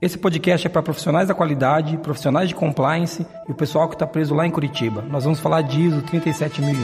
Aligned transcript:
Esse 0.00 0.18
podcast 0.18 0.66
é 0.66 0.70
para 0.70 0.82
profissionais 0.82 1.26
da 1.26 1.34
qualidade, 1.34 1.96
profissionais 1.96 2.50
de 2.50 2.54
compliance 2.54 3.26
e 3.48 3.50
o 3.50 3.54
pessoal 3.54 3.88
que 3.88 3.94
está 3.94 4.06
preso 4.06 4.34
lá 4.34 4.46
em 4.46 4.50
Curitiba. 4.50 5.00
Nós 5.00 5.24
vamos 5.24 5.40
falar 5.40 5.62
de 5.62 5.80
ISO 5.80 6.02
37001. 6.02 6.76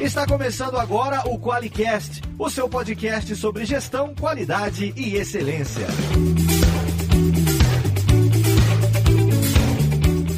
Está 0.00 0.26
começando 0.26 0.76
agora 0.76 1.22
o 1.28 1.38
QualiCast, 1.38 2.20
o 2.36 2.50
seu 2.50 2.68
podcast 2.68 3.36
sobre 3.36 3.64
gestão, 3.64 4.12
qualidade 4.12 4.92
e 4.96 5.14
excelência. 5.14 5.86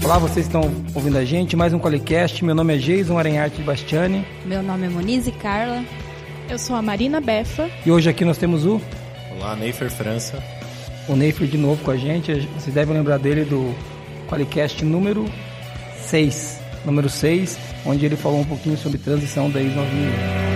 Olá, 0.05 0.19
vocês 0.19 0.45
estão 0.45 0.61
ouvindo 0.95 1.17
a 1.17 1.25
gente, 1.25 1.57
mais 1.57 1.73
um 1.73 1.79
QualiCast. 1.79 2.45
Meu 2.45 2.55
nome 2.55 2.75
é 2.75 2.79
Jason 2.79 3.19
Arenharte 3.19 3.63
Bastiani. 3.63 4.27
Meu 4.45 4.63
nome 4.63 4.85
é 4.85 4.91
Monize 4.91 5.33
Carla. 5.33 5.83
Eu 6.49 6.59
sou 6.59 6.77
a 6.77 6.83
Marina 6.83 7.21
Befa. 7.21 7.71
E 7.85 7.91
hoje 7.91 8.11
aqui 8.11 8.25
nós 8.25 8.37
temos 8.37 8.67
o... 8.67 8.81
Olá, 9.37 9.57
Neifer 9.57 9.91
França. 9.91 10.43
O 11.09 11.17
Neifer 11.17 11.47
de 11.47 11.57
novo 11.57 11.83
com 11.83 11.91
a 11.91 11.97
gente. 11.97 12.33
Vocês 12.59 12.75
devem 12.75 12.95
lembrar 12.95 13.19
dele 13.19 13.45
do 13.45 13.75
QualiCast 14.29 14.85
número 14.85 15.25
6. 15.97 16.61
Número 16.85 17.09
6, 17.09 17.59
onde 17.87 18.05
ele 18.05 18.17
falou 18.17 18.41
um 18.41 18.45
pouquinho 18.45 18.77
sobre 18.77 18.99
transição 18.99 19.49
da 19.49 19.61
ISO 19.61 19.77
9000. 19.77 20.53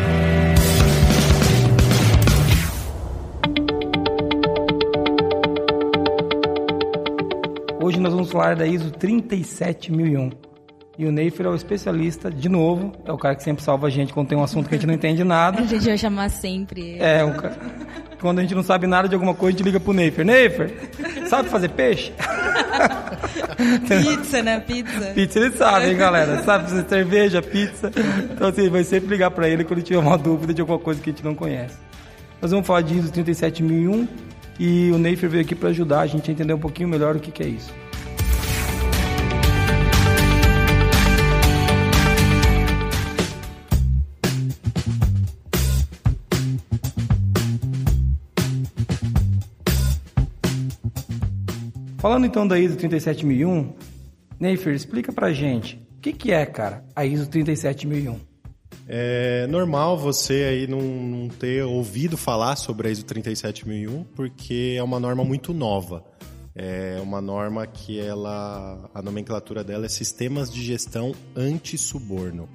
Hoje 7.80 8.00
nós 8.00 8.12
vamos 8.12 8.32
falar 8.32 8.56
da 8.56 8.66
ISO 8.66 8.90
37001. 8.90 10.45
E 10.98 11.04
o 11.04 11.12
Neifer 11.12 11.44
é 11.44 11.48
o 11.50 11.54
especialista, 11.54 12.30
de 12.30 12.48
novo, 12.48 12.92
é 13.04 13.12
o 13.12 13.18
cara 13.18 13.34
que 13.34 13.42
sempre 13.42 13.62
salva 13.62 13.86
a 13.86 13.90
gente 13.90 14.14
quando 14.14 14.28
tem 14.28 14.38
um 14.38 14.42
assunto 14.42 14.66
que 14.66 14.74
a 14.74 14.78
gente 14.78 14.86
não 14.86 14.94
entende 14.94 15.22
nada. 15.22 15.60
A 15.66 15.66
gente 15.66 15.84
vai 15.84 15.98
chamar 15.98 16.30
sempre. 16.30 16.96
É, 16.98 17.22
o 17.22 17.34
cara... 17.34 17.58
quando 18.18 18.38
a 18.38 18.42
gente 18.42 18.54
não 18.54 18.62
sabe 18.62 18.86
nada 18.86 19.06
de 19.06 19.14
alguma 19.14 19.34
coisa, 19.34 19.54
a 19.54 19.58
gente 19.58 19.66
liga 19.66 19.78
pro 19.78 19.92
Neifer. 19.92 20.24
Neifer, 20.24 20.72
sabe 21.26 21.50
fazer 21.50 21.68
peixe? 21.68 22.12
pizza, 23.86 24.42
né? 24.42 24.60
Pizza. 24.60 25.12
Pizza 25.14 25.38
ele 25.38 25.50
sabe, 25.50 25.90
hein, 25.90 25.96
galera? 25.96 26.42
Sabe 26.44 26.70
fazer 26.70 26.88
cerveja, 26.88 27.42
pizza. 27.42 27.92
Então, 28.32 28.48
assim, 28.48 28.70
vai 28.70 28.82
sempre 28.82 29.10
ligar 29.10 29.30
pra 29.30 29.48
ele 29.48 29.64
quando 29.64 29.82
tiver 29.82 29.98
uma 29.98 30.16
dúvida 30.16 30.54
de 30.54 30.62
alguma 30.62 30.78
coisa 30.78 31.00
que 31.00 31.10
a 31.10 31.12
gente 31.12 31.24
não 31.24 31.34
conhece. 31.34 31.76
Nós 32.40 32.50
vamos 32.50 32.66
falar 32.66 32.80
de 32.80 32.96
ISO 32.96 33.12
37001 33.12 34.08
e 34.58 34.90
o 34.92 34.98
Neifer 34.98 35.28
veio 35.28 35.42
aqui 35.42 35.54
para 35.54 35.68
ajudar 35.68 36.00
a 36.00 36.06
gente 36.06 36.30
a 36.30 36.32
entender 36.32 36.54
um 36.54 36.58
pouquinho 36.58 36.88
melhor 36.88 37.16
o 37.16 37.20
que, 37.20 37.30
que 37.30 37.42
é 37.42 37.48
isso. 37.48 37.70
Falando 52.06 52.24
então 52.24 52.46
da 52.46 52.56
ISO 52.56 52.76
37001, 52.76 53.74
Neifer, 54.38 54.72
explica 54.72 55.12
pra 55.12 55.32
gente, 55.32 55.74
o 55.96 56.00
que, 56.00 56.12
que 56.12 56.30
é, 56.30 56.46
cara, 56.46 56.84
a 56.94 57.04
ISO 57.04 57.28
37001? 57.28 58.20
É 58.86 59.48
normal 59.48 59.98
você 59.98 60.44
aí 60.44 60.66
não, 60.68 60.80
não, 60.80 61.28
ter 61.28 61.64
ouvido 61.64 62.16
falar 62.16 62.54
sobre 62.54 62.86
a 62.86 62.92
ISO 62.92 63.04
37001 63.04 64.04
porque 64.14 64.76
é 64.78 64.82
uma 64.84 65.00
norma 65.00 65.24
muito 65.24 65.52
nova. 65.52 66.04
É 66.54 67.00
uma 67.02 67.20
norma 67.20 67.66
que 67.66 67.98
ela, 67.98 68.88
a 68.94 69.02
nomenclatura 69.02 69.64
dela 69.64 69.86
é 69.86 69.88
Sistemas 69.88 70.48
de 70.48 70.62
Gestão 70.62 71.12
Anti-Suborno. 71.34 72.48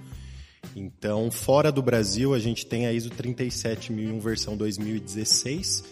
Então, 0.73 1.29
fora 1.29 1.73
do 1.73 1.81
Brasil, 1.81 2.33
a 2.33 2.39
gente 2.39 2.65
tem 2.65 2.87
a 2.87 2.93
ISO 2.93 3.09
37001 3.09 4.17
versão 4.17 4.55
2016, 4.55 5.83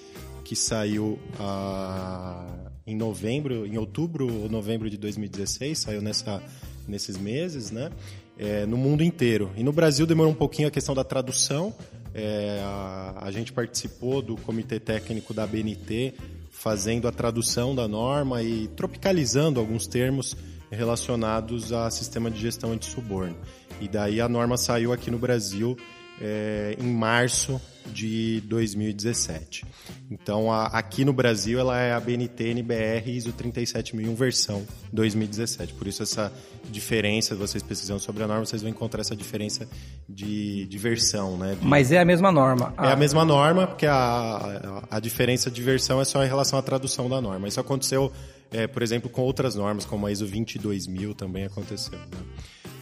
que 0.46 0.56
saiu 0.56 1.20
a 1.38 2.69
em 2.90 2.95
novembro, 2.95 3.66
em 3.68 3.78
outubro 3.78 4.26
ou 4.42 4.50
novembro 4.50 4.90
de 4.90 4.98
2016, 4.98 5.78
saiu 5.78 6.02
nessa, 6.02 6.41
nesses 6.88 7.18
meses, 7.18 7.69
né? 7.69 7.91
É, 8.38 8.66
no 8.66 8.78
mundo 8.78 9.03
inteiro. 9.03 9.52
E 9.56 9.63
no 9.63 9.72
Brasil 9.72 10.06
demorou 10.06 10.31
um 10.31 10.36
pouquinho 10.36 10.68
a 10.68 10.72
questão 10.72 10.96
da 10.96 11.03
tradução. 11.03 11.74
É, 12.13 12.62
a, 12.63 13.25
a, 13.25 13.31
gente 13.31 13.52
participou 13.52 14.22
do 14.22 14.38
comitê 14.38 14.80
técnico 14.80 15.34
da 15.34 15.46
BNT 15.46 16.13
fazendo 16.50 17.08
a 17.08 17.12
tradução 17.12 17.75
da 17.75 17.88
norma 17.88 18.41
e 18.41 18.68
tropicalizando 18.69 19.59
alguns 19.59 19.86
termos 19.88 20.36
relacionados 20.72 21.72
a 21.72 21.90
sistema 21.92 22.31
de 22.31 22.40
gestão 22.40 22.72
anti-suborno. 22.72 23.36
E 23.80 23.88
daí 23.88 24.19
a 24.19 24.28
norma 24.28 24.58
saiu 24.58 24.92
aqui 24.92 25.12
no 25.12 25.18
Brasil 25.18 25.78
é, 26.19 26.75
em 26.80 26.88
março 26.92 27.62
de 27.89 28.41
2017. 28.41 29.66
Então, 30.11 30.51
a, 30.51 30.67
aqui 30.67 31.03
no 31.03 31.13
Brasil, 31.13 31.59
ela 31.59 31.79
é 31.79 31.94
a 31.94 32.00
BNT 32.00 32.50
NBR 32.50 33.11
ISO 33.11 33.33
37001 33.33 34.16
versão 34.16 34.66
2017. 34.94 35.73
Por 35.73 35.88
isso, 35.88 36.03
essa 36.03 36.31
diferença, 36.69 37.35
vocês 37.35 37.61
pesquisando 37.61 38.00
sobre 38.00 38.23
a 38.23 38.27
norma, 38.27 38.45
vocês 38.45 38.61
vão 38.61 38.72
encontrar 38.72 39.01
essa 39.01 39.16
diferença 39.16 39.67
de, 40.07 40.66
de 40.66 40.77
versão. 40.77 41.38
Né? 41.38 41.55
De... 41.59 41.66
Mas 41.66 41.91
é 41.91 42.00
a 42.00 42.05
mesma 42.05 42.31
norma. 42.31 42.73
É 42.77 42.91
a 42.91 42.95
mesma 42.95 43.25
norma, 43.25 43.67
porque 43.67 43.85
a, 43.85 43.94
a, 43.94 44.97
a 44.97 45.00
diferença 45.00 45.51
de 45.51 45.61
versão 45.61 46.00
é 46.00 46.06
só 46.06 46.23
em 46.23 46.27
relação 46.27 46.57
à 46.57 46.61
tradução 46.61 47.09
da 47.09 47.19
norma. 47.19 47.47
Isso 47.47 47.59
aconteceu, 47.59 48.11
é, 48.51 48.67
por 48.67 48.81
exemplo, 48.81 49.09
com 49.09 49.21
outras 49.21 49.56
normas, 49.56 49.85
como 49.85 50.06
a 50.06 50.11
ISO 50.11 50.25
22000 50.25 51.13
também 51.13 51.45
aconteceu. 51.45 51.97
Né? 51.97 52.17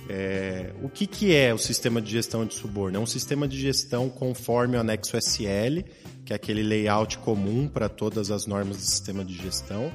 É, 0.09 0.71
o 0.81 0.89
que, 0.89 1.05
que 1.05 1.35
é 1.35 1.53
o 1.53 1.57
sistema 1.57 2.01
de 2.01 2.11
gestão 2.11 2.45
de 2.45 2.53
suborno? 2.53 2.97
É 2.97 2.99
um 2.99 3.05
sistema 3.05 3.47
de 3.47 3.59
gestão 3.59 4.09
conforme 4.09 4.77
o 4.77 4.79
anexo 4.79 5.17
SL, 5.17 5.81
que 6.25 6.31
é 6.31 6.35
aquele 6.35 6.63
layout 6.63 7.17
comum 7.19 7.67
para 7.67 7.89
todas 7.89 8.31
as 8.31 8.45
normas 8.45 8.77
do 8.77 8.83
sistema 8.83 9.23
de 9.25 9.33
gestão, 9.33 9.91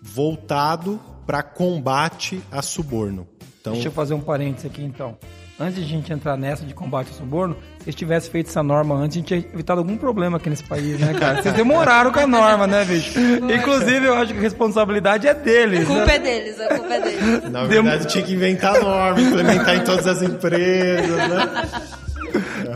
voltado 0.00 1.00
para 1.26 1.42
combate 1.42 2.42
a 2.50 2.62
suborno. 2.62 3.26
Então, 3.60 3.74
Deixa 3.74 3.88
eu 3.88 3.92
fazer 3.92 4.14
um 4.14 4.20
parênteses 4.20 4.66
aqui 4.70 4.82
então 4.82 5.16
antes 5.58 5.76
de 5.76 5.82
a 5.82 5.86
gente 5.86 6.12
entrar 6.12 6.36
nessa 6.36 6.64
de 6.64 6.74
combate 6.74 7.08
ao 7.08 7.14
suborno, 7.14 7.56
se 7.78 7.84
eles 7.84 7.94
tivessem 7.94 8.30
feito 8.30 8.48
essa 8.48 8.62
norma 8.62 8.94
antes, 8.94 9.16
a 9.16 9.20
gente 9.20 9.26
tinha 9.28 9.40
evitado 9.52 9.80
algum 9.80 9.96
problema 9.96 10.36
aqui 10.36 10.50
nesse 10.50 10.64
país, 10.64 10.98
né, 10.98 11.14
cara? 11.14 11.42
Vocês 11.42 11.54
demoraram 11.54 12.10
com 12.12 12.20
a 12.20 12.26
norma, 12.26 12.66
né, 12.66 12.84
bicho? 12.84 13.18
Inclusive, 13.18 14.06
eu 14.06 14.14
acho 14.14 14.32
que 14.32 14.38
a 14.38 14.42
responsabilidade 14.42 15.28
é 15.28 15.34
deles. 15.34 15.82
A 15.82 15.86
culpa 15.86 16.06
né? 16.06 16.14
é 16.14 16.18
deles, 16.18 16.60
a 16.60 16.68
culpa 16.68 16.94
é 16.94 17.00
deles. 17.00 17.50
Na 17.50 17.64
verdade, 17.64 17.98
Dem... 17.98 18.06
tinha 18.08 18.24
que 18.24 18.32
inventar 18.34 18.76
a 18.76 18.80
norma, 18.80 19.20
implementar 19.20 19.76
em 19.76 19.84
todas 19.84 20.06
as 20.06 20.22
empresas, 20.22 21.16
né? 21.16 21.70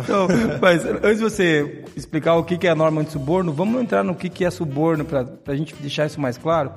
Então, 0.03 0.29
mas 0.61 0.85
antes 0.85 1.19
de 1.19 1.25
você 1.25 1.85
explicar 1.97 2.35
o 2.35 2.45
que 2.45 2.67
é 2.67 2.71
a 2.71 2.75
norma 2.75 3.03
de 3.03 3.11
suborno, 3.11 3.53
vamos 3.53 3.81
entrar 3.81 4.05
no 4.05 4.15
que 4.15 4.45
é 4.45 4.51
suborno 4.51 5.05
para 5.05 5.27
a 5.47 5.57
gente 5.57 5.75
deixar 5.77 6.07
isso 6.07 6.21
mais 6.21 6.37
claro. 6.37 6.73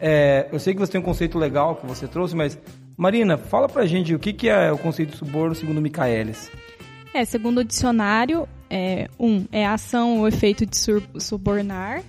É, 0.00 0.48
eu 0.52 0.58
sei 0.58 0.74
que 0.74 0.80
você 0.80 0.92
tem 0.92 1.00
um 1.00 1.04
conceito 1.04 1.38
legal 1.38 1.76
que 1.76 1.86
você 1.86 2.06
trouxe, 2.06 2.34
mas 2.34 2.58
Marina, 2.96 3.36
fala 3.36 3.68
pra 3.68 3.86
gente 3.86 4.14
o 4.14 4.18
que, 4.18 4.32
que 4.32 4.48
é 4.48 4.70
o 4.70 4.78
conceito 4.78 5.10
de 5.10 5.16
suborno 5.16 5.54
segundo 5.54 5.80
Michaelis. 5.80 6.50
É, 7.12 7.24
segundo 7.24 7.58
o 7.58 7.64
dicionário, 7.64 8.48
é, 8.68 9.08
um, 9.18 9.46
é 9.52 9.66
a 9.66 9.74
ação 9.74 10.18
ou 10.18 10.28
efeito 10.28 10.66
de 10.66 10.76
subornar 11.20 12.02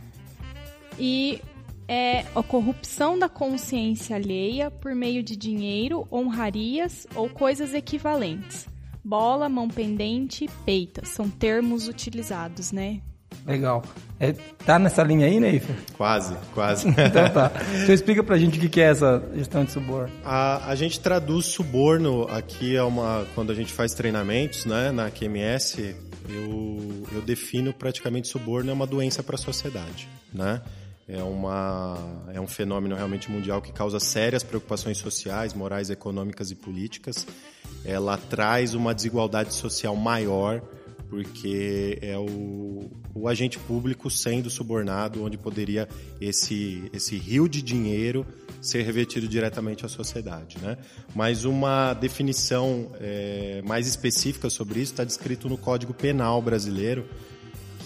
e 0.98 1.42
é 1.88 2.26
a 2.36 2.42
corrupção 2.42 3.18
da 3.18 3.30
consciência 3.30 4.16
alheia 4.16 4.72
por 4.72 4.96
meio 4.96 5.22
de 5.22 5.36
dinheiro, 5.36 6.08
honrarias 6.12 7.06
ou 7.16 7.30
coisas 7.30 7.74
equivalentes. 7.74 8.68
Bola, 9.04 9.48
mão 9.48 9.68
pendente, 9.68 10.50
peita, 10.66 11.06
são 11.06 11.30
termos 11.30 11.88
utilizados, 11.88 12.72
né? 12.72 13.02
Legal. 13.46 13.84
É, 14.20 14.34
tá 14.66 14.80
nessa 14.80 15.04
linha 15.04 15.28
aí, 15.28 15.40
Neifer? 15.40 15.76
Quase, 15.96 16.36
quase. 16.54 16.88
então 16.90 17.30
tá. 17.30 17.52
Então 17.84 17.94
explica 17.94 18.24
pra 18.24 18.38
gente 18.38 18.58
o 18.58 18.70
que 18.70 18.82
é 18.82 18.86
essa 18.86 19.24
gestão 19.36 19.64
de 19.64 19.72
suborno. 19.72 20.12
A, 20.24 20.70
a 20.70 20.76
gente 20.76 21.00
traduz 21.00 21.46
suborno 21.46 22.28
aqui 22.30 22.76
é 22.76 22.82
uma 22.82 23.26
quando 23.36 23.52
a 23.52 23.56
gente 23.56 23.72
faz 23.72 23.94
treinamentos, 23.94 24.66
né, 24.66 24.92
na 24.92 25.12
QMS, 25.12 25.96
eu, 26.28 27.04
eu 27.12 27.22
defino 27.22 27.72
praticamente 27.72 28.28
suborno 28.28 28.72
é 28.72 28.74
uma 28.74 28.88
doença 28.88 29.22
para 29.22 29.36
a 29.36 29.40
sociedade, 29.40 30.10
né? 30.34 30.62
É, 31.08 31.22
uma, 31.22 31.96
é 32.34 32.42
um 32.42 32.48
fenômeno 32.48 32.96
realmente 32.96 33.30
mundial 33.30 33.62
que 33.62 33.72
causa 33.72 34.00
sérias 34.00 34.42
preocupações 34.42 34.98
sociais, 34.98 35.54
morais, 35.54 35.92
econômicas 35.92 36.50
e 36.50 36.56
políticas. 36.56 37.28
Ela 37.84 38.18
traz 38.18 38.74
uma 38.74 38.92
desigualdade 38.92 39.54
social 39.54 39.96
maior 39.96 40.64
porque 41.10 41.98
é 42.02 42.18
o, 42.18 42.90
o 43.14 43.28
agente 43.28 43.58
público 43.60 44.10
sendo 44.10 44.50
subornado, 44.50 45.24
onde 45.24 45.38
poderia 45.38 45.88
esse, 46.20 46.90
esse 46.94 47.16
rio 47.18 47.48
de 47.48 47.62
dinheiro 47.62 48.26
ser 48.62 48.84
revertido 48.84 49.28
diretamente 49.28 49.86
à 49.86 49.90
sociedade. 49.90 50.58
Né? 50.62 50.78
Mas 51.14 51.46
uma 51.46 51.94
definição 51.94 52.92
é, 53.00 53.62
mais 53.66 53.88
específica 53.88 54.50
sobre 54.50 54.80
isso 54.80 54.94
está 54.94 55.04
descrito 55.04 55.48
no 55.48 55.58
Código 55.58 55.94
Penal 55.94 56.42
brasileiro, 56.42 57.06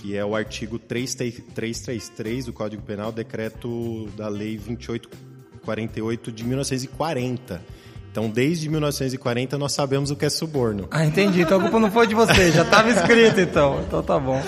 que 0.01 0.15
é 0.15 0.23
o 0.23 0.35
artigo 0.35 0.79
333 0.79 2.45
do 2.45 2.53
Código 2.53 2.81
Penal, 2.83 3.11
decreto 3.11 4.07
da 4.15 4.29
Lei 4.29 4.57
2848 4.57 6.31
de 6.31 6.43
1940 6.45 7.78
Então, 8.11 8.29
desde 8.29 8.69
1940, 8.69 9.57
nós 9.57 9.73
sabemos 9.73 10.09
o 10.11 10.15
que 10.15 10.25
é 10.25 10.29
suborno. 10.29 10.87
Ah, 10.91 11.05
entendi. 11.05 11.41
Então 11.41 11.59
a 11.59 11.61
culpa 11.61 11.79
não 11.79 11.91
foi 11.91 12.07
de 12.07 12.15
você, 12.15 12.51
já 12.51 12.63
estava 12.63 12.89
escrito 12.89 13.39
então. 13.39 13.81
Então 13.81 14.01
tá 14.01 14.19
bom. 14.19 14.41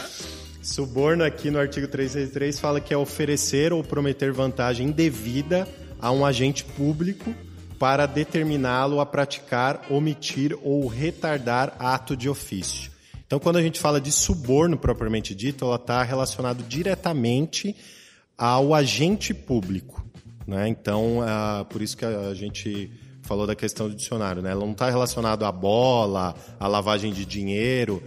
Suborno 0.62 1.24
aqui 1.24 1.50
no 1.50 1.60
artigo 1.60 1.88
363 1.88 2.60
fala 2.60 2.80
que 2.80 2.94
é 2.94 2.98
oferecer 2.98 3.72
ou 3.74 3.84
prometer 3.84 4.32
vantagem 4.32 4.88
indevida 4.88 5.68
a 6.00 6.12
um 6.12 6.26
agente 6.26 6.64
público 6.64 7.34
para 7.78 8.06
determiná-lo 8.06 9.00
a 9.00 9.06
praticar, 9.06 9.82
omitir 9.90 10.56
ou 10.62 10.88
retardar 10.88 11.76
ato 11.80 12.16
de 12.16 12.30
ofício. 12.30 12.92
Então, 13.26 13.40
quando 13.40 13.58
a 13.58 13.62
gente 13.62 13.80
fala 13.80 14.02
de 14.02 14.12
suborno 14.12 14.78
propriamente 14.78 15.34
dito, 15.34 15.66
ela 15.66 15.78
está 15.78 16.04
relacionado 16.04 16.64
diretamente 16.64 17.76
ao 18.38 18.76
agente 18.76 19.34
público. 19.34 20.06
Né? 20.46 20.68
Então, 20.68 21.24
é 21.24 21.64
por 21.64 21.82
isso 21.82 21.96
que 21.96 22.06
a 22.06 22.34
gente 22.34 22.92
falou 23.32 23.48
da 23.48 23.56
questão 23.56 23.88
do 23.88 23.96
dicionário. 23.96 24.42
Né? 24.42 24.52
Ela 24.52 24.66
não 24.66 24.74
está 24.74 24.90
relacionado 24.90 25.46
à 25.46 25.52
bola, 25.54 26.36
à 26.60 26.68
lavagem 26.68 27.14
de 27.14 27.26
dinheiro. 27.26 28.04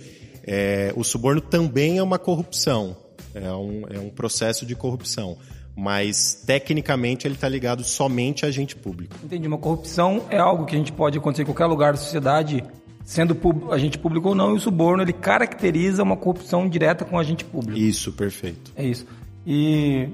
É, 0.47 0.93
o 0.95 1.03
suborno 1.03 1.41
também 1.41 1.97
é 1.97 2.03
uma 2.03 2.19
corrupção, 2.19 2.95
é 3.35 3.51
um, 3.51 3.83
é 3.89 3.99
um 3.99 4.11
processo 4.11 4.67
de 4.67 4.75
corrupção. 4.75 5.39
Mas, 5.75 6.45
tecnicamente, 6.47 7.27
ele 7.27 7.35
está 7.35 7.49
ligado 7.49 7.83
somente 7.83 8.45
a 8.45 8.49
agente 8.49 8.77
público. 8.77 9.17
Entendi. 9.25 9.49
Uma 9.49 9.57
corrupção 9.57 10.27
é 10.29 10.39
algo 10.39 10.67
que 10.67 10.77
a 10.77 10.79
gente 10.79 10.93
pode 10.93 11.17
acontecer 11.17 11.43
em 11.43 11.47
qualquer 11.47 11.67
lugar 11.67 11.95
da 11.95 11.99
sociedade, 11.99 12.63
sendo 13.03 13.35
agente 13.73 13.99
público 13.99 14.29
ou 14.29 14.35
não, 14.35 14.53
e 14.53 14.57
o 14.57 14.61
suborno 14.61 15.03
ele 15.03 15.15
caracteriza 15.15 16.03
uma 16.03 16.19
corrupção 16.19 16.69
direta 16.69 17.05
com 17.05 17.17
o 17.17 17.19
agente 17.19 17.47
público. 17.47 17.79
Isso, 17.79 18.13
perfeito. 18.13 18.73
É 18.77 18.85
isso. 18.85 19.07
E 19.47 20.11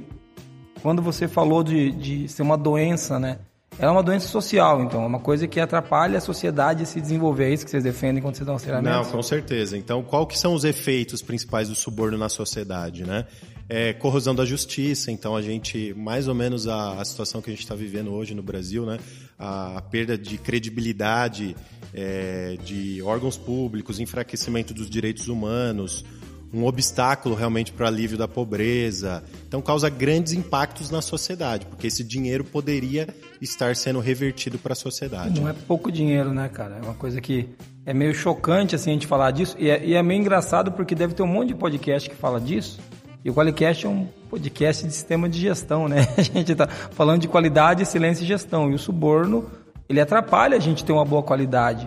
quando 0.81 1.03
você 1.03 1.27
falou 1.27 1.65
de, 1.65 1.91
de 1.91 2.29
ser 2.29 2.43
uma 2.43 2.57
doença, 2.57 3.19
né? 3.19 3.39
Ela 3.81 3.93
é 3.93 3.95
uma 3.95 4.03
doença 4.03 4.29
social, 4.29 4.83
então, 4.83 5.03
é 5.03 5.07
uma 5.07 5.19
coisa 5.19 5.49
que 5.49 5.59
atrapalha 5.59 6.19
a 6.19 6.21
sociedade 6.21 6.83
a 6.83 6.87
se 6.87 7.01
desenvolver. 7.01 7.45
É 7.45 7.55
isso 7.55 7.65
que 7.65 7.71
vocês 7.71 7.83
defendem 7.83 8.23
quando 8.23 8.35
vocês 8.35 8.45
dão 8.45 8.55
aconselhamento? 8.55 8.95
Não, 8.95 9.05
com 9.07 9.23
certeza. 9.23 9.75
Então, 9.75 10.03
qual 10.03 10.27
que 10.27 10.39
são 10.39 10.53
os 10.53 10.65
efeitos 10.65 11.23
principais 11.23 11.71
do 11.71 11.75
suborno 11.75 12.19
na 12.19 12.29
sociedade, 12.29 13.05
né? 13.05 13.25
É, 13.71 13.95
corrosão 13.95 14.35
da 14.35 14.45
justiça, 14.45 15.11
então 15.11 15.35
a 15.35 15.41
gente, 15.41 15.95
mais 15.95 16.29
ou 16.29 16.35
menos 16.35 16.69
a, 16.69 17.01
a 17.01 17.05
situação 17.07 17.41
que 17.41 17.49
a 17.49 17.55
gente 17.55 17.63
está 17.63 17.75
vivendo 17.75 18.13
hoje 18.13 18.35
no 18.35 18.43
Brasil, 18.43 18.85
né? 18.85 18.99
A, 19.39 19.79
a 19.79 19.81
perda 19.81 20.19
de 20.19 20.37
credibilidade 20.37 21.57
é, 21.95 22.59
de 22.63 23.01
órgãos 23.01 23.39
públicos, 23.39 23.99
enfraquecimento 23.99 24.75
dos 24.75 24.91
direitos 24.91 25.27
humanos, 25.29 26.05
um 26.53 26.67
obstáculo 26.67 27.35
realmente 27.35 27.73
para 27.73 27.85
o 27.85 27.87
alívio 27.87 28.19
da 28.19 28.27
pobreza. 28.27 29.23
Então 29.47 29.63
causa 29.63 29.89
grandes 29.89 30.33
impactos 30.33 30.91
na 30.91 31.01
sociedade, 31.01 31.67
porque 31.67 31.87
esse 31.87 32.03
dinheiro 32.03 32.45
poderia 32.45 33.09
estar 33.41 33.75
sendo 33.77 34.01
revertido 34.01 34.59
para 34.59 34.73
a 34.73 34.77
sociedade. 34.77 35.41
Não 35.41 35.49
é 35.49 35.53
pouco 35.53 35.91
dinheiro, 35.93 36.33
né, 36.33 36.49
cara? 36.49 36.77
É 36.77 36.85
uma 36.85 36.95
coisa 36.95 37.21
que 37.21 37.49
é 37.87 37.95
meio 37.95 38.15
chocante 38.15 38.75
assim 38.75 38.91
a 38.91 38.93
gente 38.95 39.07
falar 39.07 39.31
disso 39.31 39.57
e 39.59 39.71
é, 39.71 39.85
e 39.85 39.95
é 39.95 40.03
meio 40.03 40.21
engraçado 40.21 40.73
porque 40.73 40.95
deve 40.95 41.15
ter 41.15 41.23
um 41.23 41.27
monte 41.27 41.49
de 41.49 41.55
podcast 41.55 42.09
que 42.11 42.17
fala 42.17 42.41
disso. 42.41 42.81
E 43.25 43.31
o 43.31 43.35
Qualicast 43.35 43.85
é 43.85 43.89
um 43.89 44.09
podcast 44.31 44.87
de 44.87 44.93
sistema 44.95 45.29
de 45.29 45.39
gestão, 45.39 45.87
né? 45.87 46.09
A 46.17 46.23
gente 46.23 46.53
está 46.53 46.67
falando 46.67 47.21
de 47.21 47.29
qualidade, 47.29 47.83
excelência 47.83 48.25
e 48.25 48.27
gestão. 48.27 48.71
E 48.71 48.75
o 48.75 48.79
suborno, 48.79 49.51
ele 49.87 50.01
atrapalha 50.01 50.57
a 50.57 50.61
gente 50.61 50.83
ter 50.83 50.93
uma 50.93 51.05
boa 51.05 51.23
qualidade. 51.23 51.87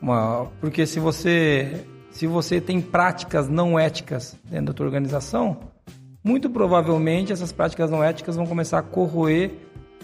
Uma... 0.00 0.46
Porque 0.60 0.86
se 0.86 1.00
você 1.00 1.84
se 2.18 2.26
você 2.26 2.60
tem 2.60 2.80
práticas 2.80 3.48
não 3.48 3.78
éticas 3.78 4.36
dentro 4.42 4.66
da 4.66 4.72
tua 4.72 4.86
organização, 4.86 5.56
muito 6.24 6.50
provavelmente 6.50 7.32
essas 7.32 7.52
práticas 7.52 7.92
não 7.92 8.02
éticas 8.02 8.34
vão 8.34 8.44
começar 8.44 8.80
a 8.80 8.82
corroer 8.82 9.52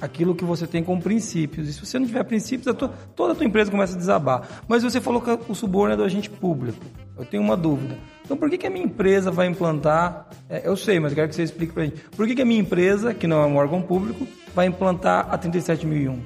aquilo 0.01 0.33
que 0.33 0.45
você 0.45 0.65
tem 0.65 0.85
como 0.85 1.03
princípios. 1.03 1.69
E 1.69 1.73
se 1.73 1.85
você 1.85 1.99
não 1.99 2.07
tiver 2.07 2.23
princípios, 2.23 2.69
a 2.69 2.73
tua, 2.73 2.91
toda 3.17 3.33
a 3.33 3.35
tua 3.35 3.45
empresa 3.45 3.69
começa 3.69 3.97
a 3.97 3.99
desabar. 3.99 4.63
Mas 4.69 4.85
você 4.85 5.01
falou 5.01 5.21
que 5.21 5.29
o 5.51 5.57
suborno 5.57 5.95
é 5.95 5.97
do 5.97 6.05
agente 6.05 6.31
público. 6.31 6.85
Eu 7.19 7.25
tenho 7.25 7.43
uma 7.43 7.57
dúvida. 7.57 7.99
Então, 8.25 8.37
por 8.37 8.49
que, 8.49 8.59
que 8.59 8.67
a 8.69 8.71
minha 8.71 8.85
empresa 8.85 9.33
vai 9.33 9.49
implantar? 9.49 10.29
É, 10.49 10.69
eu 10.69 10.77
sei, 10.77 11.01
mas 11.01 11.11
eu 11.11 11.17
quero 11.17 11.29
que 11.29 11.35
você 11.35 11.43
explique 11.43 11.73
para 11.73 11.87
gente. 11.87 12.01
Por 12.17 12.29
que, 12.29 12.37
que 12.37 12.43
a 12.43 12.47
minha 12.47 12.61
empresa, 12.61 13.13
que 13.13 13.27
não 13.27 13.43
é 13.43 13.47
um 13.47 13.57
órgão 13.57 13.83
público, 13.83 14.25
vai 14.55 14.67
implantar 14.67 15.27
a 15.35 15.37
37001? 15.37 16.23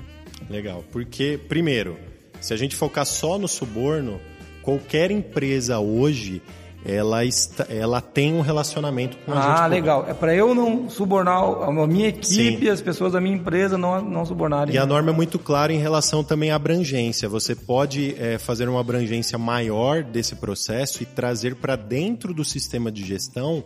Legal. 0.50 0.84
Porque, 0.92 1.40
primeiro, 1.48 1.96
se 2.42 2.52
a 2.52 2.58
gente 2.58 2.76
focar 2.76 3.06
só 3.06 3.38
no 3.38 3.48
suborno, 3.48 4.20
qualquer 4.68 5.10
empresa 5.10 5.78
hoje 5.78 6.42
ela, 6.84 7.24
está, 7.24 7.66
ela 7.70 8.02
tem 8.02 8.34
um 8.34 8.42
relacionamento 8.42 9.16
com 9.24 9.32
a 9.32 9.34
ah, 9.34 9.40
gente. 9.40 9.60
Ah, 9.60 9.66
legal. 9.66 10.04
É 10.06 10.12
para 10.12 10.34
eu 10.34 10.54
não 10.54 10.90
subornar 10.90 11.42
a 11.42 11.86
minha 11.86 12.08
equipe, 12.08 12.66
Sim. 12.66 12.68
as 12.68 12.82
pessoas 12.82 13.14
da 13.14 13.20
minha 13.20 13.34
empresa 13.34 13.78
não, 13.78 14.02
não 14.02 14.26
subornarem. 14.26 14.74
E 14.74 14.78
a 14.78 14.84
norma 14.84 15.10
é 15.10 15.14
muito 15.14 15.38
clara 15.38 15.72
em 15.72 15.78
relação 15.78 16.22
também 16.22 16.50
à 16.50 16.56
abrangência. 16.56 17.30
Você 17.30 17.54
pode 17.54 18.14
é, 18.18 18.36
fazer 18.36 18.68
uma 18.68 18.80
abrangência 18.80 19.38
maior 19.38 20.02
desse 20.02 20.36
processo 20.36 21.02
e 21.02 21.06
trazer 21.06 21.56
para 21.56 21.74
dentro 21.74 22.34
do 22.34 22.44
sistema 22.44 22.92
de 22.92 23.04
gestão 23.06 23.64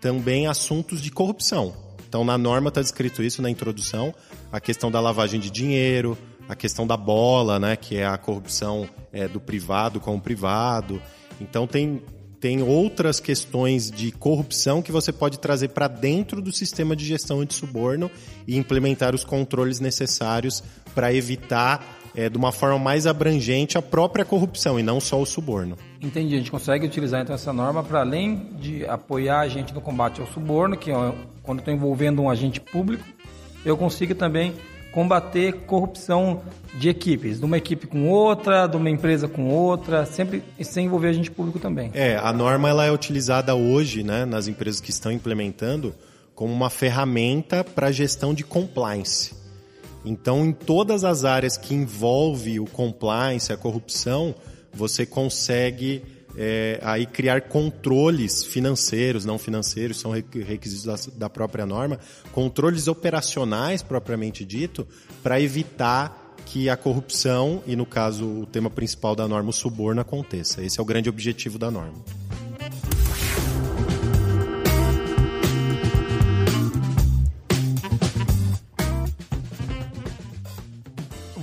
também 0.00 0.46
assuntos 0.46 1.02
de 1.02 1.10
corrupção. 1.10 1.74
Então, 2.08 2.24
na 2.24 2.38
norma 2.38 2.68
está 2.68 2.80
descrito 2.80 3.24
isso 3.24 3.42
na 3.42 3.50
introdução, 3.50 4.14
a 4.52 4.60
questão 4.60 4.88
da 4.88 5.00
lavagem 5.00 5.40
de 5.40 5.50
dinheiro, 5.50 6.16
a 6.48 6.54
questão 6.54 6.86
da 6.86 6.96
bola, 6.96 7.58
né, 7.58 7.76
que 7.76 7.96
é 7.96 8.06
a 8.06 8.16
corrupção 8.16 8.88
é, 9.12 9.26
do 9.28 9.40
privado 9.40 10.00
com 10.00 10.14
o 10.16 10.20
privado. 10.20 11.00
Então 11.40 11.66
tem, 11.66 12.02
tem 12.40 12.62
outras 12.62 13.20
questões 13.20 13.90
de 13.90 14.12
corrupção 14.12 14.82
que 14.82 14.92
você 14.92 15.12
pode 15.12 15.38
trazer 15.38 15.68
para 15.68 15.88
dentro 15.88 16.42
do 16.42 16.52
sistema 16.52 16.94
de 16.94 17.04
gestão 17.04 17.44
de 17.44 17.54
suborno 17.54 18.10
e 18.46 18.56
implementar 18.56 19.14
os 19.14 19.24
controles 19.24 19.80
necessários 19.80 20.62
para 20.94 21.12
evitar 21.12 21.84
é, 22.14 22.28
de 22.28 22.38
uma 22.38 22.52
forma 22.52 22.78
mais 22.78 23.06
abrangente 23.06 23.76
a 23.76 23.82
própria 23.82 24.24
corrupção 24.24 24.78
e 24.78 24.82
não 24.82 25.00
só 25.00 25.20
o 25.20 25.26
suborno. 25.26 25.76
Entendi. 26.00 26.34
A 26.34 26.38
gente 26.38 26.50
consegue 26.50 26.86
utilizar 26.86 27.22
então 27.22 27.34
essa 27.34 27.52
norma 27.52 27.82
para 27.82 28.00
além 28.00 28.50
de 28.60 28.86
apoiar 28.86 29.40
a 29.40 29.48
gente 29.48 29.74
no 29.74 29.80
combate 29.80 30.20
ao 30.20 30.26
suborno, 30.28 30.76
que 30.76 30.90
é 30.90 31.14
quando 31.42 31.58
estou 31.58 31.74
envolvendo 31.74 32.22
um 32.22 32.30
agente 32.30 32.60
público, 32.60 33.04
eu 33.64 33.76
consigo 33.76 34.14
também 34.14 34.54
combater 34.94 35.52
corrupção 35.66 36.40
de 36.78 36.88
equipes, 36.88 37.40
de 37.40 37.44
uma 37.44 37.58
equipe 37.58 37.84
com 37.84 38.08
outra, 38.08 38.68
de 38.68 38.76
uma 38.76 38.88
empresa 38.88 39.26
com 39.26 39.48
outra, 39.48 40.06
sempre 40.06 40.44
sem 40.62 40.86
envolver 40.86 41.08
agente 41.08 41.32
público 41.32 41.58
também. 41.58 41.90
É, 41.92 42.16
a 42.16 42.32
norma 42.32 42.68
ela 42.68 42.86
é 42.86 42.92
utilizada 42.92 43.56
hoje, 43.56 44.04
né, 44.04 44.24
nas 44.24 44.46
empresas 44.46 44.80
que 44.80 44.90
estão 44.90 45.10
implementando, 45.10 45.92
como 46.32 46.52
uma 46.52 46.70
ferramenta 46.70 47.64
para 47.64 47.90
gestão 47.90 48.32
de 48.32 48.44
compliance. 48.44 49.34
Então, 50.04 50.44
em 50.44 50.52
todas 50.52 51.02
as 51.02 51.24
áreas 51.24 51.56
que 51.56 51.74
envolve 51.74 52.60
o 52.60 52.66
compliance, 52.66 53.52
a 53.52 53.56
corrupção, 53.56 54.32
você 54.72 55.04
consegue 55.04 56.02
é, 56.36 56.80
aí 56.82 57.06
criar 57.06 57.42
controles 57.42 58.44
financeiros, 58.44 59.24
não 59.24 59.38
financeiros, 59.38 59.98
são 59.98 60.10
requisitos 60.10 60.84
da, 60.84 61.12
da 61.16 61.30
própria 61.30 61.64
norma, 61.64 61.98
controles 62.32 62.88
operacionais 62.88 63.82
propriamente 63.82 64.44
dito, 64.44 64.86
para 65.22 65.40
evitar 65.40 66.34
que 66.46 66.68
a 66.68 66.76
corrupção, 66.76 67.62
e 67.66 67.74
no 67.74 67.86
caso 67.86 68.26
o 68.26 68.46
tema 68.46 68.68
principal 68.68 69.14
da 69.16 69.26
norma, 69.26 69.50
o 69.50 69.52
suborno, 69.52 70.00
aconteça. 70.00 70.62
Esse 70.62 70.78
é 70.78 70.82
o 70.82 70.86
grande 70.86 71.08
objetivo 71.08 71.58
da 71.58 71.70
norma. 71.70 72.02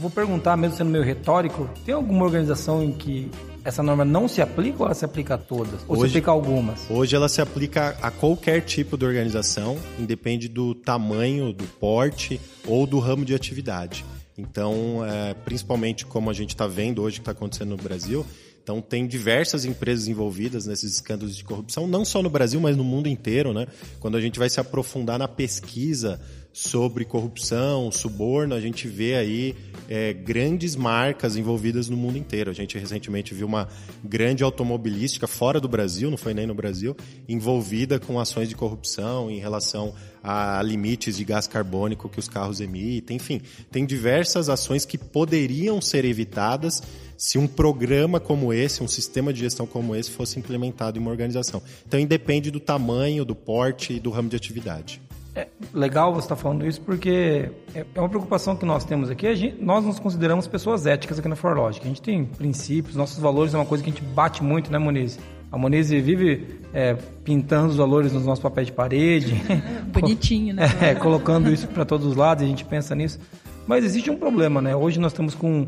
vou 0.01 0.09
perguntar, 0.09 0.57
mesmo 0.57 0.75
sendo 0.75 0.89
meio 0.89 1.03
retórico, 1.03 1.69
tem 1.85 1.93
alguma 1.93 2.25
organização 2.25 2.83
em 2.83 2.91
que 2.91 3.29
essa 3.63 3.83
norma 3.83 4.03
não 4.03 4.27
se 4.27 4.41
aplica 4.41 4.79
ou 4.79 4.85
ela 4.85 4.95
se 4.95 5.05
aplica 5.05 5.35
a 5.35 5.37
todas? 5.37 5.81
Ou 5.87 5.97
hoje, 5.97 6.01
se 6.01 6.07
aplica 6.17 6.31
a 6.31 6.33
algumas? 6.33 6.89
Hoje 6.89 7.15
ela 7.15 7.29
se 7.29 7.41
aplica 7.41 7.97
a 8.01 8.11
qualquer 8.11 8.61
tipo 8.61 8.97
de 8.97 9.05
organização, 9.05 9.77
independe 9.99 10.47
do 10.47 10.73
tamanho, 10.73 11.53
do 11.53 11.65
porte 11.65 12.39
ou 12.65 12.85
do 12.87 12.99
ramo 12.99 13.25
de 13.25 13.33
atividade. 13.35 14.05
Então, 14.37 15.05
é, 15.05 15.33
principalmente 15.33 16.05
como 16.05 16.29
a 16.29 16.33
gente 16.33 16.49
está 16.49 16.65
vendo 16.65 17.01
hoje 17.01 17.17
que 17.17 17.21
está 17.21 17.31
acontecendo 17.31 17.69
no 17.69 17.77
Brasil, 17.77 18.25
então 18.63 18.79
tem 18.79 19.07
diversas 19.07 19.65
empresas 19.65 20.07
envolvidas 20.07 20.65
nesses 20.65 20.93
escândalos 20.93 21.35
de 21.35 21.43
corrupção, 21.43 21.87
não 21.87 22.05
só 22.05 22.21
no 22.21 22.29
Brasil, 22.29 22.59
mas 22.59 22.77
no 22.77 22.83
mundo 22.83 23.07
inteiro, 23.07 23.53
né? 23.53 23.67
Quando 23.99 24.17
a 24.17 24.21
gente 24.21 24.37
vai 24.37 24.49
se 24.49 24.59
aprofundar 24.59 25.17
na 25.17 25.27
pesquisa 25.27 26.21
sobre 26.53 27.05
corrupção, 27.05 27.91
suborno, 27.91 28.53
a 28.53 28.59
gente 28.59 28.87
vê 28.87 29.15
aí 29.15 29.55
é, 29.89 30.13
grandes 30.13 30.75
marcas 30.75 31.35
envolvidas 31.35 31.87
no 31.87 31.95
mundo 31.95 32.17
inteiro. 32.17 32.49
A 32.49 32.53
gente 32.53 32.77
recentemente 32.77 33.33
viu 33.33 33.47
uma 33.47 33.67
grande 34.03 34.43
automobilística 34.43 35.27
fora 35.27 35.59
do 35.59 35.67
Brasil, 35.67 36.09
não 36.09 36.17
foi 36.17 36.33
nem 36.33 36.45
no 36.45 36.53
Brasil, 36.53 36.95
envolvida 37.27 37.99
com 37.99 38.19
ações 38.19 38.49
de 38.49 38.55
corrupção 38.55 39.31
em 39.31 39.39
relação 39.39 39.93
a 40.23 40.61
limites 40.61 41.17
de 41.17 41.23
gás 41.23 41.47
carbônico 41.47 42.09
que 42.09 42.19
os 42.19 42.27
carros 42.27 42.59
emitem. 42.59 43.17
Enfim, 43.17 43.41
tem 43.71 43.85
diversas 43.85 44.49
ações 44.49 44.85
que 44.85 44.97
poderiam 44.97 45.81
ser 45.81 46.05
evitadas 46.05 46.83
se 47.17 47.37
um 47.37 47.47
programa 47.47 48.19
como 48.19 48.51
esse, 48.51 48.83
um 48.83 48.87
sistema 48.87 49.31
de 49.31 49.39
gestão 49.39 49.65
como 49.65 49.95
esse, 49.95 50.09
fosse 50.09 50.39
implementado 50.39 50.97
em 50.97 51.01
uma 51.01 51.11
organização. 51.11 51.61
Então, 51.87 51.99
independe 51.99 52.49
do 52.49 52.59
tamanho, 52.59 53.23
do 53.23 53.35
porte 53.35 53.93
e 53.93 53.99
do 53.99 54.09
ramo 54.09 54.27
de 54.27 54.35
atividade. 54.35 55.01
É 55.33 55.47
legal 55.73 56.13
você 56.13 56.25
estar 56.25 56.35
falando 56.35 56.65
isso 56.67 56.81
porque 56.81 57.49
é 57.73 57.85
é 57.95 57.99
uma 57.99 58.09
preocupação 58.09 58.55
que 58.55 58.65
nós 58.65 58.83
temos 58.83 59.09
aqui. 59.09 59.25
A 59.27 59.33
gente- 59.33 59.63
nós 59.63 59.85
nos 59.85 59.97
consideramos 59.99 60.45
pessoas 60.45 60.85
éticas 60.85 61.19
aqui 61.19 61.27
na 61.29 61.37
Forlogic. 61.37 61.85
A 61.85 61.87
gente 61.87 62.01
tem 62.01 62.25
princípios, 62.25 62.95
nossos 62.95 63.17
valores 63.19 63.53
é 63.53 63.57
uma 63.57 63.65
coisa 63.65 63.81
que 63.83 63.89
a 63.89 63.93
gente 63.93 64.03
bate 64.03 64.43
muito, 64.43 64.69
né, 64.71 64.77
Moniz? 64.77 65.17
A 65.49 65.57
Moniz 65.57 65.89
vive 65.89 66.59
é, 66.73 66.95
pintando 67.23 67.69
os 67.69 67.75
valores 67.77 68.11
nos 68.13 68.25
nossos 68.25 68.41
papéis 68.41 68.67
de 68.67 68.73
parede. 68.73 69.35
Bonitinho, 69.91 70.53
né? 70.55 70.63
É, 70.81 70.95
colocando 70.95 71.49
isso 71.51 71.67
para 71.67 71.85
todos 71.85 72.07
os 72.07 72.15
lados, 72.15 72.43
a 72.43 72.47
gente 72.47 72.65
pensa 72.65 72.93
nisso. 72.95 73.19
Mas 73.67 73.83
existe 73.85 74.09
um 74.09 74.17
problema, 74.17 74.61
né? 74.61 74.75
Hoje 74.75 74.99
nós 74.99 75.11
estamos 75.13 75.33
com, 75.35 75.67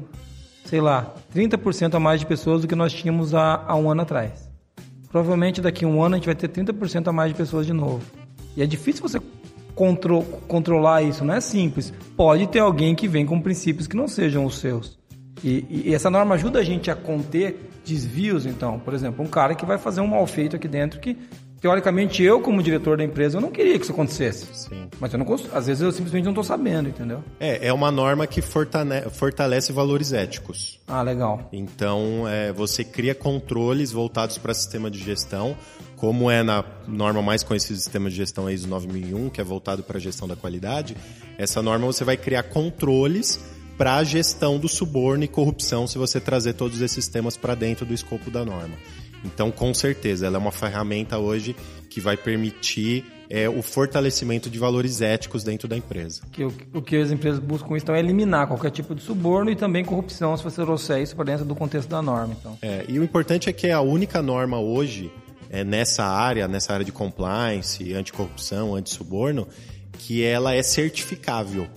sei 0.66 0.82
lá, 0.82 1.14
30% 1.34 1.96
a 1.96 2.00
mais 2.00 2.20
de 2.20 2.26
pessoas 2.26 2.62
do 2.62 2.68
que 2.68 2.76
nós 2.76 2.92
tínhamos 2.94 3.34
há, 3.34 3.64
há 3.68 3.76
um 3.76 3.90
ano 3.90 4.02
atrás. 4.02 4.50
Provavelmente 5.10 5.62
daqui 5.62 5.86
a 5.86 5.88
um 5.88 6.02
ano 6.04 6.16
a 6.16 6.18
gente 6.18 6.26
vai 6.26 6.36
ter 6.36 6.48
30% 6.50 7.08
a 7.08 7.14
mais 7.14 7.32
de 7.32 7.38
pessoas 7.38 7.66
de 7.66 7.74
novo. 7.74 8.02
E 8.58 8.64
é 8.64 8.66
difícil 8.66 9.02
você 9.02 9.20
contro- 9.76 10.24
controlar 10.48 11.02
isso, 11.04 11.24
não 11.26 11.34
é 11.34 11.42
simples. 11.42 11.94
Pode 12.16 12.48
ter 12.48 12.60
alguém 12.60 12.96
que 12.96 13.08
vem 13.08 13.26
com 13.26 13.40
princípios 13.42 13.88
que 13.88 13.96
não 13.96 14.08
sejam 14.08 14.46
os 14.46 14.58
seus. 14.60 14.98
E, 15.44 15.66
e- 15.70 15.94
essa 15.94 16.10
norma 16.10 16.36
ajuda 16.36 16.60
a 16.60 16.64
gente 16.64 16.90
a 16.90 16.96
conter 16.96 17.70
desvios, 17.86 18.46
então. 18.46 18.80
Por 18.80 18.94
exemplo, 18.94 19.24
um 19.24 19.28
cara 19.28 19.56
que 19.56 19.66
vai 19.66 19.78
fazer 19.78 20.02
um 20.02 20.08
mal 20.08 20.26
feito 20.26 20.56
aqui 20.56 20.68
dentro 20.70 21.02
que, 21.02 21.18
teoricamente, 21.60 22.24
eu, 22.24 22.40
como 22.40 22.64
diretor 22.64 22.98
da 22.98 23.04
empresa, 23.04 23.38
eu 23.38 23.42
não 23.42 23.52
queria 23.52 23.78
que 23.78 23.84
isso 23.84 23.92
acontecesse. 23.92 24.46
Sim. 24.54 24.88
Mas 25.02 25.12
eu 25.12 25.20
não 25.20 25.26
às 25.54 25.68
vezes 25.68 25.82
eu 25.82 25.92
simplesmente 25.92 26.24
não 26.24 26.32
estou 26.32 26.44
sabendo, 26.46 26.88
entendeu? 26.88 27.22
É, 27.42 27.68
é 27.68 27.74
uma 27.74 27.92
norma 27.92 28.26
que 28.26 28.42
fortalece 28.42 29.74
valores 29.74 30.14
éticos. 30.14 30.80
Ah, 30.88 31.02
legal. 31.02 31.50
Então, 31.52 32.26
é, 32.28 32.54
você 32.54 32.84
cria 32.86 33.14
controles 33.16 33.92
voltados 33.92 34.38
para 34.38 34.54
sistema 34.54 34.90
de 34.90 35.00
gestão, 35.00 35.58
como 36.04 36.30
é 36.30 36.44
na 36.44 36.66
norma 36.86 37.22
mais 37.22 37.44
conhecida 37.44 37.76
do 37.76 37.82
sistema 37.82 38.10
de 38.10 38.18
gestão 38.18 38.50
ISO 38.50 38.68
9001, 38.68 39.30
que 39.30 39.40
é 39.40 39.44
voltado 39.44 39.84
para 39.84 39.98
a 39.98 40.02
gestão 40.02 40.28
da 40.28 40.36
qualidade. 40.36 40.98
Essa 41.38 41.62
norma 41.62 41.86
você 41.86 42.04
vai 42.04 42.18
criar 42.18 42.44
controles 42.44 43.40
para 43.78 43.96
a 43.96 44.04
gestão 44.04 44.60
do 44.60 44.68
suborno 44.68 45.24
e 45.24 45.30
corrupção 45.30 45.88
se 45.88 45.98
você 45.98 46.20
trazer 46.20 46.56
todos 46.56 46.82
esses 46.82 47.08
temas 47.08 47.38
para 47.38 47.56
dentro 47.56 47.86
do 47.86 47.94
escopo 47.94 48.30
da 48.30 48.44
norma. 48.44 48.76
Então, 49.24 49.50
com 49.50 49.74
certeza, 49.74 50.28
ela 50.28 50.36
é 50.36 50.40
uma 50.40 50.52
ferramenta 50.52 51.18
hoje 51.18 51.56
que 51.90 52.02
vai 52.02 52.18
permitir 52.18 53.06
é, 53.30 53.48
o 53.48 53.62
fortalecimento 53.62 54.50
de 54.50 54.60
valores 54.60 55.00
éticos 55.00 55.42
dentro 55.42 55.70
da 55.70 55.78
empresa. 55.78 56.24
Que 56.34 56.44
o, 56.44 56.54
o 56.74 56.82
que 56.82 56.98
as 56.98 57.12
empresas 57.12 57.40
buscam 57.40 57.78
então 57.78 57.96
é 57.96 58.00
eliminar 58.00 58.48
qualquer 58.48 58.72
tipo 58.72 58.94
de 58.94 59.02
suborno 59.02 59.50
e 59.50 59.56
também 59.56 59.86
corrupção, 59.86 60.36
se 60.36 60.44
você 60.44 60.62
trouxer 60.64 61.02
isso 61.02 61.16
para 61.16 61.24
dentro 61.24 61.46
do 61.46 61.56
contexto 61.56 61.88
da 61.88 62.02
norma. 62.02 62.36
Então. 62.38 62.58
É, 62.62 62.84
e 62.90 63.00
o 63.00 63.04
importante 63.06 63.50
é 63.50 63.54
que 63.54 63.72
a 63.72 63.80
única 63.80 64.22
norma 64.22 64.60
hoje 64.60 65.10
é 65.54 65.64
nessa 65.64 66.04
área, 66.04 66.48
nessa 66.48 66.74
área 66.74 66.84
de 66.84 66.92
compliance, 66.92 67.94
anticorrupção, 67.94 68.74
antissuborno, 68.74 69.48
que 70.00 70.24
ela 70.24 70.56
é 70.56 70.64
certificável. 70.64 71.70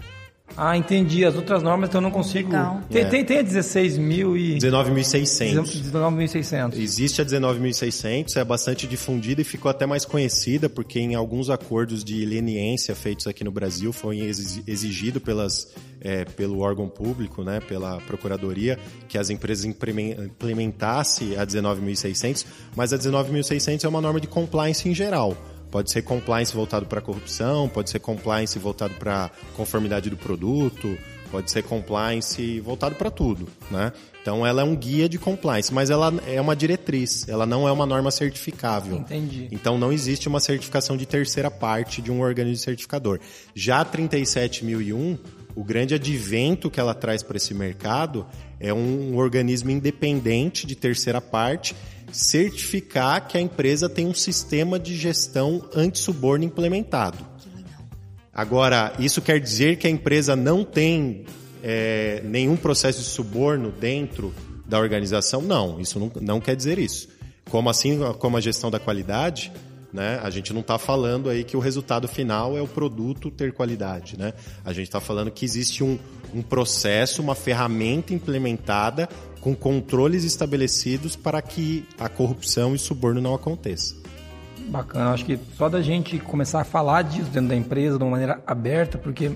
Ah, 0.56 0.76
entendi. 0.76 1.24
As 1.24 1.34
outras 1.34 1.62
normas 1.62 1.88
então 1.88 1.98
eu 1.98 2.02
não 2.02 2.10
consigo. 2.10 2.48
Legal. 2.48 2.80
Tem, 2.90 3.02
É. 3.02 3.04
tem, 3.04 3.24
tem 3.24 3.38
a 3.38 3.42
16 3.42 3.98
mil 3.98 4.36
e. 4.36 4.56
19.600. 4.58 5.82
19.600. 5.82 6.78
Existe 6.78 7.20
a 7.20 7.24
19.600, 7.24 8.36
é 8.36 8.44
bastante 8.44 8.86
difundida 8.86 9.40
e 9.40 9.44
ficou 9.44 9.70
até 9.70 9.84
mais 9.86 10.04
conhecida 10.04 10.68
porque 10.68 10.98
em 10.98 11.14
alguns 11.14 11.50
acordos 11.50 12.02
de 12.02 12.24
leniência 12.24 12.94
feitos 12.94 13.26
aqui 13.26 13.44
no 13.44 13.50
Brasil 13.50 13.92
foi 13.92 14.20
exi- 14.20 14.62
exigido 14.66 15.20
pelas, 15.20 15.68
é, 16.00 16.24
pelo 16.24 16.60
órgão 16.60 16.88
público, 16.88 17.42
né, 17.44 17.60
pela 17.60 17.98
procuradoria, 18.06 18.78
que 19.08 19.18
as 19.18 19.28
empresas 19.30 19.64
implemen- 19.64 20.16
implementassem 20.24 21.36
a 21.36 21.44
19.600, 21.44 22.46
mas 22.74 22.92
a 22.92 22.96
19.600 22.98 23.84
é 23.84 23.88
uma 23.88 24.00
norma 24.00 24.20
de 24.20 24.26
compliance 24.26 24.88
em 24.88 24.94
geral. 24.94 25.36
Pode 25.70 25.90
ser 25.90 26.02
compliance 26.02 26.54
voltado 26.54 26.86
para 26.86 27.00
corrupção, 27.00 27.68
pode 27.68 27.90
ser 27.90 27.98
compliance 27.98 28.58
voltado 28.58 28.94
para 28.94 29.30
conformidade 29.54 30.08
do 30.08 30.16
produto, 30.16 30.96
pode 31.30 31.50
ser 31.50 31.62
compliance 31.62 32.60
voltado 32.60 32.94
para 32.94 33.10
tudo, 33.10 33.48
né? 33.70 33.92
Então 34.22 34.46
ela 34.46 34.62
é 34.62 34.64
um 34.64 34.74
guia 34.74 35.08
de 35.08 35.18
compliance, 35.18 35.72
mas 35.72 35.90
ela 35.90 36.12
é 36.26 36.40
uma 36.40 36.56
diretriz, 36.56 37.28
ela 37.28 37.46
não 37.46 37.68
é 37.68 37.72
uma 37.72 37.86
norma 37.86 38.10
certificável. 38.10 38.96
Entendi. 38.96 39.48
Então 39.50 39.78
não 39.78 39.92
existe 39.92 40.28
uma 40.28 40.40
certificação 40.40 40.96
de 40.96 41.06
terceira 41.06 41.50
parte 41.50 42.00
de 42.00 42.10
um 42.10 42.20
organismo 42.20 42.64
certificador. 42.64 43.20
Já 43.54 43.80
a 43.80 43.84
37001, 43.84 45.18
o 45.54 45.64
grande 45.64 45.94
advento 45.94 46.70
que 46.70 46.80
ela 46.80 46.94
traz 46.94 47.22
para 47.22 47.36
esse 47.36 47.54
mercado 47.54 48.26
é 48.58 48.72
um 48.72 49.16
organismo 49.16 49.70
independente 49.70 50.66
de 50.66 50.74
terceira 50.74 51.20
parte 51.20 51.74
certificar 52.12 53.26
que 53.26 53.36
a 53.36 53.40
empresa 53.40 53.88
tem 53.88 54.06
um 54.06 54.14
sistema 54.14 54.78
de 54.78 54.96
gestão 54.96 55.68
anti-suborno 55.74 56.44
implementado. 56.44 57.18
Agora, 58.32 58.92
isso 58.98 59.22
quer 59.22 59.40
dizer 59.40 59.76
que 59.76 59.86
a 59.86 59.90
empresa 59.90 60.36
não 60.36 60.62
tem 60.62 61.24
é, 61.62 62.20
nenhum 62.24 62.56
processo 62.56 63.00
de 63.00 63.06
suborno 63.06 63.70
dentro 63.70 64.34
da 64.66 64.78
organização? 64.78 65.40
Não, 65.40 65.80
isso 65.80 65.98
não, 65.98 66.12
não 66.20 66.40
quer 66.40 66.54
dizer 66.54 66.78
isso. 66.78 67.08
Como 67.50 67.70
assim, 67.70 67.98
como 68.18 68.36
a 68.36 68.40
gestão 68.40 68.70
da 68.70 68.78
qualidade, 68.78 69.52
né? 69.92 70.20
A 70.22 70.28
gente 70.28 70.52
não 70.52 70.60
está 70.60 70.78
falando 70.78 71.30
aí 71.30 71.44
que 71.44 71.56
o 71.56 71.60
resultado 71.60 72.06
final 72.06 72.56
é 72.56 72.60
o 72.60 72.68
produto 72.68 73.30
ter 73.30 73.52
qualidade, 73.52 74.18
né? 74.18 74.34
A 74.64 74.72
gente 74.72 74.88
está 74.88 75.00
falando 75.00 75.30
que 75.30 75.44
existe 75.44 75.82
um, 75.82 75.98
um 76.34 76.42
processo, 76.42 77.22
uma 77.22 77.34
ferramenta 77.34 78.12
implementada 78.12 79.08
com 79.46 79.54
controles 79.54 80.24
estabelecidos 80.24 81.14
para 81.14 81.40
que 81.40 81.86
a 82.00 82.08
corrupção 82.08 82.74
e 82.74 82.78
suborno 82.80 83.20
não 83.20 83.32
aconteça. 83.32 83.94
Bacana. 84.66 85.12
Acho 85.12 85.24
que 85.24 85.38
só 85.56 85.68
da 85.68 85.80
gente 85.80 86.18
começar 86.18 86.62
a 86.62 86.64
falar 86.64 87.02
disso 87.02 87.30
dentro 87.30 87.50
da 87.50 87.54
empresa 87.54 87.96
de 87.96 88.02
uma 88.02 88.10
maneira 88.10 88.42
aberta, 88.44 88.98
porque 88.98 89.30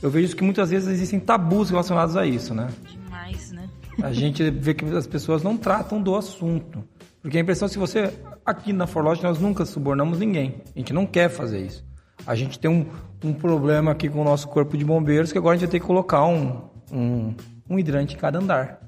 eu 0.00 0.08
vejo 0.08 0.34
que 0.34 0.42
muitas 0.42 0.70
vezes 0.70 0.88
existem 0.88 1.20
tabus 1.20 1.68
relacionados 1.68 2.16
a 2.16 2.24
isso, 2.24 2.54
né? 2.54 2.68
Demais, 2.90 3.52
né? 3.52 3.68
A 4.02 4.14
gente 4.14 4.50
vê 4.50 4.72
que 4.72 4.82
as 4.86 5.06
pessoas 5.06 5.42
não 5.42 5.58
tratam 5.58 6.00
do 6.00 6.16
assunto. 6.16 6.82
Porque 7.20 7.36
a 7.36 7.40
impressão 7.42 7.66
é 7.66 7.68
que 7.68 7.74
se 7.74 7.78
você. 7.78 8.14
Aqui 8.46 8.72
na 8.72 8.86
Forlogic 8.86 9.22
nós 9.26 9.38
nunca 9.38 9.66
subornamos 9.66 10.18
ninguém. 10.18 10.62
A 10.74 10.78
gente 10.78 10.94
não 10.94 11.04
quer 11.04 11.28
fazer 11.28 11.66
isso. 11.66 11.84
A 12.26 12.34
gente 12.34 12.58
tem 12.58 12.70
um, 12.70 12.86
um 13.22 13.34
problema 13.34 13.90
aqui 13.90 14.08
com 14.08 14.22
o 14.22 14.24
nosso 14.24 14.48
corpo 14.48 14.74
de 14.74 14.86
bombeiros 14.86 15.30
que 15.30 15.36
agora 15.36 15.54
a 15.54 15.58
gente 15.58 15.66
vai 15.66 15.72
ter 15.72 15.80
que 15.80 15.86
colocar 15.86 16.24
um, 16.24 16.62
um, 16.90 17.34
um 17.68 17.78
hidrante 17.78 18.14
em 18.14 18.18
cada 18.18 18.38
andar. 18.38 18.83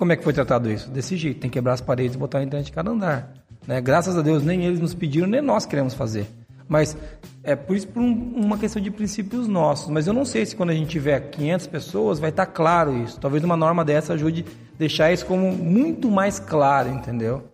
Como 0.00 0.12
é 0.12 0.16
que 0.16 0.24
foi 0.24 0.32
tratado 0.32 0.72
isso? 0.72 0.88
Desse 0.90 1.14
jeito, 1.14 1.40
tem 1.40 1.50
que 1.50 1.58
quebrar 1.58 1.74
as 1.74 1.82
paredes 1.82 2.14
e 2.14 2.18
botar 2.18 2.38
um 2.38 2.42
hidrante 2.42 2.70
em 2.70 2.74
cada 2.74 2.90
andar. 2.90 3.34
Né? 3.66 3.82
Graças 3.82 4.16
a 4.16 4.22
Deus, 4.22 4.42
nem 4.42 4.64
eles 4.64 4.80
nos 4.80 4.94
pediram, 4.94 5.26
nem 5.26 5.42
nós 5.42 5.66
queremos 5.66 5.92
fazer. 5.92 6.26
Mas 6.66 6.96
é 7.44 7.54
por 7.54 7.76
isso 7.76 7.86
por 7.86 8.00
um- 8.00 8.32
uma 8.34 8.56
questão 8.56 8.80
de 8.80 8.90
princípios 8.90 9.46
nossos. 9.46 9.90
Mas 9.90 10.06
eu 10.06 10.14
não 10.14 10.24
sei 10.24 10.46
se 10.46 10.56
quando 10.56 10.70
a 10.70 10.72
gente 10.74 10.88
tiver 10.88 11.20
500 11.28 11.66
pessoas 11.66 12.18
vai 12.18 12.30
estar 12.30 12.46
claro 12.46 12.96
isso. 12.96 13.20
Talvez 13.20 13.44
uma 13.44 13.58
norma 13.58 13.84
dessa 13.84 14.14
ajude 14.14 14.46
a 14.74 14.78
deixar 14.78 15.12
isso 15.12 15.26
como 15.26 15.52
muito 15.52 16.10
mais 16.10 16.38
claro, 16.38 16.88
entendeu? 16.88 17.44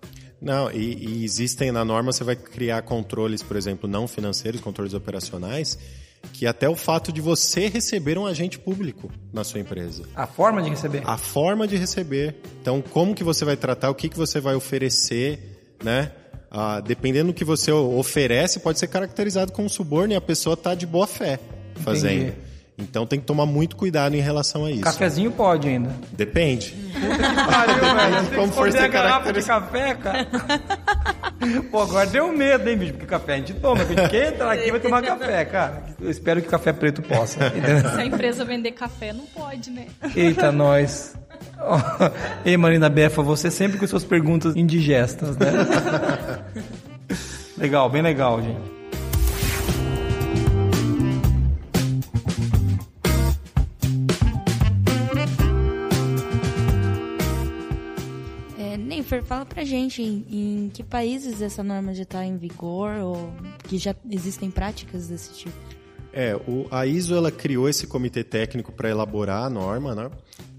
Não, 0.40 0.70
e, 0.70 0.94
e 1.04 1.24
existem 1.24 1.72
na 1.72 1.84
norma, 1.84 2.12
você 2.12 2.22
vai 2.22 2.36
criar 2.36 2.80
controles, 2.82 3.42
por 3.42 3.56
exemplo, 3.56 3.88
não 3.90 4.06
financeiros, 4.06 4.60
controles 4.60 4.94
operacionais, 4.94 5.76
que 6.32 6.46
até 6.46 6.68
o 6.68 6.76
fato 6.76 7.12
de 7.12 7.20
você 7.20 7.68
receber 7.68 8.18
um 8.18 8.26
agente 8.26 8.58
público 8.58 9.10
na 9.32 9.44
sua 9.44 9.60
empresa. 9.60 10.04
A 10.14 10.26
forma 10.26 10.62
de 10.62 10.70
receber. 10.70 11.02
A 11.04 11.16
forma 11.16 11.66
de 11.66 11.76
receber. 11.76 12.36
Então, 12.60 12.82
como 12.82 13.14
que 13.14 13.24
você 13.24 13.44
vai 13.44 13.56
tratar, 13.56 13.90
o 13.90 13.94
que, 13.94 14.08
que 14.08 14.16
você 14.16 14.40
vai 14.40 14.54
oferecer, 14.54 15.76
né? 15.82 16.12
Ah, 16.50 16.80
dependendo 16.80 17.32
do 17.32 17.34
que 17.34 17.44
você 17.44 17.70
oferece, 17.70 18.60
pode 18.60 18.78
ser 18.78 18.86
caracterizado 18.86 19.52
como 19.52 19.68
suborno 19.68 20.12
e 20.12 20.16
a 20.16 20.20
pessoa 20.20 20.54
está 20.54 20.74
de 20.74 20.86
boa 20.86 21.06
fé 21.06 21.38
fazendo. 21.76 22.28
Entendi. 22.28 22.45
Então 22.78 23.06
tem 23.06 23.18
que 23.18 23.24
tomar 23.24 23.46
muito 23.46 23.74
cuidado 23.74 24.14
em 24.14 24.20
relação 24.20 24.66
a 24.66 24.70
isso. 24.70 24.82
Cafezinho 24.82 25.30
pode 25.30 25.66
ainda. 25.66 25.90
Depende. 26.12 26.74
Pariu, 27.50 27.74
velho. 27.76 28.36
Como 28.36 28.52
for 28.52 28.70
ser 28.70 28.80
a 28.80 28.88
garrafa 28.88 29.32
de 29.32 29.42
café, 29.42 29.94
cara. 29.94 30.26
Pô, 31.70 31.80
agora 31.80 32.06
deu 32.06 32.30
medo, 32.32 32.68
hein, 32.68 32.76
bicho? 32.76 32.92
Porque 32.92 33.06
café 33.06 33.34
a 33.34 33.36
gente 33.38 33.54
toma. 33.54 33.80
A 33.80 33.84
gente 33.84 34.08
quer 34.10 34.34
entrar 34.34 34.52
aqui 34.52 34.68
e 34.68 34.70
vai 34.70 34.80
tomar 34.80 35.02
café, 35.02 35.44
cara. 35.46 35.84
Eu 35.98 36.10
espero 36.10 36.42
que 36.42 36.48
café 36.48 36.72
preto 36.72 37.00
possa. 37.00 37.38
Se 37.50 38.00
a 38.00 38.04
empresa 38.04 38.44
vender 38.44 38.72
café, 38.72 39.12
não 39.12 39.24
pode, 39.24 39.70
né? 39.70 39.86
Eita, 40.14 40.52
nós. 40.52 41.16
Ó, 41.58 41.78
Ei, 42.44 42.56
Marina 42.58 42.90
Befa, 42.90 43.22
você 43.22 43.50
sempre 43.50 43.78
com 43.78 43.86
suas 43.86 44.04
perguntas 44.04 44.54
indigestas, 44.54 45.34
né? 45.38 45.50
legal, 47.56 47.88
bem 47.88 48.02
legal, 48.02 48.42
gente. 48.42 48.75
Neifer, 59.16 59.24
fala 59.24 59.46
pra 59.46 59.64
gente 59.64 60.02
em, 60.02 60.24
em 60.30 60.70
que 60.72 60.82
países 60.82 61.40
essa 61.40 61.62
norma 61.62 61.94
já 61.94 62.02
está 62.02 62.24
em 62.24 62.36
vigor 62.36 62.96
ou 62.98 63.32
que 63.64 63.78
já 63.78 63.94
existem 64.10 64.50
práticas 64.50 65.08
desse 65.08 65.32
tipo. 65.34 65.56
É, 66.12 66.34
o- 66.36 66.66
a 66.70 66.86
ISO 66.86 67.14
ela 67.14 67.30
criou 67.30 67.68
esse 67.68 67.86
comitê 67.86 68.24
técnico 68.24 68.72
para 68.72 68.88
elaborar 68.88 69.44
a 69.44 69.50
norma, 69.50 69.94
né? 69.94 70.10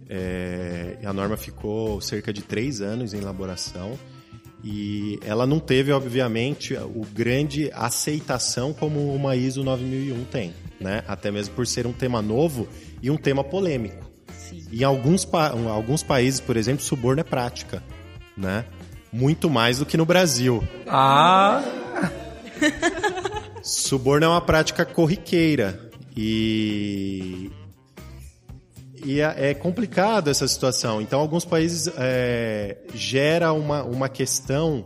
É, 0.09 0.97
e 1.01 1.05
a 1.05 1.11
norma 1.11 1.35
ficou 1.35 1.99
cerca 1.99 2.31
de 2.31 2.41
três 2.41 2.79
anos 2.81 3.13
em 3.13 3.17
elaboração 3.17 3.97
e 4.63 5.19
ela 5.25 5.45
não 5.45 5.59
teve, 5.59 5.91
obviamente, 5.91 6.73
o 6.75 7.05
grande 7.13 7.69
aceitação 7.73 8.73
como 8.73 9.13
uma 9.13 9.35
ISO 9.35 9.63
9001 9.63 10.23
tem, 10.25 10.53
né? 10.79 11.03
Até 11.07 11.29
mesmo 11.31 11.55
por 11.55 11.65
ser 11.67 11.85
um 11.87 11.93
tema 11.93 12.21
novo 12.21 12.67
e 13.01 13.09
um 13.11 13.17
tema 13.17 13.43
polêmico. 13.43 14.05
Sim. 14.37 14.63
Em 14.71 14.83
alguns, 14.83 15.25
pa 15.25 15.49
alguns 15.49 16.03
países, 16.03 16.39
por 16.39 16.55
exemplo, 16.55 16.83
suborno 16.83 17.19
é 17.19 17.23
prática, 17.23 17.83
né? 18.37 18.65
Muito 19.11 19.49
mais 19.49 19.79
do 19.79 19.85
que 19.85 19.97
no 19.97 20.05
Brasil. 20.05 20.63
Ah! 20.87 21.63
Suborno 23.63 24.25
é 24.25 24.29
uma 24.29 24.41
prática 24.41 24.85
corriqueira 24.85 25.89
e 26.15 27.51
e 29.05 29.21
é, 29.21 29.51
é 29.51 29.53
complicado 29.53 30.29
essa 30.29 30.47
situação. 30.47 31.01
Então, 31.01 31.19
alguns 31.19 31.45
países 31.45 31.91
é, 31.97 32.77
gera 32.93 33.53
uma, 33.53 33.83
uma 33.83 34.09
questão 34.09 34.85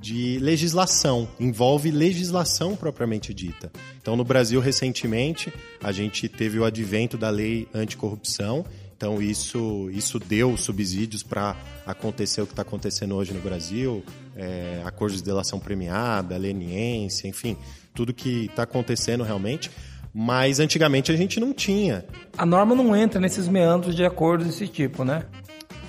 de 0.00 0.38
legislação, 0.38 1.28
envolve 1.38 1.90
legislação 1.90 2.74
propriamente 2.74 3.34
dita. 3.34 3.70
Então, 4.00 4.16
no 4.16 4.24
Brasil, 4.24 4.58
recentemente, 4.58 5.52
a 5.82 5.92
gente 5.92 6.26
teve 6.26 6.58
o 6.58 6.64
advento 6.64 7.18
da 7.18 7.28
lei 7.28 7.68
anticorrupção. 7.74 8.64
Então, 9.00 9.22
isso, 9.22 9.88
isso 9.94 10.18
deu 10.18 10.58
subsídios 10.58 11.22
para 11.22 11.56
acontecer 11.86 12.42
o 12.42 12.46
que 12.46 12.52
está 12.52 12.60
acontecendo 12.60 13.14
hoje 13.14 13.32
no 13.32 13.40
Brasil, 13.40 14.04
é, 14.36 14.82
acordos 14.84 15.16
de 15.20 15.24
delação 15.24 15.58
premiada, 15.58 16.36
leniência, 16.36 17.26
enfim, 17.26 17.56
tudo 17.94 18.12
que 18.12 18.44
está 18.44 18.64
acontecendo 18.64 19.24
realmente. 19.24 19.70
Mas 20.12 20.60
antigamente 20.60 21.10
a 21.10 21.16
gente 21.16 21.40
não 21.40 21.54
tinha. 21.54 22.04
A 22.36 22.44
norma 22.44 22.74
não 22.74 22.94
entra 22.94 23.18
nesses 23.18 23.48
meandros 23.48 23.96
de 23.96 24.04
acordos 24.04 24.46
desse 24.48 24.68
tipo, 24.68 25.02
né? 25.02 25.24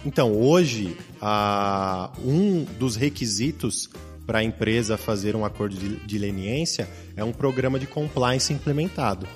Então, 0.06 0.32
hoje, 0.32 0.96
a, 1.22 2.14
um 2.24 2.64
dos 2.80 2.96
requisitos 2.96 3.90
para 4.26 4.40
a 4.40 4.44
empresa 4.44 4.96
fazer 4.96 5.36
um 5.36 5.44
acordo 5.44 5.76
de, 5.76 5.98
de 5.98 6.18
leniência 6.18 6.88
é 7.18 7.26
um 7.26 7.34
programa 7.34 7.78
de 7.78 7.88
compliance 7.88 8.54
implementado. 8.54 9.28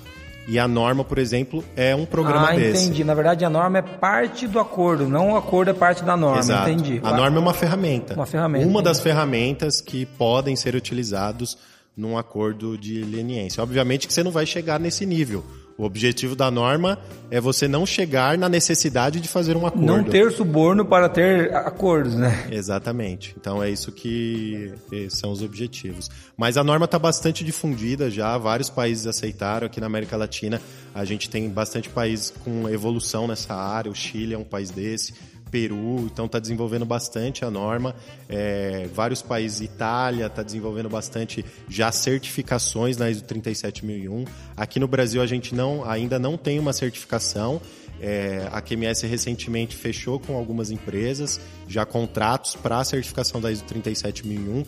E 0.48 0.58
a 0.58 0.68
norma, 0.68 1.02
por 1.02 1.18
exemplo, 1.18 1.64
é 1.74 1.94
um 1.94 2.06
programa 2.06 2.50
ah, 2.50 2.54
desse. 2.54 2.84
entendi. 2.86 3.02
Na 3.02 3.14
verdade, 3.14 3.44
a 3.44 3.50
norma 3.50 3.78
é 3.78 3.82
parte 3.82 4.46
do 4.46 4.60
acordo, 4.60 5.08
não 5.08 5.32
o 5.32 5.36
acordo 5.36 5.70
é 5.70 5.74
parte 5.74 6.04
da 6.04 6.16
norma. 6.16 6.38
Exato. 6.38 6.70
Entendi. 6.70 7.00
A 7.02 7.12
norma 7.12 7.36
é 7.36 7.40
uma 7.40 7.54
ferramenta. 7.54 8.14
Uma 8.14 8.26
ferramenta. 8.26 8.64
Uma 8.64 8.80
entendi. 8.80 8.84
das 8.84 9.00
ferramentas 9.00 9.80
que 9.80 10.06
podem 10.06 10.54
ser 10.54 10.76
utilizados 10.76 11.58
num 11.96 12.16
acordo 12.16 12.78
de 12.78 13.02
leniência. 13.02 13.62
Obviamente 13.62 14.06
que 14.06 14.12
você 14.12 14.22
não 14.22 14.30
vai 14.30 14.46
chegar 14.46 14.78
nesse 14.78 15.04
nível. 15.04 15.44
O 15.78 15.84
objetivo 15.84 16.34
da 16.34 16.50
norma 16.50 16.98
é 17.30 17.40
você 17.40 17.68
não 17.68 17.84
chegar 17.84 18.38
na 18.38 18.48
necessidade 18.48 19.20
de 19.20 19.28
fazer 19.28 19.56
um 19.56 19.66
acordo. 19.66 19.84
Não 19.84 20.02
ter 20.02 20.32
suborno 20.32 20.84
para 20.84 21.08
ter 21.08 21.54
acordos, 21.54 22.14
né? 22.14 22.48
Exatamente. 22.50 23.34
Então 23.38 23.62
é 23.62 23.68
isso 23.68 23.92
que 23.92 24.72
são 25.10 25.32
os 25.32 25.42
objetivos. 25.42 26.08
Mas 26.36 26.56
a 26.56 26.64
norma 26.64 26.86
está 26.86 26.98
bastante 26.98 27.44
difundida 27.44 28.10
já, 28.10 28.38
vários 28.38 28.70
países 28.70 29.06
aceitaram. 29.06 29.66
Aqui 29.66 29.80
na 29.80 29.86
América 29.86 30.16
Latina 30.16 30.62
a 30.94 31.04
gente 31.04 31.28
tem 31.28 31.48
bastante 31.50 31.90
países 31.90 32.32
com 32.42 32.68
evolução 32.68 33.28
nessa 33.28 33.54
área. 33.54 33.90
O 33.90 33.94
Chile 33.94 34.34
é 34.34 34.38
um 34.38 34.44
país 34.44 34.70
desse. 34.70 35.14
Peru, 35.56 36.00
então 36.04 36.26
está 36.26 36.38
desenvolvendo 36.38 36.84
bastante 36.84 37.42
a 37.42 37.50
norma. 37.50 37.96
É, 38.28 38.86
vários 38.92 39.22
países, 39.22 39.62
Itália 39.62 40.26
está 40.26 40.42
desenvolvendo 40.42 40.90
bastante 40.90 41.42
já 41.66 41.90
certificações 41.90 42.98
na 42.98 43.10
ISO 43.10 43.24
37001. 43.24 44.26
Aqui 44.54 44.78
no 44.78 44.86
Brasil 44.86 45.22
a 45.22 45.26
gente 45.26 45.54
não, 45.54 45.82
ainda 45.88 46.18
não 46.18 46.36
tem 46.36 46.58
uma 46.58 46.74
certificação. 46.74 47.58
É, 47.98 48.46
a 48.52 48.60
QMS 48.60 49.06
recentemente 49.06 49.74
fechou 49.74 50.20
com 50.20 50.36
algumas 50.36 50.70
empresas 50.70 51.40
já 51.66 51.86
contratos 51.86 52.54
para 52.54 52.80
a 52.80 52.84
certificação 52.84 53.40
da 53.40 53.50
ISO 53.50 53.64
37001. 53.64 54.62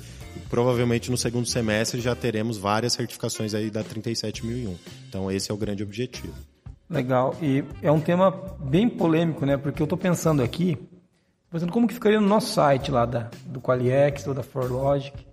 Provavelmente 0.48 1.10
no 1.10 1.18
segundo 1.18 1.46
semestre 1.46 2.00
já 2.00 2.14
teremos 2.14 2.56
várias 2.56 2.94
certificações 2.94 3.52
aí 3.52 3.68
da 3.68 3.84
37001. 3.84 4.74
Então 5.06 5.30
esse 5.30 5.50
é 5.50 5.54
o 5.54 5.56
grande 5.58 5.82
objetivo. 5.82 6.32
Legal. 6.90 7.34
E 7.42 7.64
é 7.82 7.92
um 7.92 8.00
tema 8.00 8.32
bem 8.58 8.88
polêmico, 8.88 9.44
né? 9.44 9.56
Porque 9.56 9.82
eu 9.82 9.84
estou 9.84 9.98
pensando 9.98 10.42
aqui, 10.42 10.78
pensando 11.50 11.72
como 11.72 11.86
que 11.86 11.94
ficaria 11.94 12.20
no 12.20 12.26
nosso 12.26 12.52
site 12.52 12.90
lá 12.90 13.04
da, 13.04 13.28
do 13.44 13.60
Qualiex 13.60 14.26
ou 14.26 14.34
da 14.34 14.42
ForLogic. 14.42 15.28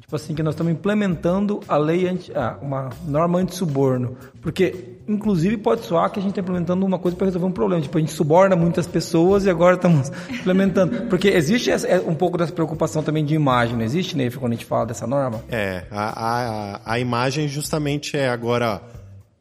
Tipo 0.00 0.16
assim, 0.16 0.34
que 0.34 0.42
nós 0.42 0.54
estamos 0.54 0.70
implementando 0.70 1.60
a 1.66 1.78
lei, 1.78 2.06
anti, 2.06 2.30
ah, 2.34 2.58
uma 2.60 2.90
norma 3.06 3.38
anti-suborno. 3.38 4.18
Porque, 4.42 4.98
inclusive, 5.08 5.56
pode 5.56 5.80
soar 5.80 6.10
que 6.10 6.18
a 6.18 6.22
gente 6.22 6.32
está 6.32 6.42
implementando 6.42 6.84
uma 6.84 6.98
coisa 6.98 7.16
para 7.16 7.24
resolver 7.24 7.46
um 7.46 7.52
problema. 7.52 7.80
Tipo, 7.80 7.96
a 7.96 8.00
gente 8.02 8.12
suborna 8.12 8.54
muitas 8.54 8.86
pessoas 8.86 9.46
e 9.46 9.50
agora 9.50 9.76
estamos 9.76 10.12
implementando. 10.28 11.06
Porque 11.06 11.28
existe 11.28 11.70
essa, 11.70 11.86
é, 11.86 11.98
um 12.00 12.14
pouco 12.14 12.36
dessa 12.36 12.52
preocupação 12.52 13.02
também 13.02 13.24
de 13.24 13.34
imagem, 13.34 13.76
não 13.76 13.84
existe, 13.84 14.14
Neif, 14.14 14.38
quando 14.38 14.52
a 14.52 14.56
gente 14.56 14.66
fala 14.66 14.84
dessa 14.84 15.06
norma? 15.06 15.42
É, 15.48 15.84
a, 15.90 16.74
a, 16.74 16.80
a 16.84 16.98
imagem 16.98 17.48
justamente 17.48 18.14
é 18.14 18.28
agora 18.28 18.82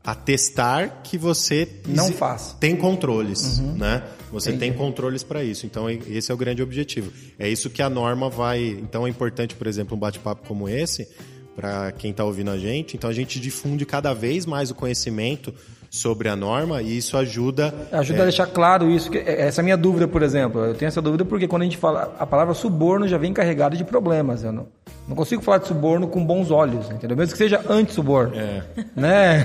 atestar 0.04 1.02
que 1.04 1.18
você 1.18 1.68
não 1.88 2.12
faz. 2.12 2.56
Tem 2.60 2.76
controles, 2.76 3.60
uhum. 3.60 3.76
né? 3.76 4.04
Você 4.32 4.50
Entendi. 4.50 4.72
tem 4.72 4.74
controles 4.74 5.24
para 5.24 5.44
isso. 5.44 5.66
Então 5.66 5.90
esse 5.90 6.32
é 6.32 6.34
o 6.34 6.38
grande 6.38 6.62
objetivo. 6.62 7.12
É 7.40 7.48
isso 7.48 7.70
que 7.70 7.82
a 7.82 7.90
norma 7.90 8.30
vai. 8.30 8.64
Então 8.64 9.08
é 9.08 9.10
importante, 9.10 9.56
por 9.56 9.68
exemplo, 9.68 9.96
um 9.96 10.00
bate-papo 10.00 10.48
como 10.48 10.68
esse 10.68 11.08
para 11.56 11.92
quem 11.92 12.12
está 12.12 12.24
ouvindo 12.24 12.52
a 12.52 12.58
gente. 12.58 12.96
Então 12.96 13.10
a 13.10 13.14
gente 13.14 13.40
difunde 13.40 13.86
cada 13.86 14.14
vez 14.14 14.46
mais 14.46 14.72
o 14.72 14.76
conhecimento 14.76 15.54
sobre 15.94 16.28
a 16.28 16.36
norma 16.36 16.82
e 16.82 16.98
isso 16.98 17.16
ajuda. 17.16 17.72
Ajuda 17.92 18.20
é... 18.20 18.22
a 18.22 18.26
deixar 18.26 18.48
claro 18.48 18.90
isso. 18.90 19.12
Que, 19.12 19.20
é, 19.20 19.42
essa 19.42 19.62
é 19.62 19.62
a 19.62 19.64
minha 19.64 19.78
dúvida, 19.78 20.08
por 20.08 20.24
exemplo. 20.24 20.66
Eu 20.66 20.74
tenho 20.74 20.88
essa 20.88 21.02
dúvida 21.02 21.24
porque 21.24 21.48
quando 21.48 21.62
a 21.62 21.66
gente 21.66 21.78
fala. 21.78 22.16
A 22.18 22.26
palavra 22.26 22.56
suborno 22.56 23.08
já 23.08 23.18
vem 23.18 23.32
carregada 23.32 23.78
de 23.78 23.84
problemas. 23.84 24.44
Eu 24.44 24.52
não, 24.52 24.68
não 25.08 25.16
consigo 25.16 25.44
falar 25.44 25.60
de 25.60 25.68
suborno 25.68 26.08
com 26.08 26.26
bons 26.26 26.50
olhos, 26.50 26.90
entendeu? 26.90 27.16
Mesmo 27.16 27.34
que 27.34 27.38
seja 27.38 27.64
anti-suborno. 27.70 28.36
É. 28.36 28.64
Né? 28.96 29.44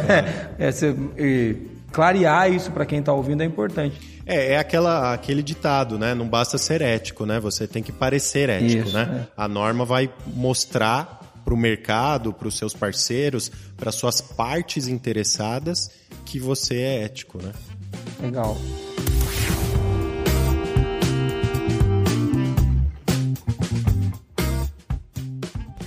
É. 0.58 0.70
E 1.18 1.56
clarear 1.92 2.50
isso 2.50 2.70
para 2.70 2.86
quem 2.86 3.00
está 3.00 3.12
ouvindo 3.12 3.42
é 3.42 3.46
importante. 3.46 4.00
É, 4.26 4.52
é 4.52 4.58
aquela, 4.58 5.12
aquele 5.14 5.42
ditado, 5.42 5.98
né? 5.98 6.14
Não 6.14 6.26
basta 6.26 6.58
ser 6.58 6.82
ético, 6.82 7.24
né? 7.24 7.40
Você 7.40 7.66
tem 7.66 7.82
que 7.82 7.92
parecer 7.92 8.48
ético, 8.48 8.88
Isso, 8.88 8.94
né? 8.96 9.26
é. 9.26 9.32
A 9.36 9.48
norma 9.48 9.84
vai 9.84 10.10
mostrar 10.26 11.17
para 11.48 11.54
o 11.54 11.56
mercado, 11.56 12.30
para 12.30 12.46
os 12.46 12.58
seus 12.58 12.74
parceiros, 12.74 13.50
para 13.74 13.90
suas 13.90 14.20
partes 14.20 14.86
interessadas 14.86 15.90
que 16.26 16.38
você 16.38 16.76
é 16.76 17.04
ético, 17.04 17.42
né? 17.42 17.54
Legal. 18.20 18.54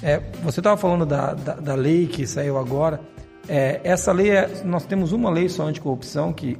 É, 0.02 0.20
você 0.42 0.60
estava 0.60 0.76
falando 0.78 1.06
da, 1.06 1.36
da, 1.36 1.54
da, 1.54 1.76
lei 1.76 2.08
que 2.08 2.26
saiu 2.26 2.58
agora. 2.58 3.00
É, 3.48 3.82
essa 3.84 4.12
lei, 4.12 4.32
é, 4.32 4.64
nós 4.66 4.84
temos 4.88 5.12
uma 5.12 5.30
lei 5.30 5.48
só 5.48 5.68
anticorrupção 5.68 6.34
que 6.34 6.58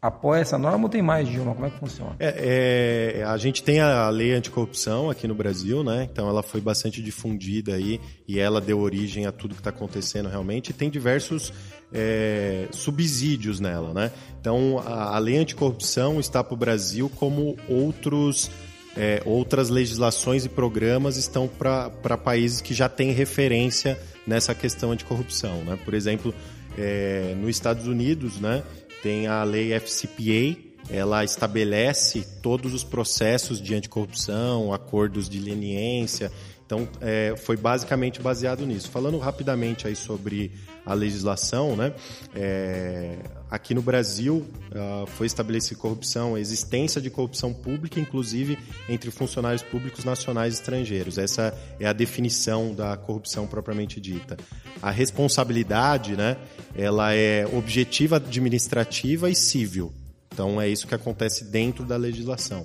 apoia 0.00 0.40
essa 0.40 0.58
norma 0.58 0.84
ou 0.84 0.88
tem 0.88 1.02
mais 1.02 1.28
de 1.28 1.38
uma? 1.38 1.54
Como 1.54 1.66
é 1.66 1.70
que 1.70 1.78
funciona? 1.78 2.16
É, 2.18 3.18
é, 3.18 3.24
a 3.24 3.36
gente 3.36 3.62
tem 3.62 3.80
a 3.80 4.08
lei 4.08 4.32
anticorrupção 4.32 5.10
aqui 5.10 5.26
no 5.26 5.34
Brasil, 5.34 5.82
né? 5.82 6.08
Então 6.10 6.28
ela 6.28 6.42
foi 6.42 6.60
bastante 6.60 7.02
difundida 7.02 7.74
aí 7.74 8.00
e 8.26 8.38
ela 8.38 8.60
deu 8.60 8.78
origem 8.78 9.26
a 9.26 9.32
tudo 9.32 9.54
que 9.54 9.60
está 9.60 9.70
acontecendo 9.70 10.28
realmente. 10.28 10.70
E 10.70 10.72
tem 10.72 10.90
diversos 10.90 11.52
é, 11.92 12.68
subsídios 12.70 13.60
nela, 13.60 13.92
né? 13.92 14.12
Então 14.40 14.82
a, 14.84 15.16
a 15.16 15.18
lei 15.18 15.38
anticorrupção 15.38 16.20
está 16.20 16.42
para 16.44 16.54
o 16.54 16.56
Brasil 16.56 17.10
como 17.16 17.56
outros 17.68 18.50
é, 18.96 19.22
outras 19.26 19.68
legislações 19.68 20.44
e 20.44 20.48
programas 20.48 21.16
estão 21.16 21.46
para 21.46 22.16
países 22.16 22.60
que 22.60 22.72
já 22.72 22.88
têm 22.88 23.12
referência 23.12 23.98
nessa 24.26 24.54
questão 24.54 24.90
anticorrupção, 24.90 25.62
né? 25.64 25.78
Por 25.84 25.94
exemplo, 25.94 26.34
é, 26.78 27.34
nos 27.38 27.50
Estados 27.50 27.86
Unidos, 27.86 28.40
né? 28.40 28.62
Tem 29.02 29.26
a 29.26 29.42
lei 29.44 29.72
FCPA, 29.72 30.58
ela 30.88 31.24
estabelece 31.24 32.26
todos 32.42 32.72
os 32.72 32.84
processos 32.84 33.60
de 33.60 33.74
anticorrupção, 33.74 34.72
acordos 34.72 35.28
de 35.28 35.38
leniência. 35.38 36.30
Então, 36.66 36.88
é, 37.00 37.34
foi 37.36 37.56
basicamente 37.56 38.20
baseado 38.20 38.66
nisso. 38.66 38.90
Falando 38.90 39.16
rapidamente 39.18 39.86
aí 39.86 39.94
sobre 39.94 40.50
a 40.84 40.94
legislação, 40.94 41.76
né? 41.76 41.94
É, 42.34 43.18
aqui 43.50 43.72
no 43.72 43.80
Brasil 43.80 44.46
uh, 44.70 45.06
foi 45.06 45.26
estabelecida 45.26 45.80
corrupção, 45.80 46.34
a 46.34 46.40
existência 46.40 47.00
de 47.00 47.08
corrupção 47.08 47.52
pública, 47.52 48.00
inclusive 48.00 48.58
entre 48.88 49.10
funcionários 49.10 49.62
públicos 49.62 50.04
nacionais 50.04 50.54
e 50.54 50.56
estrangeiros. 50.58 51.18
Essa 51.18 51.56
é 51.78 51.86
a 51.86 51.92
definição 51.92 52.74
da 52.74 52.96
corrupção 52.96 53.46
propriamente 53.46 54.00
dita. 54.00 54.36
A 54.82 54.90
responsabilidade, 54.90 56.16
né? 56.16 56.36
Ela 56.74 57.14
é 57.14 57.46
objetiva, 57.46 58.16
administrativa 58.16 59.30
e 59.30 59.34
civil. 59.34 59.92
Então 60.32 60.60
é 60.60 60.68
isso 60.68 60.86
que 60.86 60.94
acontece 60.94 61.44
dentro 61.44 61.84
da 61.84 61.96
legislação. 61.96 62.64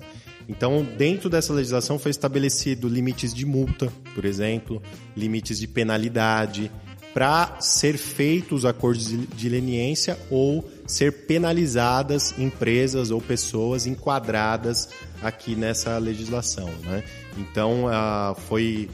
Então, 0.52 0.86
dentro 0.98 1.30
dessa 1.30 1.50
legislação 1.50 1.98
foi 1.98 2.10
estabelecido 2.10 2.86
limites 2.86 3.32
de 3.32 3.46
multa, 3.46 3.90
por 4.14 4.26
exemplo, 4.26 4.82
limites 5.16 5.58
de 5.58 5.66
penalidade, 5.66 6.70
para 7.14 7.58
ser 7.58 7.96
feitos 7.96 8.58
os 8.58 8.64
acordos 8.66 9.06
de 9.06 9.48
leniência 9.48 10.18
ou 10.30 10.70
ser 10.86 11.26
penalizadas 11.26 12.38
empresas 12.38 13.10
ou 13.10 13.20
pessoas 13.20 13.86
enquadradas 13.86 14.90
aqui 15.22 15.56
nessa 15.56 15.96
legislação. 15.96 16.70
Né? 16.84 17.02
Então, 17.38 17.86
uh, 17.86 18.34
foi 18.46 18.90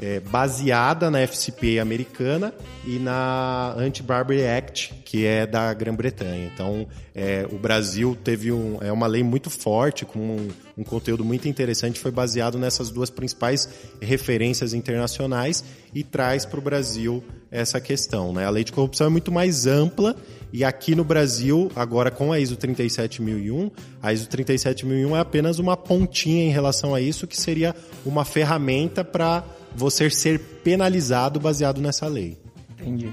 é, 0.00 0.18
baseada 0.18 1.10
na 1.10 1.20
FCPA 1.20 1.82
americana 1.82 2.54
e 2.86 2.98
na 2.98 3.74
Anti-Bribery 3.76 4.46
Act, 4.46 4.94
que 5.04 5.26
é 5.26 5.46
da 5.46 5.72
Grã-Bretanha. 5.74 6.50
Então, 6.52 6.86
é, 7.14 7.46
o 7.52 7.58
Brasil 7.58 8.16
teve 8.24 8.50
um, 8.50 8.78
é 8.80 8.90
uma 8.90 9.06
lei 9.06 9.22
muito 9.22 9.50
forte, 9.50 10.06
com 10.06 10.18
um, 10.18 10.48
um 10.78 10.82
conteúdo 10.82 11.22
muito 11.22 11.46
interessante, 11.46 12.00
foi 12.00 12.10
baseado 12.10 12.58
nessas 12.58 12.90
duas 12.90 13.10
principais 13.10 13.68
referências 14.00 14.72
internacionais 14.72 15.62
e 15.94 16.02
traz 16.02 16.46
para 16.46 16.58
o 16.58 16.62
Brasil 16.62 17.22
essa 17.50 17.78
questão. 17.80 18.32
Né? 18.32 18.46
A 18.46 18.50
lei 18.50 18.64
de 18.64 18.72
corrupção 18.72 19.08
é 19.08 19.10
muito 19.10 19.30
mais 19.30 19.66
ampla 19.66 20.16
e 20.52 20.64
aqui 20.64 20.94
no 20.94 21.04
Brasil, 21.04 21.70
agora 21.76 22.10
com 22.10 22.32
a 22.32 22.40
ISO 22.40 22.56
37001, 22.56 23.70
a 24.02 24.12
ISO 24.12 24.28
37001 24.28 25.16
é 25.16 25.20
apenas 25.20 25.58
uma 25.58 25.76
pontinha 25.76 26.44
em 26.44 26.50
relação 26.50 26.94
a 26.94 27.00
isso, 27.00 27.26
que 27.26 27.36
seria 27.36 27.74
uma 28.04 28.24
ferramenta 28.24 29.04
para 29.04 29.44
você 29.74 30.10
ser 30.10 30.38
penalizado 30.62 31.40
baseado 31.40 31.80
nessa 31.80 32.06
lei. 32.06 32.38
Entendi. 32.78 33.10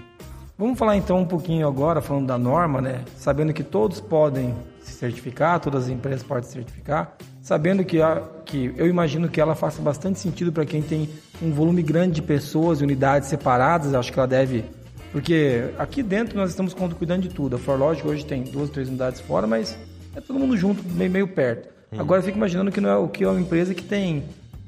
Vamos 0.57 0.79
falar 0.79 0.97
então 0.97 1.19
um 1.19 1.25
pouquinho 1.25 1.67
agora, 1.67 2.01
falando 2.01 2.25
da 2.25 2.37
norma, 2.37 2.81
né? 2.81 3.03
Sabendo 3.15 3.53
que 3.53 3.63
todos 3.63 3.99
podem 3.99 4.55
se 4.81 4.93
certificar, 4.93 5.59
todas 5.59 5.83
as 5.83 5.89
empresas 5.89 6.23
podem 6.23 6.43
se 6.43 6.53
certificar, 6.53 7.15
sabendo 7.41 7.85
que, 7.85 8.01
a, 8.01 8.23
que 8.43 8.73
eu 8.75 8.87
imagino 8.87 9.29
que 9.29 9.39
ela 9.39 9.53
faça 9.53 9.81
bastante 9.81 10.19
sentido 10.19 10.51
para 10.51 10.65
quem 10.65 10.81
tem 10.81 11.09
um 11.41 11.51
volume 11.51 11.83
grande 11.83 12.15
de 12.15 12.21
pessoas 12.23 12.81
e 12.81 12.83
unidades 12.83 13.29
separadas, 13.29 13.93
acho 13.93 14.11
que 14.11 14.17
ela 14.17 14.27
deve. 14.27 14.65
Porque 15.11 15.69
aqui 15.77 16.01
dentro 16.01 16.35
nós 16.35 16.49
estamos 16.49 16.73
cuidando 16.73 17.21
de 17.21 17.29
tudo. 17.29 17.55
A 17.55 17.59
Forlogic 17.59 18.07
hoje 18.07 18.25
tem 18.25 18.41
duas, 18.43 18.71
três 18.71 18.87
unidades 18.89 19.21
fora, 19.21 19.45
mas 19.45 19.77
é 20.15 20.21
todo 20.21 20.39
mundo 20.39 20.57
junto, 20.57 20.83
meio, 20.83 21.11
meio 21.11 21.27
perto. 21.27 21.69
Hum. 21.91 21.99
Agora 21.99 22.19
eu 22.19 22.25
fico 22.25 22.37
imaginando 22.37 22.71
que 22.71 22.81
não 22.81 22.89
é 22.89 22.97
o 22.97 23.07
que 23.07 23.23
é 23.23 23.29
uma 23.29 23.39
empresa 23.39 23.75
que 23.75 23.83
tem 23.83 24.23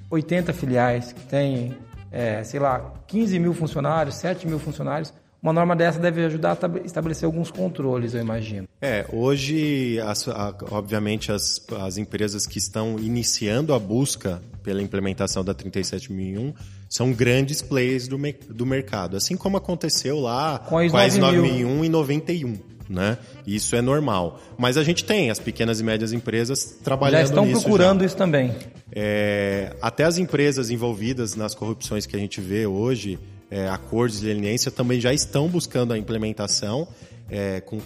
80 0.10 0.54
filiais, 0.54 1.12
que 1.12 1.22
tem, 1.22 1.78
é, 2.12 2.44
sei 2.44 2.60
lá, 2.60 2.94
15 3.08 3.40
mil 3.40 3.54
funcionários, 3.54 4.16
7 4.16 4.48
mil 4.48 4.60
funcionários, 4.60 5.14
uma 5.42 5.54
norma 5.54 5.74
dessa 5.74 6.00
deve 6.00 6.26
ajudar 6.26 6.58
a 6.62 6.86
estabelecer 6.86 7.26
alguns 7.26 7.50
controles, 7.50 8.14
eu 8.14 8.20
imagino. 8.20 8.68
É, 8.82 9.06
hoje, 9.12 9.98
as, 10.02 10.28
a, 10.28 10.54
obviamente, 10.70 11.32
as, 11.32 11.66
as 11.80 11.98
empresas 11.98 12.46
que 12.46 12.58
estão 12.58 13.00
iniciando 13.00 13.74
a 13.74 13.80
busca 13.80 14.42
pela 14.62 14.82
implementação 14.82 15.44
da 15.44 15.54
37001 15.54 16.54
são 16.90 17.14
grandes 17.14 17.62
players 17.62 18.08
do, 18.08 18.18
do 18.50 18.66
mercado, 18.66 19.16
assim 19.16 19.38
como 19.38 19.56
aconteceu 19.56 20.20
lá 20.20 20.60
com 20.60 20.78
a 20.78 20.86
ISO 20.86 21.20
9001 21.20 21.86
em 21.86 21.90
91 21.90 22.69
né? 22.90 23.18
Isso 23.46 23.76
é 23.76 23.82
normal. 23.82 24.42
Mas 24.58 24.76
a 24.76 24.84
gente 24.84 25.06
tem 25.06 25.30
as 25.30 25.40
pequenas 25.40 25.80
e 25.80 25.84
médias 25.84 26.12
empresas 26.12 26.78
trabalhando 26.84 27.20
nisso. 27.22 27.28
Já 27.28 27.34
estão 27.34 27.46
nisso 27.46 27.62
procurando 27.62 28.00
já. 28.00 28.06
isso 28.08 28.18
também. 28.18 28.56
É, 28.92 29.76
até 29.82 30.04
as 30.04 30.18
empresas 30.18 30.72
envolvidas 30.72 31.36
nas 31.36 31.54
corrupções 31.54 32.06
que 32.06 32.16
a 32.16 32.20
gente 32.20 32.42
vê 32.42 32.66
hoje, 32.66 33.20
é, 33.52 33.70
acordos 33.70 34.20
de 34.20 34.26
leniência, 34.26 34.72
também 34.72 35.00
já 35.00 35.14
estão 35.14 35.48
buscando 35.48 35.94
a 35.94 35.98
implementação 35.98 36.88
é, 37.30 37.62
com 37.62 37.80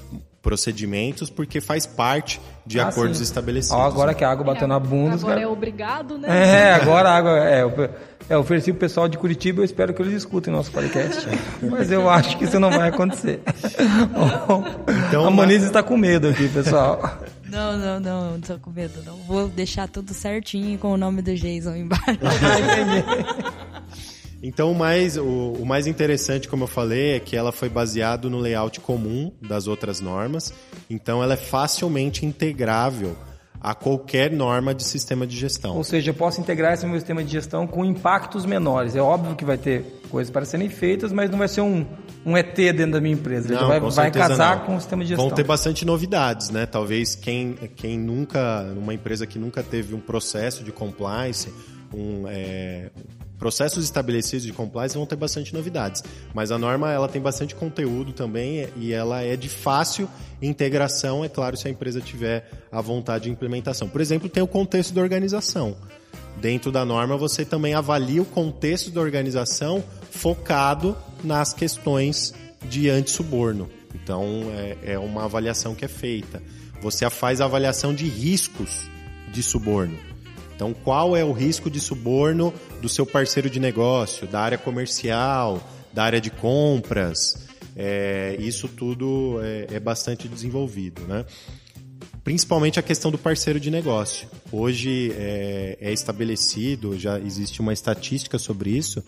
procedimentos, 0.44 1.30
porque 1.30 1.62
faz 1.62 1.88
parte 1.88 2.40
de 2.66 2.78
ah, 2.80 2.90
acordos 2.90 3.18
sim. 3.18 3.24
estabelecidos. 3.24 3.78
Ó, 3.78 3.88
agora 3.88 4.14
que 4.14 4.26
a 4.26 4.30
água 4.30 4.44
bateu 4.46 4.66
é, 4.66 4.68
na 4.68 4.78
bunda... 4.78 5.16
Agora 5.16 5.36
cara... 5.36 5.42
é 5.42 5.48
obrigado, 5.48 6.18
né? 6.18 6.28
É, 6.28 6.74
agora 6.74 7.10
a 7.10 7.16
água... 7.16 7.40
É, 7.40 7.90
é, 8.30 8.38
ofereci 8.38 8.70
o 8.70 8.76
pessoal 8.76 9.08
de 9.08 9.18
Curitiba, 9.18 9.62
eu 9.62 9.66
espero 9.66 9.94
que 9.94 10.02
eles 10.02 10.14
escutem 10.14 10.54
nosso 10.54 10.70
podcast. 10.72 11.26
mas 11.64 11.90
eu 11.90 12.10
acho 12.10 12.38
que 12.38 12.44
isso 12.44 12.60
não 12.60 12.70
vai 12.70 12.90
acontecer. 12.90 13.40
então, 15.08 15.26
a 15.26 15.32
Moniz 15.32 15.64
está 15.64 15.82
com 15.82 15.96
medo 15.96 16.28
aqui, 16.28 16.50
pessoal. 16.50 17.20
Não, 17.50 17.78
não, 17.78 18.00
não, 18.00 18.32
não 18.32 18.42
tô 18.42 18.60
com 18.60 18.70
medo, 18.70 19.02
não. 19.06 19.16
Vou 19.20 19.48
deixar 19.48 19.88
tudo 19.88 20.14
certinho 20.14 20.78
com 20.78 20.92
o 20.92 20.98
nome 20.98 21.22
do 21.22 21.34
Jason 21.36 21.76
embaixo. 21.76 22.20
Então, 24.46 24.70
o 24.74 24.76
mais, 24.76 25.16
o, 25.16 25.24
o, 25.24 25.66
mais 25.66 25.88
interessante, 25.88 26.50
como 26.50 26.66
eu 26.66 26.68
falei, 26.68 27.16
é 27.16 27.20
que 27.20 27.34
ela 27.34 27.54
foi 27.54 27.70
baseado 27.70 28.30
no 28.30 28.40
layout 28.40 28.82
comum 28.82 29.32
das 29.42 29.68
outras 29.68 30.02
normas. 30.02 30.54
Então, 30.90 31.24
ela 31.24 31.36
é 31.36 31.38
facilmente 31.38 32.26
integrável 32.26 33.16
a 33.62 33.74
qualquer 33.74 34.30
norma 34.30 34.76
de 34.76 34.84
sistema 34.84 35.26
de 35.26 35.38
gestão. 35.38 35.78
Ou 35.78 35.84
seja, 35.86 36.10
eu 36.10 36.14
posso 36.14 36.42
integrar 36.42 36.74
esse 36.74 36.86
meu 36.86 36.96
sistema 36.96 37.24
de 37.24 37.32
gestão 37.32 37.66
com 37.66 37.86
impactos 37.86 38.46
menores. 38.46 38.94
É 38.98 39.02
óbvio 39.02 39.34
que 39.38 39.46
vai 39.46 39.58
ter 39.58 40.02
coisas 40.10 40.30
para 40.30 40.44
serem 40.44 40.68
feitas, 40.68 41.14
mas 41.14 41.30
não 41.32 41.38
vai 41.38 41.48
ser 41.48 41.62
um, 41.62 41.86
um 42.26 42.36
ET 42.36 42.54
dentro 42.54 42.92
da 42.92 43.00
minha 43.00 43.14
empresa. 43.14 43.54
Não, 43.54 43.66
vai, 43.70 43.80
vai 43.80 44.12
casar 44.12 44.58
não. 44.58 44.66
com 44.66 44.76
o 44.76 44.82
sistema 44.82 45.04
de 45.04 45.10
gestão. 45.10 45.30
Vão 45.30 45.34
ter 45.34 45.46
bastante 45.46 45.86
novidades, 45.86 46.50
né? 46.50 46.66
Talvez 46.66 47.16
quem, 47.16 47.54
quem 47.78 47.98
nunca, 47.98 48.64
uma 48.76 48.94
empresa 48.94 49.26
que 49.26 49.40
nunca 49.40 49.64
teve 49.64 49.96
um 49.96 50.02
processo 50.02 50.62
de 50.66 50.74
compliance, 50.74 51.48
um, 51.94 52.28
é, 52.28 52.90
processos 53.44 53.84
estabelecidos 53.84 54.46
de 54.46 54.54
compliance 54.54 54.96
vão 54.96 55.06
ter 55.06 55.18
bastante 55.18 55.54
novidades, 55.54 56.02
mas 56.34 56.50
a 56.50 56.58
norma 56.58 56.94
ela 56.94 57.10
tem 57.10 57.22
bastante 57.22 57.54
conteúdo 57.54 58.14
também 58.14 58.70
e 58.78 58.94
ela 58.94 59.22
é 59.22 59.36
de 59.36 59.50
fácil 59.50 60.10
integração, 60.42 61.26
é 61.26 61.28
claro, 61.28 61.58
se 61.58 61.68
a 61.68 61.72
empresa 61.72 62.00
tiver 62.00 62.50
a 62.72 62.80
vontade 62.80 63.26
de 63.26 63.32
implementação. 63.32 63.90
Por 63.90 64.00
exemplo, 64.00 64.30
tem 64.30 64.42
o 64.42 64.48
contexto 64.48 64.94
da 64.94 65.02
organização. 65.02 65.76
Dentro 66.40 66.72
da 66.72 66.86
norma, 66.86 67.18
você 67.18 67.44
também 67.44 67.74
avalia 67.74 68.22
o 68.22 68.26
contexto 68.26 68.90
da 68.90 69.02
organização 69.02 69.84
focado 70.10 70.96
nas 71.22 71.54
questões 71.54 72.34
de 72.70 72.90
antissuborno. 72.90 73.70
Então, 73.94 74.26
é, 74.56 74.94
é 74.94 75.00
uma 75.00 75.26
avaliação 75.26 75.76
que 75.76 75.84
é 75.84 75.90
feita. 75.90 76.42
Você 76.82 77.10
faz 77.10 77.42
a 77.42 77.46
avaliação 77.46 77.94
de 77.94 78.06
riscos 78.06 78.90
de 79.34 79.44
suborno. 79.44 80.13
Então, 80.64 80.74
qual 80.74 81.18
é 81.18 81.26
o 81.26 81.34
risco 81.34 81.70
de 81.70 81.78
suborno 81.82 82.54
do 82.82 82.88
seu 82.88 83.06
parceiro 83.06 83.50
de 83.50 83.60
negócio, 83.60 84.26
da 84.26 84.40
área 84.40 84.58
comercial, 84.58 85.62
da 85.92 86.06
área 86.06 86.22
de 86.22 86.30
compras? 86.30 87.50
É, 87.76 88.38
isso 88.40 88.70
tudo 88.70 89.42
é, 89.44 89.76
é 89.76 89.80
bastante 89.82 90.26
desenvolvido, 90.26 91.02
né? 91.02 91.26
Principalmente 92.24 92.80
a 92.80 92.82
questão 92.82 93.12
do 93.12 93.18
parceiro 93.18 93.60
de 93.60 93.70
negócio. 93.70 94.30
Hoje 94.54 95.14
é, 95.18 95.78
é 95.82 95.92
estabelecido, 95.92 96.98
já 96.98 97.20
existe 97.20 97.60
uma 97.60 97.74
estatística 97.74 98.40
sobre 98.40 98.70
isso, 98.70 99.04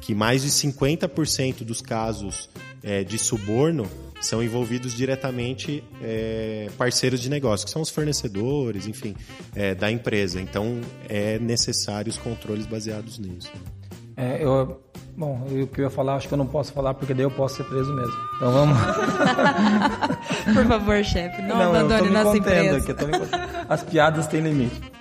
que 0.00 0.14
mais 0.14 0.42
de 0.42 0.48
50% 0.48 1.64
dos 1.64 1.80
casos 1.80 2.48
é, 2.82 3.04
de 3.04 3.18
suborno 3.18 3.86
são 4.20 4.42
envolvidos 4.42 4.94
diretamente 4.94 5.84
é, 6.02 6.68
parceiros 6.76 7.20
de 7.20 7.30
negócio, 7.30 7.66
que 7.66 7.70
são 7.72 7.82
os 7.82 7.90
fornecedores, 7.90 8.86
enfim, 8.86 9.14
é, 9.54 9.74
da 9.74 9.90
empresa. 9.90 10.40
Então, 10.40 10.80
é 11.08 11.38
necessário 11.38 12.10
os 12.10 12.18
controles 12.18 12.66
baseados 12.66 13.18
nisso. 13.18 13.50
É, 14.16 14.42
eu, 14.42 14.82
bom, 15.16 15.46
o 15.48 15.66
que 15.68 15.80
eu 15.80 15.84
ia 15.84 15.90
falar, 15.90 16.16
acho 16.16 16.26
que 16.26 16.34
eu 16.34 16.38
não 16.38 16.46
posso 16.46 16.72
falar, 16.72 16.94
porque 16.94 17.14
daí 17.14 17.22
eu 17.22 17.30
posso 17.30 17.56
ser 17.56 17.64
preso 17.64 17.92
mesmo. 17.94 18.16
Então 18.36 18.52
vamos. 18.52 18.76
Por 20.52 20.66
favor, 20.66 21.04
chefe, 21.04 21.42
não, 21.42 21.56
não 21.56 21.70
abandone 21.70 22.10
nossa 22.10 22.36
empresa. 22.36 22.78
Aqui, 22.78 22.92
As 23.68 23.84
piadas 23.84 24.26
têm 24.26 24.40
limite. 24.40 24.97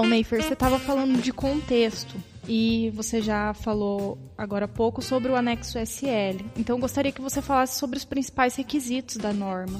Então, 0.00 0.08
Neifer, 0.08 0.42
você 0.42 0.54
estava 0.54 0.78
falando 0.78 1.20
de 1.20 1.30
contexto 1.30 2.16
e 2.48 2.88
você 2.94 3.20
já 3.20 3.52
falou 3.52 4.16
agora 4.36 4.64
há 4.64 4.68
pouco 4.68 5.02
sobre 5.02 5.30
o 5.30 5.36
anexo 5.36 5.78
SL. 5.78 6.42
Então, 6.56 6.80
gostaria 6.80 7.12
que 7.12 7.20
você 7.20 7.42
falasse 7.42 7.78
sobre 7.78 7.98
os 7.98 8.04
principais 8.06 8.56
requisitos 8.56 9.18
da 9.18 9.30
norma. 9.30 9.78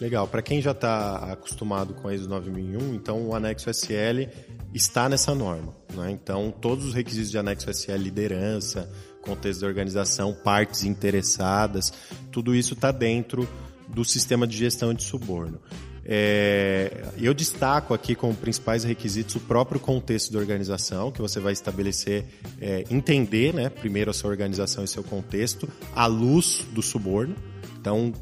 Legal. 0.00 0.26
Para 0.26 0.40
quem 0.40 0.62
já 0.62 0.70
está 0.70 1.16
acostumado 1.30 1.92
com 1.92 2.08
a 2.08 2.14
ISO 2.14 2.30
9001, 2.30 2.94
então 2.94 3.28
o 3.28 3.34
anexo 3.34 3.68
SL 3.68 4.26
está 4.72 5.06
nessa 5.06 5.34
norma. 5.34 5.74
Né? 5.94 6.12
Então, 6.12 6.50
todos 6.50 6.86
os 6.86 6.94
requisitos 6.94 7.30
de 7.30 7.36
anexo 7.36 7.70
SL, 7.70 7.96
liderança, 7.96 8.90
contexto 9.20 9.60
da 9.60 9.66
organização, 9.66 10.32
partes 10.32 10.82
interessadas, 10.82 11.92
tudo 12.30 12.54
isso 12.54 12.72
está 12.72 12.90
dentro 12.90 13.46
do 13.86 14.02
sistema 14.02 14.46
de 14.46 14.56
gestão 14.56 14.94
de 14.94 15.02
suborno. 15.02 15.60
É, 16.04 17.04
eu 17.16 17.32
destaco 17.32 17.94
aqui 17.94 18.14
como 18.14 18.34
principais 18.34 18.82
requisitos 18.84 19.36
o 19.36 19.40
próprio 19.40 19.80
contexto 19.80 20.32
da 20.32 20.38
organização, 20.38 21.12
que 21.12 21.20
você 21.20 21.38
vai 21.38 21.52
estabelecer, 21.52 22.24
é, 22.60 22.84
entender, 22.90 23.54
né, 23.54 23.68
primeiro 23.68 24.10
a 24.10 24.14
sua 24.14 24.30
organização 24.30 24.82
e 24.82 24.88
seu 24.88 25.04
contexto, 25.04 25.68
à 25.94 26.06
luz 26.06 26.66
do 26.72 26.82
suborno. 26.82 27.36
Então, 27.80 28.12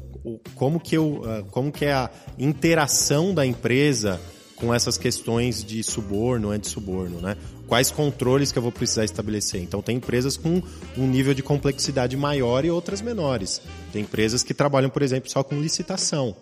como 0.55 0.79
que, 0.79 0.95
eu, 0.95 1.23
ah, 1.25 1.43
como 1.49 1.71
que 1.71 1.85
é 1.85 1.93
a 1.93 2.09
interação 2.37 3.33
da 3.33 3.45
empresa 3.45 4.19
com 4.55 4.71
essas 4.71 4.95
questões 4.95 5.63
de 5.63 5.83
suborno, 5.83 6.51
anti-suborno, 6.51 7.19
né? 7.19 7.35
quais 7.67 7.89
controles 7.89 8.51
que 8.51 8.59
eu 8.59 8.61
vou 8.61 8.71
precisar 8.71 9.05
estabelecer. 9.05 9.61
Então, 9.61 9.81
tem 9.81 9.95
empresas 9.95 10.37
com 10.37 10.61
um 10.97 11.07
nível 11.07 11.33
de 11.33 11.41
complexidade 11.41 12.15
maior 12.17 12.65
e 12.65 12.69
outras 12.69 13.01
menores. 13.01 13.61
Tem 13.93 14.03
empresas 14.03 14.43
que 14.43 14.53
trabalham, 14.53 14.89
por 14.89 15.01
exemplo, 15.01 15.31
só 15.31 15.41
com 15.41 15.59
licitação. 15.59 16.35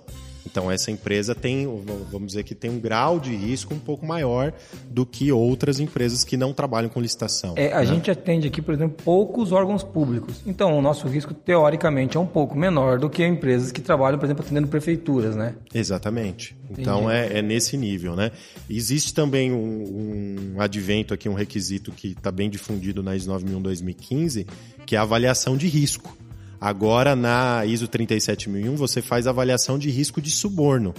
Então 0.46 0.72
essa 0.72 0.92
empresa 0.92 1.36
tem, 1.36 1.68
vamos 2.12 2.28
dizer 2.28 2.44
que 2.44 2.56
tem 2.56 2.70
um 2.70 2.80
grau 2.80 3.20
de 3.20 3.36
risco 3.36 3.74
um 3.74 3.80
pouco 3.80 4.06
maior 4.06 4.54
do 4.90 5.06
que 5.06 5.32
outras 5.32 5.80
empresas 5.80 6.24
que 6.24 6.38
não 6.38 6.54
trabalham 6.54 6.90
com 6.90 7.00
licitação. 7.00 7.54
É, 7.58 7.74
a 7.74 7.80
né? 7.80 7.86
gente 7.86 8.10
atende 8.10 8.48
aqui, 8.48 8.62
por 8.62 8.74
exemplo, 8.74 8.98
poucos 9.04 9.52
órgãos 9.52 9.84
públicos. 9.84 10.42
Então 10.46 10.78
o 10.78 10.82
nosso 10.82 11.08
risco 11.08 11.34
teoricamente 11.34 12.18
é 12.18 12.20
um 12.20 12.26
pouco 12.26 12.58
menor 12.58 13.00
do 13.00 13.10
que 13.10 13.26
empresas 13.26 13.72
que 13.72 13.82
trabalham, 13.82 14.18
por 14.18 14.26
exemplo, 14.26 14.44
atendendo 14.44 14.68
prefeituras, 14.68 15.36
né? 15.36 15.56
Exatamente. 15.74 16.56
Então 16.78 17.10
é, 17.10 17.40
é, 17.40 17.42
nesse 17.42 17.78
nível, 17.78 18.16
né? 18.16 18.32
Existe 18.70 19.14
também 19.14 19.52
um, 19.52 20.56
um 20.56 20.62
advento 20.62 21.14
aqui, 21.14 21.28
um 21.28 21.34
requisito 21.34 21.92
que 21.92 22.10
está 22.10 22.32
bem 22.32 22.50
difundido 22.50 23.02
na 23.02 23.16
ISO 23.16 23.32
9001-2015, 23.32 24.48
que 24.86 24.96
é 24.96 25.00
a 25.00 25.04
avaliação 25.04 25.58
de 25.58 25.68
risco. 25.68 26.16
Agora, 26.60 27.16
na 27.16 27.66
ISO 27.66 27.88
37001, 27.88 28.76
você 28.76 29.02
faz 29.02 29.28
avaliação 29.28 29.80
de 29.80 29.90
risco 29.90 30.22
de 30.22 30.30
suborno. 30.30 30.94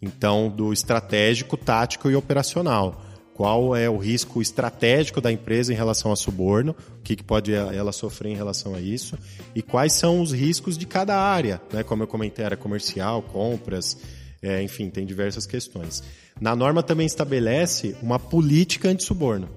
Então, 0.00 0.50
do 0.50 0.72
estratégico, 0.72 1.56
tático 1.56 2.10
e 2.10 2.16
operacional. 2.16 3.02
Qual 3.34 3.74
é 3.74 3.88
o 3.88 3.96
risco 3.96 4.42
estratégico 4.42 5.20
da 5.20 5.32
empresa 5.32 5.72
em 5.72 5.76
relação 5.76 6.12
a 6.12 6.16
suborno? 6.16 6.76
O 6.98 7.02
que, 7.02 7.22
pode 7.22 7.54
ela 7.54 7.90
sofrer 7.90 8.30
em 8.30 8.36
relação 8.36 8.74
a 8.74 8.80
isso? 8.80 9.16
E 9.54 9.62
quais 9.62 9.94
são 9.94 10.20
os 10.20 10.32
riscos 10.32 10.76
de 10.76 10.86
cada 10.86 11.18
área? 11.18 11.60
Né? 11.72 11.82
Como 11.82 12.02
eu 12.02 12.06
comentei, 12.06 12.44
área 12.44 12.56
comercial, 12.56 13.22
compras, 13.22 13.96
é, 14.42 14.62
enfim, 14.62 14.90
tem 14.90 15.06
diversas 15.06 15.46
questões. 15.46 16.02
Na 16.38 16.54
norma 16.54 16.82
também 16.82 17.06
estabelece 17.06 17.96
uma 18.02 18.18
política 18.18 18.88
anti-suborno. 18.88 19.48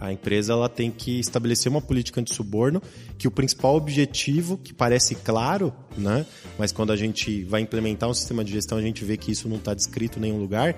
A 0.00 0.10
empresa 0.10 0.54
ela 0.54 0.68
tem 0.68 0.90
que 0.90 1.20
estabelecer 1.20 1.70
uma 1.70 1.82
política 1.82 2.22
de 2.22 2.34
suborno 2.34 2.82
que 3.18 3.28
o 3.28 3.30
principal 3.30 3.76
objetivo, 3.76 4.56
que 4.56 4.72
parece 4.72 5.14
claro, 5.14 5.74
né? 5.96 6.24
mas 6.58 6.72
quando 6.72 6.90
a 6.90 6.96
gente 6.96 7.44
vai 7.44 7.60
implementar 7.60 8.08
um 8.08 8.14
sistema 8.14 8.42
de 8.42 8.50
gestão, 8.50 8.78
a 8.78 8.82
gente 8.82 9.04
vê 9.04 9.18
que 9.18 9.30
isso 9.30 9.46
não 9.46 9.58
está 9.58 9.74
descrito 9.74 10.18
em 10.18 10.22
nenhum 10.22 10.38
lugar, 10.38 10.74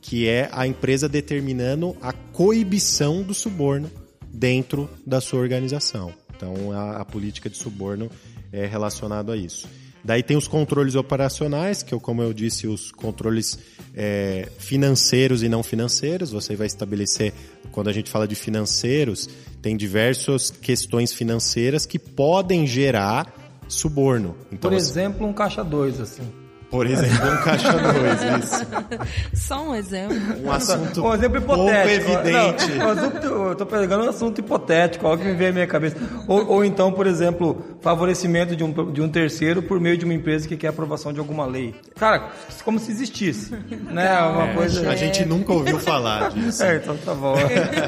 que 0.00 0.26
é 0.26 0.48
a 0.52 0.66
empresa 0.66 1.06
determinando 1.06 1.94
a 2.00 2.12
coibição 2.12 3.22
do 3.22 3.34
suborno 3.34 3.90
dentro 4.32 4.88
da 5.06 5.20
sua 5.20 5.40
organização. 5.40 6.12
Então, 6.34 6.72
a, 6.72 6.96
a 6.96 7.04
política 7.04 7.50
de 7.50 7.58
suborno 7.58 8.10
é 8.50 8.66
relacionado 8.66 9.30
a 9.30 9.36
isso. 9.36 9.68
Daí 10.04 10.22
tem 10.22 10.36
os 10.36 10.48
controles 10.48 10.94
operacionais, 10.94 11.82
que, 11.82 11.98
como 12.00 12.22
eu 12.22 12.32
disse, 12.32 12.66
os 12.66 12.90
controles 12.90 13.58
é, 13.94 14.48
financeiros 14.58 15.42
e 15.42 15.48
não 15.48 15.62
financeiros. 15.62 16.32
Você 16.32 16.56
vai 16.56 16.66
estabelecer, 16.66 17.32
quando 17.70 17.88
a 17.88 17.92
gente 17.92 18.10
fala 18.10 18.26
de 18.26 18.34
financeiros, 18.34 19.28
tem 19.60 19.76
diversas 19.76 20.50
questões 20.50 21.12
financeiras 21.12 21.86
que 21.86 21.98
podem 21.98 22.66
gerar 22.66 23.32
suborno. 23.68 24.36
Então, 24.50 24.70
Por 24.70 24.76
exemplo, 24.76 25.26
um 25.26 25.32
caixa 25.32 25.62
2, 25.62 26.00
assim. 26.00 26.41
Por 26.72 26.86
exemplo, 26.86 27.30
um 27.30 27.36
caixa 27.42 27.70
2, 27.70 28.44
isso. 28.44 28.66
Só 29.46 29.62
um 29.62 29.74
exemplo. 29.74 30.16
Um 30.42 30.50
assunto 30.50 31.04
um 31.04 31.14
exemplo 31.14 31.36
hipotético. 31.36 32.06
pouco 32.06 32.28
evidente. 32.28 32.70
Não, 32.78 32.88
assunto, 32.88 33.26
eu 33.26 33.54
tô 33.54 33.66
pegando 33.66 34.04
um 34.06 34.08
assunto 34.08 34.38
hipotético, 34.38 35.06
algo 35.06 35.22
que 35.22 35.28
me 35.28 35.34
vem 35.34 35.48
à 35.48 35.52
minha 35.52 35.66
cabeça. 35.66 35.98
Ou, 36.26 36.48
ou 36.48 36.64
então, 36.64 36.90
por 36.90 37.06
exemplo, 37.06 37.62
favorecimento 37.82 38.56
de 38.56 38.64
um, 38.64 38.90
de 38.90 39.02
um 39.02 39.08
terceiro 39.10 39.62
por 39.62 39.78
meio 39.78 39.98
de 39.98 40.06
uma 40.06 40.14
empresa 40.14 40.48
que 40.48 40.56
quer 40.56 40.68
aprovação 40.68 41.12
de 41.12 41.18
alguma 41.18 41.44
lei. 41.44 41.74
Cara, 41.96 42.30
como 42.64 42.78
se 42.78 42.90
existisse. 42.90 43.54
Né? 43.90 44.18
Uma 44.22 44.48
é, 44.48 44.54
coisa... 44.54 44.90
A 44.90 44.96
gente 44.96 45.26
nunca 45.26 45.52
ouviu 45.52 45.78
falar 45.78 46.30
disso. 46.30 46.62
É, 46.62 46.76
então 46.76 46.96
tá 46.96 47.14
bom. 47.14 47.34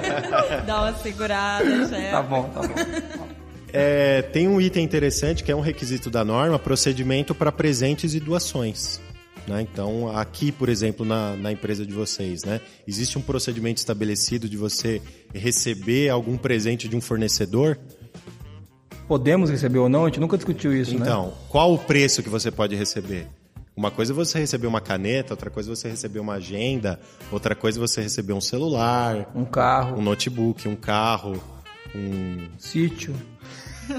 Dá 0.67 0.83
uma 0.83 0.95
segurada, 0.97 1.89
chefe. 1.89 2.11
Tá 2.11 2.21
bom, 2.21 2.51
tá 2.51 2.61
bom. 2.61 3.35
É, 3.77 4.23
tem 4.23 4.47
um 4.47 4.61
item 4.61 4.85
interessante 4.85 5.43
que 5.43 5.51
é 5.51 5.57
um 5.57 5.61
requisito 5.61 6.09
da 6.09 6.25
norma, 6.25 6.61
procedimento 6.61 7.35
para 7.35 7.51
presentes 7.51 8.15
e 8.15 8.21
doações. 8.21 9.01
Né? 9.49 9.63
Então, 9.63 10.17
aqui, 10.17 10.53
por 10.53 10.69
exemplo, 10.69 11.05
na, 11.05 11.35
na, 11.35 11.51
empresa 11.51 11.85
de 11.85 11.93
vocês, 11.93 12.45
né? 12.45 12.61
existe 12.87 13.19
um 13.19 13.21
procedimento 13.21 13.79
estabelecido 13.79 14.49
de 14.49 14.57
você 14.57 15.03
receber 15.35 16.09
algum 16.09 16.37
presente 16.37 16.89
de 16.89 16.95
um 16.95 17.01
fornecedor? 17.01 17.77
Podemos 19.09 19.51
receber 19.51 19.81
ou 19.81 19.89
não? 19.89 20.05
A 20.05 20.07
gente 20.07 20.21
nunca 20.21 20.37
discutiu 20.37 20.73
isso, 20.73 20.95
então, 20.95 21.25
né? 21.25 21.29
Então, 21.29 21.39
qual 21.49 21.75
o 21.75 21.79
preço 21.79 22.23
que 22.23 22.29
você 22.29 22.53
pode 22.53 22.77
receber? 22.77 23.27
Uma 23.77 23.91
coisa 23.91 24.13
é 24.13 24.15
você 24.15 24.39
receber 24.39 24.69
uma 24.69 24.81
caneta, 24.81 25.33
outra 25.33 25.51
coisa 25.51 25.73
é 25.73 25.75
você 25.75 25.89
receber 25.89 26.21
uma 26.21 26.35
agenda, 26.35 27.01
outra 27.33 27.57
coisa 27.57 27.77
é 27.77 27.81
você 27.81 28.01
receber 28.01 28.35
um 28.35 28.41
celular, 28.41 29.33
um 29.35 29.45
carro, 29.45 29.99
um 29.99 30.03
notebook, 30.03 30.69
um 30.69 30.77
carro, 30.77 31.43
um 31.93 32.39
sítio. 32.57 33.13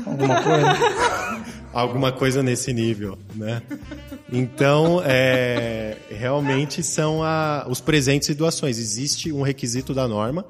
Alguma 0.05 0.41
coisa? 0.41 1.45
Alguma 1.73 2.11
coisa 2.11 2.41
nesse 2.41 2.71
nível, 2.71 3.17
né? 3.35 3.61
Então, 4.31 5.01
é, 5.03 5.97
realmente 6.09 6.81
são 6.81 7.21
a, 7.21 7.65
os 7.67 7.81
presentes 7.81 8.29
e 8.29 8.33
doações. 8.33 8.77
Existe 8.77 9.31
um 9.31 9.41
requisito 9.41 9.93
da 9.93 10.07
norma 10.07 10.45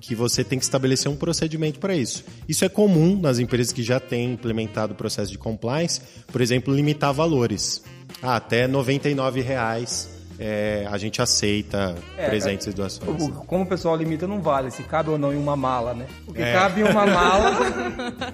que 0.00 0.14
você 0.14 0.44
tem 0.44 0.58
que 0.58 0.64
estabelecer 0.64 1.10
um 1.10 1.16
procedimento 1.16 1.80
para 1.80 1.96
isso. 1.96 2.24
Isso 2.48 2.64
é 2.64 2.68
comum 2.68 3.18
nas 3.20 3.40
empresas 3.40 3.72
que 3.72 3.82
já 3.82 3.98
têm 3.98 4.32
implementado 4.32 4.92
o 4.92 4.96
processo 4.96 5.32
de 5.32 5.38
compliance, 5.38 6.00
por 6.28 6.40
exemplo, 6.40 6.72
limitar 6.72 7.12
valores. 7.12 7.82
Ah, 8.22 8.36
até 8.36 8.66
99 8.66 9.40
reais 9.40 10.08
é, 10.38 10.86
a 10.88 10.96
gente 10.96 11.20
aceita 11.20 11.96
é, 12.16 12.26
presentes 12.26 12.66
e 12.68 12.72
doações. 12.72 13.30
Como 13.46 13.64
o 13.64 13.66
pessoal 13.66 13.96
limita, 13.96 14.26
não 14.26 14.40
vale 14.40 14.70
se 14.70 14.82
cabe 14.84 15.10
ou 15.10 15.18
não 15.18 15.32
em 15.32 15.36
uma 15.36 15.56
mala, 15.56 15.94
né? 15.94 16.06
Porque 16.24 16.40
é. 16.40 16.52
cabe 16.52 16.80
em 16.80 16.84
uma 16.84 17.04
mala, 17.06 17.56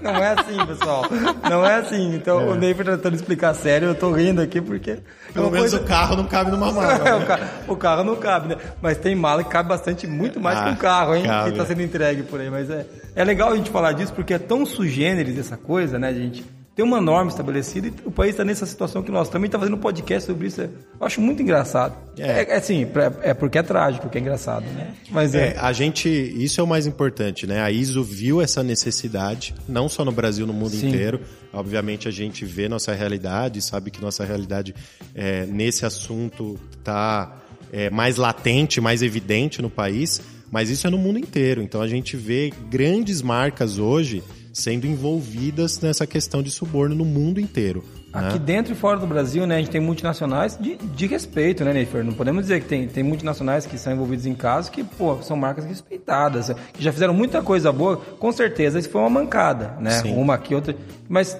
não 0.02 0.14
é 0.16 0.34
assim, 0.38 0.66
pessoal. 0.66 1.04
Não 1.48 1.64
é 1.64 1.76
assim. 1.76 2.14
Então 2.14 2.40
é. 2.40 2.44
o 2.44 2.54
Ney 2.54 2.74
tá 2.74 2.84
tentando 2.84 3.14
explicar 3.14 3.54
sério, 3.54 3.88
eu 3.88 3.94
tô 3.94 4.12
rindo 4.12 4.42
aqui 4.42 4.60
porque. 4.60 4.98
Pelo 5.32 5.50
menos 5.50 5.70
coisa... 5.70 5.84
o 5.84 5.88
carro 5.88 6.16
não 6.16 6.26
cabe 6.26 6.50
numa 6.50 6.70
mala. 6.70 6.94
Né? 7.04 7.14
o, 7.14 7.26
carro, 7.26 7.44
o, 7.68 7.76
carro, 7.76 8.04
não 8.04 8.16
cabe, 8.16 8.48
né? 8.48 8.56
Mas 8.80 8.98
tem 8.98 9.14
mala 9.14 9.42
que 9.42 9.50
cabe 9.50 9.68
bastante, 9.68 10.06
muito 10.06 10.40
mais 10.40 10.58
ah, 10.58 10.64
que 10.64 10.70
um 10.70 10.76
carro, 10.76 11.14
hein? 11.14 11.24
Cabe. 11.24 11.50
Que 11.50 11.58
tá 11.58 11.66
sendo 11.66 11.82
entregue 11.82 12.22
por 12.22 12.40
aí. 12.40 12.50
Mas 12.50 12.70
é, 12.70 12.86
é 13.16 13.24
legal 13.24 13.52
a 13.52 13.56
gente 13.56 13.70
falar 13.70 13.92
disso 13.92 14.12
porque 14.12 14.34
é 14.34 14.38
tão 14.38 14.64
sugêneres 14.64 15.38
essa 15.38 15.56
coisa, 15.56 15.98
né, 15.98 16.12
gente? 16.14 16.44
Tem 16.74 16.84
uma 16.84 17.00
norma 17.00 17.30
estabelecida 17.30 17.86
e 17.86 17.92
o 18.04 18.10
país 18.10 18.32
está 18.32 18.44
nessa 18.44 18.66
situação 18.66 19.00
que 19.00 19.10
nós 19.10 19.28
também 19.28 19.46
está 19.46 19.58
fazendo 19.58 19.76
um 19.76 19.80
podcast 19.80 20.26
sobre 20.26 20.48
isso. 20.48 20.60
Eu 20.60 20.70
acho 21.00 21.20
muito 21.20 21.40
engraçado. 21.40 21.96
É, 22.18 22.42
é, 22.42 22.50
é 22.50 22.56
assim, 22.56 22.84
é 23.22 23.32
porque 23.32 23.58
é 23.58 23.62
trágico, 23.62 24.08
que 24.08 24.18
é 24.18 24.20
engraçado, 24.20 24.64
né? 24.72 24.92
Mas 25.08 25.36
é. 25.36 25.50
é. 25.50 25.58
A 25.58 25.72
gente, 25.72 26.08
isso 26.08 26.60
é 26.60 26.64
o 26.64 26.66
mais 26.66 26.84
importante, 26.84 27.46
né? 27.46 27.60
A 27.62 27.70
ISO 27.70 28.02
viu 28.02 28.42
essa 28.42 28.62
necessidade, 28.64 29.54
não 29.68 29.88
só 29.88 30.04
no 30.04 30.10
Brasil, 30.10 30.46
no 30.48 30.52
mundo 30.52 30.74
Sim. 30.74 30.88
inteiro. 30.88 31.20
Obviamente 31.52 32.08
a 32.08 32.10
gente 32.10 32.44
vê 32.44 32.68
nossa 32.68 32.92
realidade, 32.92 33.62
sabe 33.62 33.92
que 33.92 34.02
nossa 34.02 34.24
realidade 34.24 34.74
é, 35.14 35.46
nesse 35.46 35.86
assunto 35.86 36.58
está 36.76 37.40
é, 37.72 37.88
mais 37.88 38.16
latente, 38.16 38.80
mais 38.80 39.00
evidente 39.00 39.62
no 39.62 39.70
país, 39.70 40.20
mas 40.50 40.70
isso 40.70 40.88
é 40.88 40.90
no 40.90 40.98
mundo 40.98 41.20
inteiro. 41.20 41.62
Então 41.62 41.80
a 41.80 41.86
gente 41.86 42.16
vê 42.16 42.52
grandes 42.68 43.22
marcas 43.22 43.78
hoje 43.78 44.24
sendo 44.54 44.86
envolvidas 44.86 45.80
nessa 45.80 46.06
questão 46.06 46.42
de 46.42 46.50
suborno 46.50 46.94
no 46.94 47.04
mundo 47.04 47.40
inteiro. 47.40 47.84
Aqui 48.12 48.38
né? 48.38 48.44
dentro 48.44 48.72
e 48.72 48.76
fora 48.76 49.00
do 49.00 49.06
Brasil, 49.06 49.44
né, 49.44 49.56
a 49.56 49.58
gente 49.58 49.70
tem 49.70 49.80
multinacionais 49.80 50.56
de, 50.56 50.76
de 50.76 51.06
respeito, 51.08 51.64
né, 51.64 51.72
Neifer? 51.72 52.04
Não 52.04 52.12
podemos 52.12 52.42
dizer 52.42 52.60
que 52.60 52.68
tem, 52.68 52.86
tem 52.86 53.02
multinacionais 53.02 53.66
que 53.66 53.76
são 53.76 53.92
envolvidos 53.92 54.24
em 54.24 54.34
casos 54.34 54.70
que, 54.70 54.84
pô, 54.84 55.20
são 55.20 55.36
marcas 55.36 55.64
respeitadas, 55.64 56.52
que 56.72 56.82
já 56.82 56.92
fizeram 56.92 57.12
muita 57.12 57.42
coisa 57.42 57.72
boa. 57.72 57.96
Com 57.96 58.30
certeza, 58.30 58.78
isso 58.78 58.88
foi 58.88 59.00
uma 59.00 59.10
mancada, 59.10 59.76
né? 59.80 59.90
Sim. 59.90 60.14
Uma 60.14 60.34
aqui, 60.34 60.54
outra. 60.54 60.76
Mas 61.08 61.36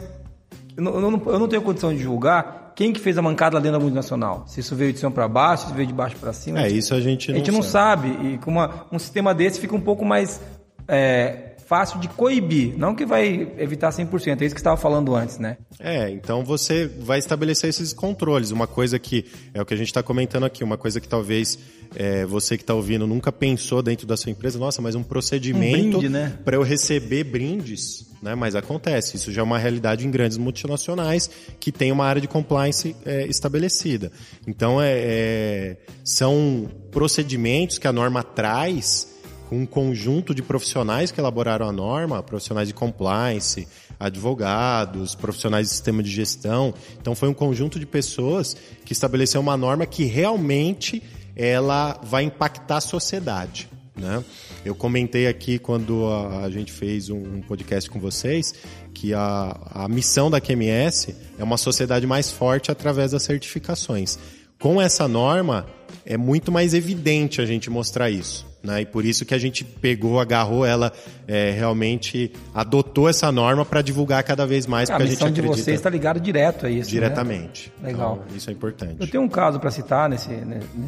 eu 0.77 0.83
não, 0.83 0.95
eu, 0.95 1.11
não, 1.13 1.23
eu 1.27 1.39
não 1.39 1.47
tenho 1.47 1.63
condição 1.63 1.95
de 1.95 2.03
julgar 2.03 2.73
quem 2.75 2.93
que 2.93 2.99
fez 2.99 3.17
a 3.17 3.23
mancada 3.23 3.55
lá 3.55 3.61
dentro 3.61 3.79
da 3.79 3.81
multinacional. 3.81 4.43
Se 4.49 4.59
isso 4.59 4.75
veio 4.75 4.93
de 4.93 4.99
cima 4.99 5.13
para 5.13 5.29
baixo, 5.29 5.69
se 5.69 5.73
veio 5.73 5.87
de 5.87 5.95
baixo 5.95 6.17
para 6.17 6.33
cima. 6.33 6.61
É, 6.61 6.69
isso 6.69 6.93
a 6.93 7.01
gente 7.01 7.29
não 7.29 7.37
A 7.37 7.39
gente 7.39 7.53
não 7.53 7.63
sabe. 7.63 8.13
sabe. 8.13 8.35
E 8.35 8.39
com 8.39 8.51
uma, 8.51 8.87
um 8.91 8.99
sistema 8.99 9.33
desse 9.33 9.61
fica 9.61 9.77
um 9.77 9.81
pouco 9.81 10.05
mais... 10.05 10.41
É, 10.89 11.54
fácil 11.67 11.99
de 11.99 12.09
coibir, 12.09 12.75
não 12.77 12.95
que 12.95 13.05
vai 13.05 13.53
evitar 13.59 13.91
100%, 13.91 14.41
é 14.41 14.45
isso 14.45 14.55
que 14.55 14.61
você 14.61 14.65
estava 14.65 14.77
falando 14.77 15.15
antes, 15.15 15.39
né? 15.39 15.57
É, 15.79 16.11
então 16.11 16.45
você 16.45 16.87
vai 16.87 17.19
estabelecer 17.19 17.71
esses 17.71 17.93
controles. 17.93 18.51
Uma 18.51 18.67
coisa 18.67 18.99
que 18.99 19.25
é 19.53 19.61
o 19.61 19.67
que 19.67 19.75
a 19.75 19.77
gente 19.77 19.89
está 19.89 20.03
comentando 20.03 20.45
aqui, 20.45 20.63
uma 20.63 20.77
coisa 20.77 21.01
que 21.01 21.09
talvez 21.09 21.59
é, 21.95 22.25
você 22.27 22.57
que 22.57 22.63
está 22.63 22.75
ouvindo 22.75 23.07
nunca 23.07 23.31
pensou 23.33 23.83
dentro 23.83 24.07
da 24.07 24.17
sua 24.17 24.31
empresa, 24.31 24.59
nossa, 24.59 24.83
mas 24.83 24.95
um 24.95 25.03
procedimento 25.03 25.99
um 25.99 26.09
né? 26.09 26.39
para 26.45 26.57
eu 26.57 26.63
receber 26.63 27.25
brindes, 27.25 28.07
né? 28.23 28.35
Mas 28.35 28.55
acontece, 28.55 29.17
isso 29.17 29.33
já 29.33 29.41
é 29.41 29.45
uma 29.45 29.59
realidade 29.59 30.07
em 30.07 30.11
grandes 30.11 30.37
multinacionais 30.39 31.31
que 31.61 31.71
tem 31.71 31.93
uma 31.93 32.05
área 32.05 32.21
de 32.21 32.29
compliance 32.29 32.95
é, 33.05 33.27
estabelecida. 33.27 34.11
Então, 34.47 34.81
é, 34.81 34.93
é 34.95 35.77
são 36.03 36.69
procedimentos 36.91 37.79
que 37.79 37.87
a 37.87 37.93
norma 37.93 38.23
traz 38.23 39.14
com 39.49 39.59
um 39.59 39.67
conjunto 39.67 40.35
de 40.35 40.43
profissionais 40.43 41.11
que 41.11 41.21
elaboraram 41.21 41.69
a 41.69 41.73
norma, 41.73 42.23
profissionais 42.23 42.69
de 42.69 42.75
compliance, 42.75 43.69
advogados, 43.99 45.15
profissionais 45.15 45.69
de 45.69 45.73
sistema 45.73 46.03
de 46.03 46.11
gestão. 46.11 46.75
Então 47.01 47.15
foi 47.15 47.29
um 47.29 47.35
conjunto 47.35 47.79
de 47.79 47.87
pessoas 47.87 48.57
que 48.85 48.93
estabeleceu 48.93 49.41
uma 49.41 49.57
norma 49.57 49.87
que 49.87 50.05
realmente 50.05 51.03
ela 51.37 52.01
vai 52.03 52.25
impactar 52.25 52.79
a 52.79 52.81
sociedade. 52.81 53.69
Né? 53.97 54.25
Eu 54.65 54.75
comentei 54.75 55.29
aqui 55.29 55.59
quando 55.59 56.07
a, 56.43 56.51
gente 56.51 56.73
fez 56.73 57.11
um, 57.11 57.37
um, 57.37 57.41
podcast 57.41 57.89
com 57.89 58.01
vocês 58.01 58.53
que 58.93 59.15
a, 59.15 59.57
a 59.71 59.89
missão 59.89 60.29
da 60.29 60.41
QMS 60.41 61.15
é 61.39 61.45
uma 61.45 61.57
sociedade 61.57 62.05
mais 62.07 62.31
forte 62.31 62.73
através 62.73 63.13
das 63.13 63.23
certificações. 63.23 64.19
Com 64.59 64.81
essa 64.83 65.07
norma, 65.07 65.67
é 66.05 66.17
muito 66.17 66.51
mais 66.51 66.75
evidente 66.75 67.41
a 67.41 67.47
gente 67.47 67.71
mostrar 67.71 68.11
isso. 68.11 68.54
Né? 68.65 68.81
E 68.81 68.87
por 68.87 69.05
isso 69.05 69.27
que 69.27 69.35
a 69.35 69.39
gente 69.39 69.63
pegou, 69.63 70.19
agarrou 70.19 70.65
ela, 70.65 70.91
é, 71.29 71.51
realmente 71.51 72.33
adotou 72.55 73.09
essa 73.09 73.31
norma 73.31 73.65
para 73.65 73.83
divulgar 73.83 74.25
cada 74.25 74.47
vez 74.47 74.67
mais. 74.67 74.89
A 74.89 74.99
missão 74.99 75.29
a 75.29 75.31
de 75.31 75.43
vocês 75.43 75.77
está 75.77 75.91
ligado 75.91 76.19
direto 76.19 76.67
a 76.67 76.71
isso. 76.71 76.89
Né? 76.89 76.93
Diretamente. 76.93 77.71
Né? 77.81 77.89
Legal. 77.89 78.23
Então, 78.25 78.37
isso 78.37 78.49
é 78.49 78.53
importante. 78.55 78.97
Eu 78.99 79.07
tenho 79.07 79.23
um 79.23 79.29
caso 79.29 79.61
para 79.61 79.71
citar 79.71 80.09
nesse, 80.09 80.31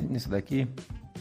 nisso 0.08 0.30
daqui. 0.30 0.66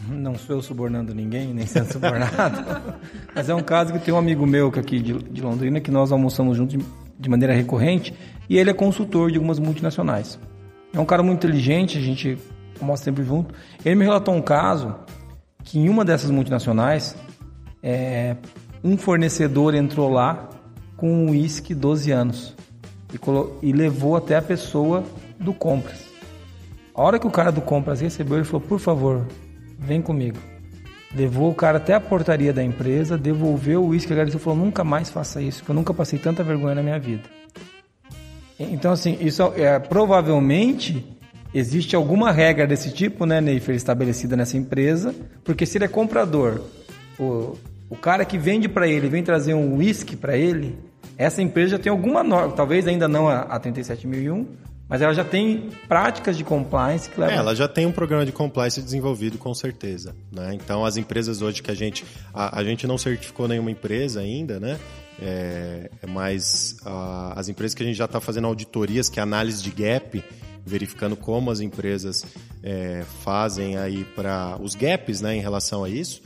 Não 0.07 0.35
sou 0.35 0.55
eu 0.55 0.61
subornando 0.61 1.13
ninguém, 1.13 1.53
nem 1.53 1.65
sendo 1.65 1.91
subornado. 1.91 2.63
mas 3.35 3.49
é 3.49 3.55
um 3.55 3.63
caso 3.63 3.91
que 3.91 3.99
tem 3.99 4.13
um 4.13 4.17
amigo 4.17 4.45
meu 4.45 4.67
aqui 4.67 4.99
de, 4.99 5.13
de 5.13 5.41
Londrina 5.41 5.81
que 5.81 5.91
nós 5.91 6.11
almoçamos 6.11 6.55
juntos 6.55 6.77
de, 6.77 6.85
de 7.19 7.29
maneira 7.29 7.53
recorrente 7.53 8.13
e 8.49 8.57
ele 8.57 8.69
é 8.69 8.73
consultor 8.73 9.29
de 9.29 9.37
algumas 9.37 9.59
multinacionais. 9.59 10.39
É 10.93 10.99
um 10.99 11.05
cara 11.05 11.21
muito 11.21 11.39
inteligente, 11.39 11.97
a 11.97 12.01
gente 12.01 12.37
almoça 12.79 13.03
sempre 13.03 13.23
junto. 13.23 13.53
Ele 13.83 13.95
me 13.95 14.05
relatou 14.05 14.33
um 14.33 14.41
caso 14.41 14.95
que 15.65 15.80
em 15.80 15.89
uma 15.89 16.06
dessas 16.06 16.30
multinacionais, 16.30 17.15
é, 17.82 18.38
um 18.84 18.95
fornecedor 18.97 19.73
entrou 19.73 20.10
lá 20.10 20.47
com 20.95 21.12
um 21.12 21.32
uísque 21.32 21.73
12 21.73 22.12
anos 22.12 22.56
e, 23.12 23.67
e, 23.67 23.73
levou 23.73 24.15
até 24.15 24.38
a 24.38 24.41
pessoa 24.41 25.04
do 25.39 25.54
compras. 25.54 26.06
A 26.93 27.01
hora 27.01 27.19
que 27.19 27.28
o 27.28 27.32
cara 27.32 27.51
do 27.51 27.62
compras 27.62 27.99
recebeu, 27.99 28.38
ele 28.38 28.45
falou: 28.45 28.62
por 28.62 28.80
favor, 28.80 29.25
vem 29.78 30.01
comigo. 30.01 30.38
Levou 31.13 31.49
o 31.49 31.56
cara 31.56 31.78
até 31.78 31.93
a 31.93 31.99
portaria 31.99 32.54
da 32.54 32.63
empresa, 32.63 33.17
devolveu 33.17 33.84
o 33.84 33.88
uísque, 33.88 34.13
agradeceu 34.13 34.39
e 34.39 34.43
falou: 34.43 34.60
nunca 34.60 34.84
mais 34.84 35.10
faça 35.10 35.41
isso, 35.41 35.60
porque 35.60 35.71
eu 35.71 35.75
nunca 35.75 35.93
passei 35.93 36.19
tanta 36.19 36.43
vergonha 36.43 36.75
na 36.75 36.84
minha 36.84 36.99
vida. 36.99 37.23
Então, 38.58 38.91
assim, 38.91 39.17
isso 39.19 39.43
é, 39.56 39.78
provavelmente 39.80 41.14
Existe 41.55 41.95
alguma 41.95 42.33
regra 42.33 42.67
desse 42.67 42.91
tipo, 42.91 43.25
né, 43.25 43.39
Neifer, 43.39 43.73
estabelecida 43.73 44.35
nessa 44.35 44.57
empresa? 44.57 45.15
Porque 45.41 45.65
se 45.65 45.77
ele 45.77 45.85
é 45.85 45.87
comprador, 45.87 46.59
o, 47.17 47.57
o 47.89 47.95
cara 47.95 48.25
que 48.25 48.37
vende 48.37 48.67
para 48.67 48.89
ele 48.89 49.07
vem 49.07 49.23
trazer 49.23 49.53
um 49.53 49.77
whisky 49.77 50.17
para 50.17 50.35
ele, 50.35 50.77
essa 51.17 51.41
empresa 51.41 51.77
já 51.77 51.79
tem 51.79 51.89
alguma 51.89 52.21
norma, 52.21 52.51
talvez 52.51 52.85
ainda 52.85 53.07
não 53.07 53.29
a, 53.29 53.43
a 53.43 53.57
37001, 53.57 54.45
mas 54.89 55.01
ela 55.01 55.13
já 55.13 55.23
tem 55.23 55.69
práticas 55.87 56.37
de 56.37 56.43
compliance 56.43 57.09
que 57.09 57.17
levam... 57.17 57.33
É, 57.33 57.37
ela 57.37 57.55
já 57.55 57.69
tem 57.69 57.85
um 57.85 57.91
programa 57.93 58.25
de 58.25 58.33
compliance 58.33 58.81
desenvolvido, 58.81 59.37
com 59.37 59.53
certeza. 59.53 60.13
Né? 60.33 60.55
Então, 60.55 60.83
as 60.83 60.97
empresas 60.97 61.41
hoje 61.41 61.63
que 61.63 61.71
a 61.71 61.73
gente... 61.73 62.03
A, 62.33 62.59
a 62.59 62.63
gente 62.65 62.85
não 62.85 62.97
certificou 62.97 63.47
nenhuma 63.47 63.71
empresa 63.71 64.19
ainda, 64.19 64.59
né? 64.59 64.77
É, 65.21 65.89
mas 66.05 66.75
a, 66.85 67.39
as 67.39 67.47
empresas 67.47 67.73
que 67.73 67.81
a 67.81 67.85
gente 67.85 67.95
já 67.95 68.05
está 68.05 68.19
fazendo 68.19 68.45
auditorias, 68.45 69.07
que 69.07 69.21
é 69.21 69.23
análise 69.23 69.63
de 69.63 69.71
gap, 69.71 70.21
verificando 70.65 71.15
como 71.15 71.51
as 71.51 71.60
empresas 71.60 72.25
é, 72.63 73.04
fazem 73.23 73.78
aí 73.78 74.04
para 74.15 74.58
os 74.62 74.73
gaps 74.73 75.21
né, 75.21 75.36
em 75.36 75.41
relação 75.41 75.84
a 75.84 75.89
isso, 75.89 76.21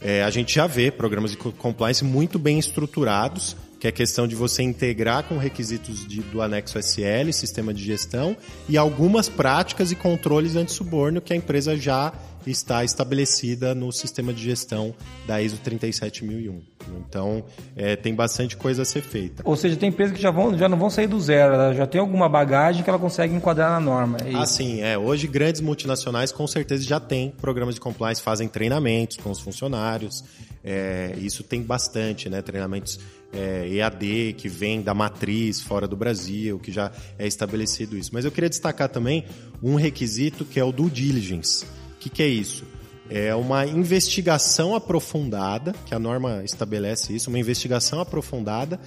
é, 0.00 0.22
a 0.22 0.30
gente 0.30 0.54
já 0.54 0.66
vê 0.66 0.90
programas 0.90 1.30
de 1.30 1.36
compliance 1.36 2.04
muito 2.04 2.38
bem 2.38 2.58
estruturados, 2.58 3.56
que 3.84 3.88
é 3.88 3.92
questão 3.92 4.26
de 4.26 4.34
você 4.34 4.62
integrar 4.62 5.24
com 5.24 5.36
requisitos 5.36 6.06
de, 6.06 6.22
do 6.22 6.40
anexo 6.40 6.78
SL, 6.78 7.30
sistema 7.32 7.74
de 7.74 7.84
gestão, 7.84 8.34
e 8.66 8.78
algumas 8.78 9.28
práticas 9.28 9.92
e 9.92 9.94
controles 9.94 10.56
anti-suborno 10.56 11.20
que 11.20 11.34
a 11.34 11.36
empresa 11.36 11.76
já 11.76 12.10
está 12.46 12.82
estabelecida 12.82 13.74
no 13.74 13.92
sistema 13.92 14.32
de 14.32 14.42
gestão 14.42 14.94
da 15.26 15.42
ISO 15.42 15.58
37001. 15.58 16.62
Então, 16.98 17.44
é, 17.76 17.94
tem 17.94 18.14
bastante 18.14 18.56
coisa 18.56 18.82
a 18.82 18.84
ser 18.86 19.02
feita. 19.02 19.42
Ou 19.44 19.54
seja, 19.54 19.76
tem 19.76 19.90
empresas 19.90 20.16
que 20.16 20.22
já, 20.22 20.30
vão, 20.30 20.56
já 20.56 20.66
não 20.66 20.78
vão 20.78 20.88
sair 20.88 21.06
do 21.06 21.20
zero, 21.20 21.52
ela 21.52 21.74
já 21.74 21.86
tem 21.86 22.00
alguma 22.00 22.26
bagagem 22.26 22.82
que 22.82 22.88
ela 22.88 22.98
consegue 22.98 23.34
enquadrar 23.34 23.70
na 23.70 23.80
norma. 23.80 24.16
É 24.24 24.34
ah, 24.34 24.46
sim. 24.46 24.80
É. 24.80 24.96
Hoje, 24.96 25.26
grandes 25.26 25.60
multinacionais 25.60 26.32
com 26.32 26.46
certeza 26.46 26.84
já 26.84 26.98
têm 26.98 27.30
programas 27.30 27.74
de 27.74 27.82
compliance, 27.82 28.22
fazem 28.22 28.48
treinamentos 28.48 29.18
com 29.18 29.30
os 29.30 29.40
funcionários. 29.40 30.24
É, 30.66 31.14
isso 31.18 31.42
tem 31.42 31.62
bastante, 31.62 32.30
né? 32.30 32.40
Treinamentos 32.40 32.98
é, 33.34 33.68
EAD 33.68 34.34
que 34.38 34.48
vem 34.48 34.80
da 34.80 34.94
matriz 34.94 35.60
fora 35.60 35.88
do 35.88 35.96
Brasil, 35.96 36.58
que 36.58 36.72
já 36.72 36.90
é 37.18 37.26
estabelecido 37.26 37.96
isso. 37.96 38.10
Mas 38.12 38.24
eu 38.24 38.30
queria 38.30 38.48
destacar 38.48 38.88
também 38.88 39.24
um 39.62 39.74
requisito 39.74 40.44
que 40.44 40.60
é 40.60 40.64
o 40.64 40.72
due 40.72 40.90
diligence 40.90 41.66
que, 42.04 42.10
que 42.10 42.22
é 42.22 42.28
isso? 42.28 42.64
É 43.08 43.34
uma 43.34 43.66
investigação 43.66 44.74
aprofundada, 44.74 45.74
que 45.86 45.94
a 45.94 45.98
norma 45.98 46.42
estabelece 46.44 47.14
isso, 47.14 47.30
uma 47.30 47.38
investigação 47.38 48.00
aprofundada 48.00 48.78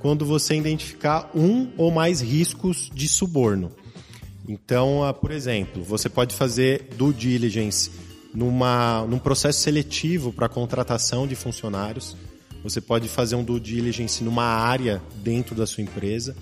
quando 0.00 0.26
você 0.26 0.56
identificar 0.56 1.30
um 1.34 1.70
ou 1.76 1.92
mais 1.92 2.20
riscos 2.20 2.90
de 2.92 3.08
suborno. 3.08 3.70
Então, 4.48 5.04
ah, 5.04 5.14
por 5.14 5.30
exemplo, 5.30 5.84
você 5.84 6.08
pode 6.08 6.34
fazer 6.34 6.88
due 6.96 7.14
diligence 7.14 7.90
numa, 8.34 9.06
num 9.08 9.18
processo 9.18 9.60
seletivo 9.60 10.32
para 10.32 10.48
contratação 10.48 11.26
de 11.26 11.36
funcionários. 11.36 12.16
Você 12.64 12.80
pode 12.80 13.08
fazer 13.08 13.36
um 13.36 13.44
due 13.44 13.60
diligence 13.60 14.24
numa 14.24 14.44
área 14.44 15.00
dentro 15.22 15.54
da 15.54 15.66
sua 15.66 15.84
empresa 15.84 16.34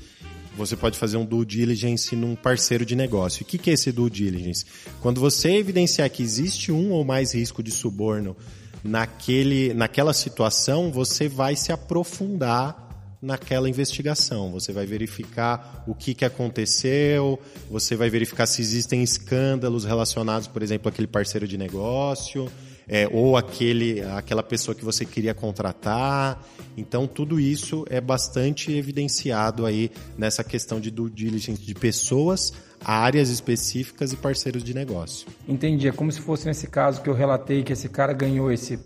você 0.56 0.76
pode 0.76 0.98
fazer 0.98 1.16
um 1.16 1.24
due 1.24 1.46
diligence 1.46 2.14
num 2.14 2.34
parceiro 2.34 2.84
de 2.84 2.94
negócio. 2.94 3.42
O 3.42 3.46
que 3.46 3.70
é 3.70 3.72
esse 3.72 3.90
due 3.90 4.10
diligence? 4.10 4.66
Quando 5.00 5.20
você 5.20 5.52
evidenciar 5.52 6.10
que 6.10 6.22
existe 6.22 6.70
um 6.70 6.90
ou 6.90 7.04
mais 7.04 7.34
risco 7.34 7.62
de 7.62 7.70
suborno 7.70 8.36
naquele, 8.84 9.72
naquela 9.72 10.12
situação, 10.12 10.90
você 10.92 11.28
vai 11.28 11.56
se 11.56 11.72
aprofundar 11.72 13.16
naquela 13.20 13.68
investigação. 13.68 14.50
Você 14.52 14.72
vai 14.72 14.84
verificar 14.84 15.84
o 15.86 15.94
que, 15.94 16.12
que 16.12 16.24
aconteceu, 16.24 17.38
você 17.70 17.96
vai 17.96 18.10
verificar 18.10 18.46
se 18.46 18.60
existem 18.60 19.02
escândalos 19.02 19.84
relacionados, 19.84 20.48
por 20.48 20.62
exemplo, 20.62 20.88
àquele 20.88 21.06
parceiro 21.06 21.46
de 21.46 21.56
negócio 21.56 22.50
é, 22.88 23.08
ou 23.10 23.36
aquele, 23.36 24.00
aquela 24.02 24.42
pessoa 24.42 24.74
que 24.74 24.84
você 24.84 25.04
queria 25.04 25.34
contratar. 25.34 26.42
Então, 26.76 27.06
tudo 27.06 27.38
isso 27.38 27.84
é 27.90 28.00
bastante 28.00 28.72
evidenciado 28.72 29.66
aí 29.66 29.90
nessa 30.16 30.42
questão 30.42 30.80
de 30.80 30.90
due 30.90 31.10
diligence 31.10 31.60
de 31.60 31.74
pessoas, 31.74 32.52
áreas 32.84 33.28
específicas 33.28 34.12
e 34.12 34.16
parceiros 34.16 34.64
de 34.64 34.74
negócio. 34.74 35.26
Entendi. 35.48 35.88
É 35.88 35.92
como 35.92 36.10
se 36.10 36.20
fosse 36.20 36.46
nesse 36.46 36.66
caso 36.66 37.02
que 37.02 37.08
eu 37.08 37.14
relatei 37.14 37.62
que 37.62 37.72
esse 37.72 37.88
cara 37.88 38.12
ganhou 38.12 38.50
esse 38.50 38.78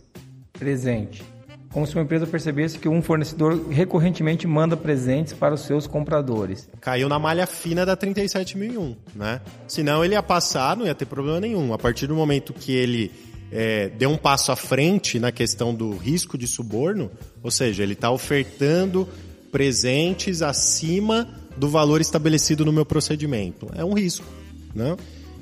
presente. 0.53 1.23
Como 1.77 1.87
se 1.87 1.95
uma 1.95 2.05
empresa 2.05 2.27
percebesse 2.27 2.79
que 2.79 2.89
um 2.89 3.03
fornecedor 3.03 3.69
recorrentemente 3.69 4.47
manda 4.47 4.77
presentes 4.79 5.35
para 5.35 5.55
os 5.55 5.61
seus 5.61 5.87
compradores. 5.87 6.67
Caiu 6.81 7.07
na 7.07 7.19
malha 7.19 7.47
fina 7.47 7.85
da 7.85 7.95
37001, 7.95 8.97
né? 9.15 9.43
Senão 9.69 10.03
ele 10.03 10.15
ia 10.15 10.23
passar, 10.23 10.75
não 10.75 10.87
ia 10.87 10.95
ter 10.95 11.05
problema 11.05 11.39
nenhum. 11.39 11.75
A 11.75 11.79
partir 11.79 12.07
do 12.07 12.15
momento 12.15 12.55
que 12.55 12.73
ele 12.73 13.13
é, 13.51 13.89
deu 13.89 14.11
um 14.11 14.17
passo 14.17 14.53
à 14.53 14.57
frente 14.57 15.19
na 15.19 15.31
questão 15.31 15.75
do 15.75 15.97
risco 15.97 16.37
de 16.37 16.47
suborno, 16.47 17.11
ou 17.43 17.51
seja, 17.51 17.83
ele 17.83 17.93
está 17.93 18.11
ofertando 18.11 19.09
presentes 19.53 20.43
acima 20.43 21.29
do 21.57 21.69
valor 21.69 22.01
estabelecido 22.01 22.65
no 22.65 22.73
meu 22.73 22.85
procedimento. 22.85 23.69
É 23.75 23.85
um 23.85 23.95
risco, 23.95 24.27
né? 24.75 24.97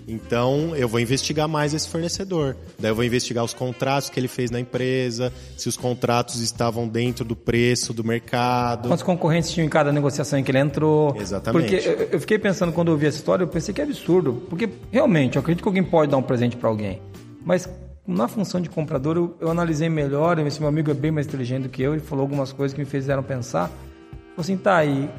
Então, 0.07 0.77
eu 0.77 0.87
vou 0.87 1.01
investigar 1.01 1.49
mais 1.49 1.73
esse 1.73 1.89
fornecedor. 1.89 2.57
Daí 2.79 2.91
eu 2.91 2.95
vou 2.95 3.05
investigar 3.05 3.43
os 3.43 3.55
contratos 3.55 4.11
que 4.11 4.21
ele 4.21 4.29
fez 4.29 4.51
na 4.51 4.61
empresa, 4.61 5.33
se 5.57 5.69
os 5.69 5.77
contratos 5.77 6.41
estavam 6.41 6.87
dentro 6.87 7.25
do 7.25 7.35
preço 7.35 7.95
do 7.95 8.05
mercado. 8.05 8.89
Quantos 8.89 9.03
concorrentes 9.03 9.51
tinham 9.51 9.67
em 9.67 9.69
cada 9.71 9.91
negociação 9.91 10.39
em 10.39 10.45
que 10.45 10.51
ele 10.51 10.59
entrou. 10.59 11.17
Exatamente. 11.19 11.75
Porque 11.75 12.09
eu 12.13 12.21
fiquei 12.21 12.39
pensando 12.39 12.73
quando 12.73 12.91
eu 12.91 12.99
vi 12.99 13.07
essa 13.07 13.17
história, 13.17 13.45
eu 13.45 13.49
pensei 13.49 13.73
que 13.73 13.81
é 13.81 13.85
absurdo. 13.85 14.43
Porque, 14.51 14.69
realmente, 14.93 15.37
eu 15.37 15.41
acredito 15.41 15.63
que 15.63 15.69
alguém 15.69 15.83
pode 15.83 16.11
dar 16.11 16.19
um 16.19 16.23
presente 16.23 16.57
para 16.57 16.69
alguém. 16.69 17.01
Mas 17.43 17.67
na 18.07 18.29
função 18.29 18.61
de 18.61 18.69
comprador, 18.69 19.17
eu, 19.17 19.37
eu, 19.41 19.51
analisei 19.51 19.89
melhor. 19.89 20.39
Esse 20.39 20.61
meu 20.61 20.69
amigo 20.69 20.91
é 20.91 20.95
bem 20.95 21.11
mais 21.11 21.27
inteligente 21.27 21.65
do 21.65 21.69
que 21.69 21.83
eu. 21.83 21.95
Ele 21.95 22.03
falou 22.03 22.23
algumas 22.23 22.53
coisas 22.53 22.75
que 22.75 22.81
me 22.81 22.87
fizeram 22.87 23.23
pensar. 23.23 23.69
Falei 23.69 24.39
assim, 24.39 24.57
tá 24.57 24.77
aí. 24.77 25.11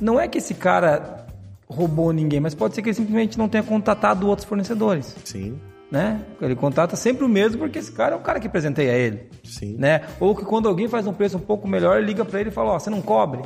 Não 0.00 0.18
é 0.18 0.26
que 0.26 0.38
esse 0.38 0.54
cara 0.54 1.26
roubou 1.68 2.12
ninguém, 2.12 2.40
mas 2.40 2.54
pode 2.54 2.74
ser 2.74 2.82
que 2.82 2.88
ele 2.88 2.94
simplesmente 2.94 3.38
não 3.38 3.48
tenha 3.48 3.62
contatado 3.62 4.26
outros 4.26 4.46
fornecedores. 4.46 5.14
Sim. 5.24 5.58
Né? 5.90 6.24
Ele 6.40 6.54
contata 6.54 6.96
sempre 6.96 7.24
o 7.24 7.28
mesmo 7.28 7.58
porque 7.58 7.78
esse 7.78 7.92
cara 7.92 8.14
é 8.14 8.18
o 8.18 8.20
cara 8.20 8.40
que 8.40 8.48
presenteia 8.48 8.92
ele. 8.92 9.28
Sim. 9.44 9.76
Né? 9.78 10.02
Ou 10.18 10.34
que 10.34 10.44
quando 10.44 10.68
alguém 10.68 10.88
faz 10.88 11.06
um 11.06 11.12
preço 11.12 11.36
um 11.36 11.40
pouco 11.40 11.68
melhor, 11.68 11.98
ele 11.98 12.06
liga 12.06 12.24
para 12.24 12.40
ele 12.40 12.48
e 12.48 12.52
fala: 12.52 12.72
Ó, 12.72 12.76
oh, 12.76 12.80
você 12.80 12.90
não 12.90 13.00
cobre? 13.00 13.42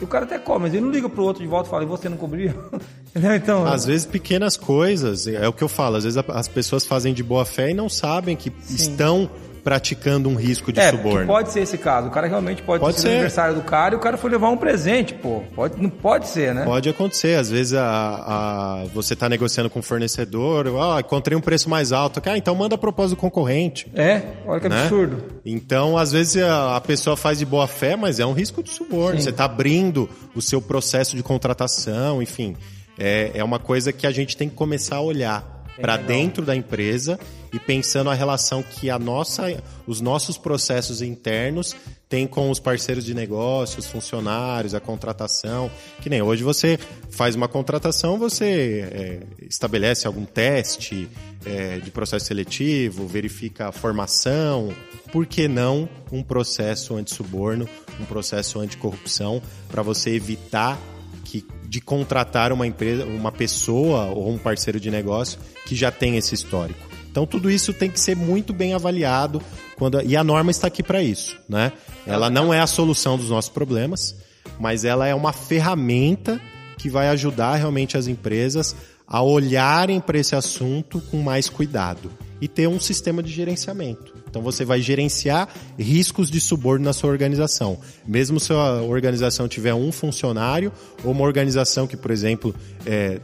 O 0.00 0.06
cara 0.06 0.24
até 0.24 0.38
come, 0.38 0.64
mas 0.64 0.74
ele 0.74 0.84
não 0.84 0.90
liga 0.90 1.08
pro 1.08 1.22
outro 1.22 1.42
de 1.42 1.48
volta 1.48 1.68
e 1.68 1.70
fala, 1.70 1.84
e 1.84 1.86
você 1.86 2.08
não 2.08 2.16
cobriu? 2.16 2.52
então, 3.36 3.66
às 3.66 3.84
vezes 3.84 4.06
pequenas 4.06 4.56
coisas, 4.56 5.26
é 5.26 5.46
o 5.46 5.52
que 5.52 5.62
eu 5.62 5.68
falo, 5.68 5.96
às 5.96 6.04
vezes 6.04 6.22
as 6.28 6.48
pessoas 6.48 6.86
fazem 6.86 7.14
de 7.14 7.22
boa 7.22 7.44
fé 7.44 7.70
e 7.70 7.74
não 7.74 7.88
sabem 7.88 8.36
que 8.36 8.52
Sim. 8.62 8.74
estão 8.74 9.30
praticando 9.64 10.28
um 10.28 10.34
risco 10.34 10.70
de 10.70 10.78
é, 10.78 10.90
suborno. 10.90 11.26
pode 11.26 11.50
ser 11.50 11.60
esse 11.60 11.78
caso. 11.78 12.08
O 12.08 12.10
cara 12.10 12.26
realmente 12.28 12.62
pode, 12.62 12.80
Pode 12.82 13.00
ser, 13.00 13.08
aniversário 13.08 13.54
do 13.54 13.62
cara 13.62 13.94
e 13.94 13.96
o 13.96 14.00
cara 14.00 14.18
foi 14.18 14.30
levar 14.30 14.50
um 14.50 14.56
presente, 14.58 15.14
pô. 15.14 15.42
Pode, 15.54 15.80
não 15.82 15.88
pode 15.88 16.28
ser, 16.28 16.54
né? 16.54 16.64
Pode 16.64 16.86
acontecer, 16.88 17.38
às 17.38 17.50
vezes 17.50 17.72
a, 17.72 17.82
a- 17.84 18.84
você 18.94 19.14
está 19.14 19.28
negociando 19.28 19.70
com 19.70 19.80
o 19.80 19.82
fornecedor, 19.82 20.66
ah, 20.78 21.00
encontrei 21.00 21.36
um 21.36 21.40
preço 21.40 21.68
mais 21.70 21.90
alto, 21.92 22.20
ah, 22.26 22.36
então 22.36 22.54
manda 22.54 22.74
a 22.74 22.78
proposta 22.78 23.16
do 23.16 23.18
concorrente. 23.18 23.90
É, 23.94 24.20
olha 24.46 24.60
que 24.60 24.68
né? 24.68 24.82
absurdo. 24.82 25.24
Então, 25.44 25.96
às 25.96 26.12
vezes 26.12 26.42
a, 26.42 26.76
a 26.76 26.80
pessoa 26.82 27.16
faz 27.16 27.38
de 27.38 27.46
boa 27.46 27.66
fé, 27.66 27.96
mas 27.96 28.20
é 28.20 28.26
um 28.26 28.32
risco 28.34 28.62
de 28.62 28.68
suborno. 28.70 29.18
Você 29.18 29.30
está 29.30 29.46
abrindo 29.46 30.08
o 30.34 30.42
seu 30.42 30.60
processo 30.60 31.16
de 31.16 31.22
contratação, 31.22 32.20
enfim. 32.22 32.54
É, 32.98 33.30
é 33.34 33.42
uma 33.42 33.58
coisa 33.58 33.92
que 33.92 34.06
a 34.06 34.10
gente 34.10 34.36
tem 34.36 34.48
que 34.48 34.54
começar 34.54 34.96
a 34.96 35.00
olhar 35.00 35.53
para 35.80 35.96
dentro 35.96 36.44
da 36.44 36.54
empresa 36.54 37.18
e 37.52 37.58
pensando 37.58 38.10
a 38.10 38.14
relação 38.14 38.62
que 38.62 38.90
a 38.90 38.98
nossa, 38.98 39.62
os 39.86 40.00
nossos 40.00 40.36
processos 40.36 41.00
internos 41.00 41.74
têm 42.08 42.26
com 42.26 42.50
os 42.50 42.58
parceiros 42.58 43.04
de 43.04 43.14
negócios, 43.14 43.86
funcionários, 43.86 44.74
a 44.74 44.80
contratação. 44.80 45.70
Que 46.00 46.10
nem 46.10 46.22
hoje 46.22 46.42
você 46.42 46.78
faz 47.10 47.34
uma 47.34 47.48
contratação, 47.48 48.18
você 48.18 48.88
é, 48.90 49.20
estabelece 49.48 50.06
algum 50.06 50.24
teste 50.24 51.08
é, 51.44 51.78
de 51.78 51.90
processo 51.90 52.26
seletivo, 52.26 53.06
verifica 53.06 53.68
a 53.68 53.72
formação. 53.72 54.74
Por 55.12 55.26
que 55.26 55.46
não 55.46 55.88
um 56.10 56.22
processo 56.22 56.96
anti-suborno, 56.96 57.68
um 58.00 58.04
processo 58.04 58.58
anticorrupção, 58.58 59.40
para 59.68 59.82
você 59.82 60.10
evitar 60.10 60.78
que 61.24 61.46
de 61.74 61.80
contratar 61.80 62.52
uma 62.52 62.68
empresa, 62.68 63.04
uma 63.04 63.32
pessoa 63.32 64.04
ou 64.04 64.30
um 64.30 64.38
parceiro 64.38 64.78
de 64.78 64.92
negócio 64.92 65.40
que 65.66 65.74
já 65.74 65.90
tem 65.90 66.16
esse 66.16 66.32
histórico. 66.32 66.78
Então 67.10 67.26
tudo 67.26 67.50
isso 67.50 67.72
tem 67.72 67.90
que 67.90 67.98
ser 67.98 68.14
muito 68.14 68.52
bem 68.52 68.74
avaliado 68.74 69.42
quando 69.76 70.00
e 70.00 70.16
a 70.16 70.22
norma 70.22 70.52
está 70.52 70.68
aqui 70.68 70.84
para 70.84 71.02
isso, 71.02 71.36
né? 71.48 71.72
Ela 72.06 72.30
não 72.30 72.54
é 72.54 72.60
a 72.60 72.66
solução 72.68 73.16
dos 73.16 73.28
nossos 73.28 73.50
problemas, 73.50 74.14
mas 74.60 74.84
ela 74.84 75.08
é 75.08 75.12
uma 75.16 75.32
ferramenta 75.32 76.40
que 76.78 76.88
vai 76.88 77.08
ajudar 77.08 77.56
realmente 77.56 77.96
as 77.96 78.06
empresas 78.06 78.76
a 79.04 79.20
olharem 79.20 79.98
para 79.98 80.16
esse 80.16 80.36
assunto 80.36 81.00
com 81.10 81.16
mais 81.22 81.48
cuidado 81.48 82.08
e 82.40 82.46
ter 82.46 82.68
um 82.68 82.78
sistema 82.78 83.20
de 83.20 83.32
gerenciamento. 83.32 84.13
Então 84.34 84.42
você 84.42 84.64
vai 84.64 84.80
gerenciar 84.80 85.48
riscos 85.78 86.28
de 86.28 86.40
suborno 86.40 86.84
na 86.84 86.92
sua 86.92 87.08
organização. 87.08 87.78
Mesmo 88.04 88.40
se 88.40 88.52
a 88.52 88.82
organização 88.82 89.46
tiver 89.46 89.72
um 89.74 89.92
funcionário 89.92 90.72
ou 91.04 91.12
uma 91.12 91.22
organização 91.22 91.86
que, 91.86 91.96
por 91.96 92.10
exemplo, 92.10 92.52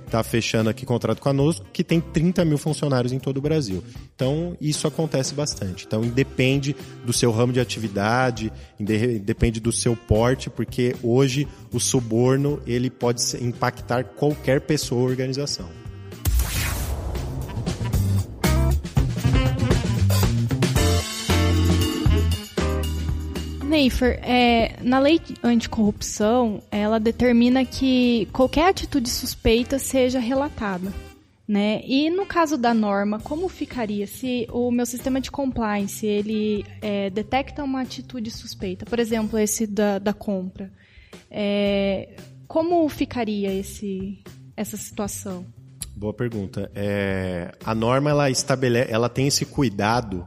está 0.07 0.23
fechando 0.23 0.71
aqui 0.71 0.87
contrato 0.87 1.21
conosco, 1.21 1.67
que 1.73 1.83
tem 1.83 2.01
30 2.01 2.45
mil 2.45 2.57
funcionários 2.57 3.13
em 3.13 3.19
todo 3.19 3.39
o 3.39 3.41
Brasil. 3.41 3.83
Então 4.15 4.57
isso 4.61 4.87
acontece 4.87 5.35
bastante. 5.35 5.85
Então 5.85 6.03
depende 6.03 6.77
do 7.05 7.13
seu 7.13 7.33
ramo 7.33 7.53
de 7.53 7.59
atividade, 7.59 8.53
depende 9.25 9.59
do 9.59 9.73
seu 9.73 9.97
porte, 9.97 10.49
porque 10.49 10.95
hoje 11.03 11.49
o 11.73 11.81
suborno 11.81 12.63
ele 12.69 12.89
pode 12.89 13.21
impactar 13.45 14.05
qualquer 14.05 14.61
pessoa 14.61 15.01
ou 15.01 15.09
organização. 15.09 15.80
Neifer, 23.81 24.21
é, 24.23 24.77
na 24.83 24.99
lei 24.99 25.19
anticorrupção, 25.43 26.63
ela 26.71 27.01
determina 27.01 27.65
que 27.65 28.29
qualquer 28.31 28.69
atitude 28.69 29.09
suspeita 29.09 29.79
seja 29.79 30.19
relatada. 30.19 30.93
Né? 31.49 31.81
E 31.87 32.11
no 32.11 32.27
caso 32.27 32.59
da 32.59 32.75
norma, 32.75 33.19
como 33.19 33.49
ficaria 33.49 34.07
se 34.07 34.47
o 34.53 34.71
meu 34.71 34.85
sistema 34.85 35.19
de 35.19 35.31
compliance 35.31 36.07
ele 36.07 36.65
é, 36.83 37.09
detecta 37.09 37.65
uma 37.65 37.81
atitude 37.81 38.31
suspeita? 38.31 38.85
Por 38.85 38.99
exemplo, 38.99 39.39
esse 39.39 39.67
da, 39.67 39.99
da 39.99 40.13
compra. 40.13 40.71
É, 41.31 42.11
como 42.47 42.87
ficaria 42.89 43.53
esse, 43.53 44.23
essa 44.57 44.77
situação? 44.77 45.47
Boa 45.97 46.13
pergunta. 46.13 46.71
É, 46.75 47.51
a 47.65 47.75
norma 47.75 48.11
ela 48.11 48.31
estabelece, 48.31 48.93
ela 48.93 49.09
tem 49.09 49.27
esse 49.27 49.47
cuidado 49.47 50.27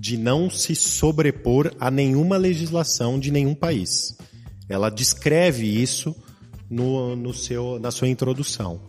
de 0.00 0.16
não 0.16 0.48
se 0.48 0.74
sobrepor 0.74 1.70
a 1.78 1.90
nenhuma 1.90 2.38
legislação 2.38 3.20
de 3.20 3.30
nenhum 3.30 3.54
país. 3.54 4.16
Ela 4.66 4.88
descreve 4.88 5.66
isso 5.66 6.16
no, 6.70 7.14
no 7.14 7.34
seu, 7.34 7.78
na 7.78 7.90
sua 7.90 8.08
introdução. 8.08 8.80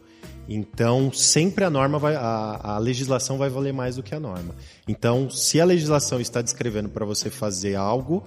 Então, 0.48 1.12
sempre 1.12 1.66
a 1.66 1.70
norma 1.70 2.00
vai, 2.00 2.16
a, 2.16 2.60
a 2.64 2.78
legislação 2.78 3.38
vai 3.38 3.50
valer 3.50 3.74
mais 3.74 3.98
do 3.98 4.04
que 4.04 4.16
a 4.16 4.22
norma. 4.22 4.56
Então, 4.88 5.30
se 5.30 5.60
a 5.60 5.66
legislação 5.66 6.22
está 6.22 6.42
descrevendo 6.42 6.88
para 6.88 7.06
você 7.06 7.30
fazer 7.30 7.76
algo, 7.76 8.24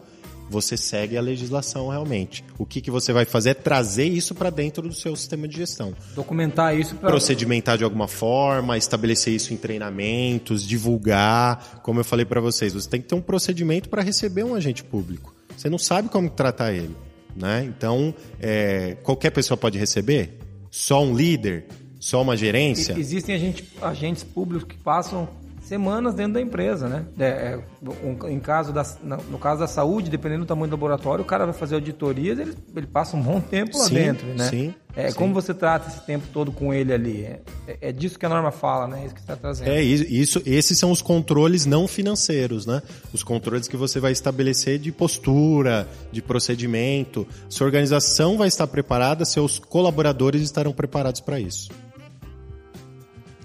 você 0.48 0.76
segue 0.76 1.16
a 1.16 1.20
legislação 1.20 1.88
realmente. 1.88 2.44
O 2.58 2.66
que, 2.66 2.80
que 2.80 2.90
você 2.90 3.12
vai 3.12 3.24
fazer 3.24 3.50
é 3.50 3.54
trazer 3.54 4.06
isso 4.06 4.34
para 4.34 4.50
dentro 4.50 4.86
do 4.86 4.94
seu 4.94 5.16
sistema 5.16 5.48
de 5.48 5.56
gestão 5.56 5.94
Documentar 6.14 6.78
isso 6.78 6.94
para 6.94 7.08
procedimentar 7.08 7.78
de 7.78 7.84
alguma 7.84 8.06
forma, 8.08 8.76
estabelecer 8.76 9.34
isso 9.34 9.52
em 9.52 9.56
treinamentos, 9.56 10.66
divulgar. 10.66 11.80
Como 11.82 12.00
eu 12.00 12.04
falei 12.04 12.24
para 12.24 12.40
vocês, 12.40 12.72
você 12.72 12.88
tem 12.88 13.00
que 13.00 13.08
ter 13.08 13.14
um 13.14 13.20
procedimento 13.22 13.88
para 13.88 14.02
receber 14.02 14.44
um 14.44 14.54
agente 14.54 14.82
público. 14.84 15.34
Você 15.56 15.68
não 15.70 15.78
sabe 15.78 16.08
como 16.08 16.28
tratar 16.30 16.72
ele, 16.72 16.96
né? 17.36 17.64
Então, 17.64 18.14
é, 18.40 18.96
qualquer 19.02 19.30
pessoa 19.30 19.56
pode 19.56 19.78
receber? 19.78 20.38
Só 20.70 21.02
um 21.02 21.14
líder? 21.16 21.66
Só 22.00 22.20
uma 22.20 22.36
gerência? 22.36 22.94
Existem 22.98 23.34
agente- 23.34 23.64
agentes 23.80 24.22
públicos 24.24 24.68
que 24.68 24.76
passam 24.76 25.28
semanas 25.64 26.14
dentro 26.14 26.34
da 26.34 26.40
empresa, 26.40 26.88
né? 26.88 27.04
É, 27.18 27.24
é, 27.26 27.60
um- 27.82 28.28
em 28.28 28.38
caso 28.38 28.72
da, 28.72 28.84
no 29.30 29.38
caso 29.38 29.60
da 29.60 29.66
saúde, 29.66 30.10
dependendo 30.10 30.44
do 30.44 30.46
tamanho 30.48 30.68
do 30.68 30.74
laboratório, 30.74 31.22
o 31.22 31.26
cara 31.26 31.44
vai 31.46 31.54
fazer 31.54 31.74
auditorias, 31.74 32.38
ele, 32.38 32.54
ele 32.76 32.86
passa 32.86 33.16
um 33.16 33.22
bom 33.22 33.40
tempo 33.40 33.78
lá 33.78 33.84
Sim, 33.84 33.94
dentro, 33.94 34.26
né? 34.28 34.48
sim, 34.48 34.74
é, 34.94 35.10
sim. 35.10 35.16
Como 35.16 35.32
você 35.34 35.52
trata 35.54 35.88
esse 35.88 36.00
tempo 36.04 36.26
todo 36.32 36.52
com 36.52 36.72
ele 36.72 36.92
ali? 36.92 37.22
É, 37.24 37.40
é- 37.66 37.78
é 37.88 37.92
disso 37.92 38.18
que 38.18 38.26
a 38.26 38.28
norma 38.28 38.50
fala, 38.50 38.86
né? 38.86 39.02
É 39.02 39.06
isso 39.06 39.14
que 39.14 39.20
está 39.20 39.36
trazendo. 39.36 39.70
É 39.70 39.82
isso- 39.82 40.42
esses 40.44 40.78
são 40.78 40.90
os 40.90 41.00
controles 41.02 41.64
não 41.66 41.88
financeiros, 41.88 42.66
né? 42.66 42.82
Os 43.12 43.22
controles 43.22 43.66
que 43.66 43.76
você 43.76 43.98
vai 43.98 44.12
estabelecer 44.12 44.78
de 44.78 44.92
postura, 44.92 45.88
de 46.12 46.20
procedimento. 46.22 47.26
Sua 47.48 47.66
organização 47.66 48.36
vai 48.36 48.48
estar 48.48 48.66
preparada, 48.66 49.24
seus 49.24 49.58
colaboradores 49.58 50.42
estarão 50.42 50.72
preparados 50.72 51.20
para 51.20 51.40
isso. 51.40 51.70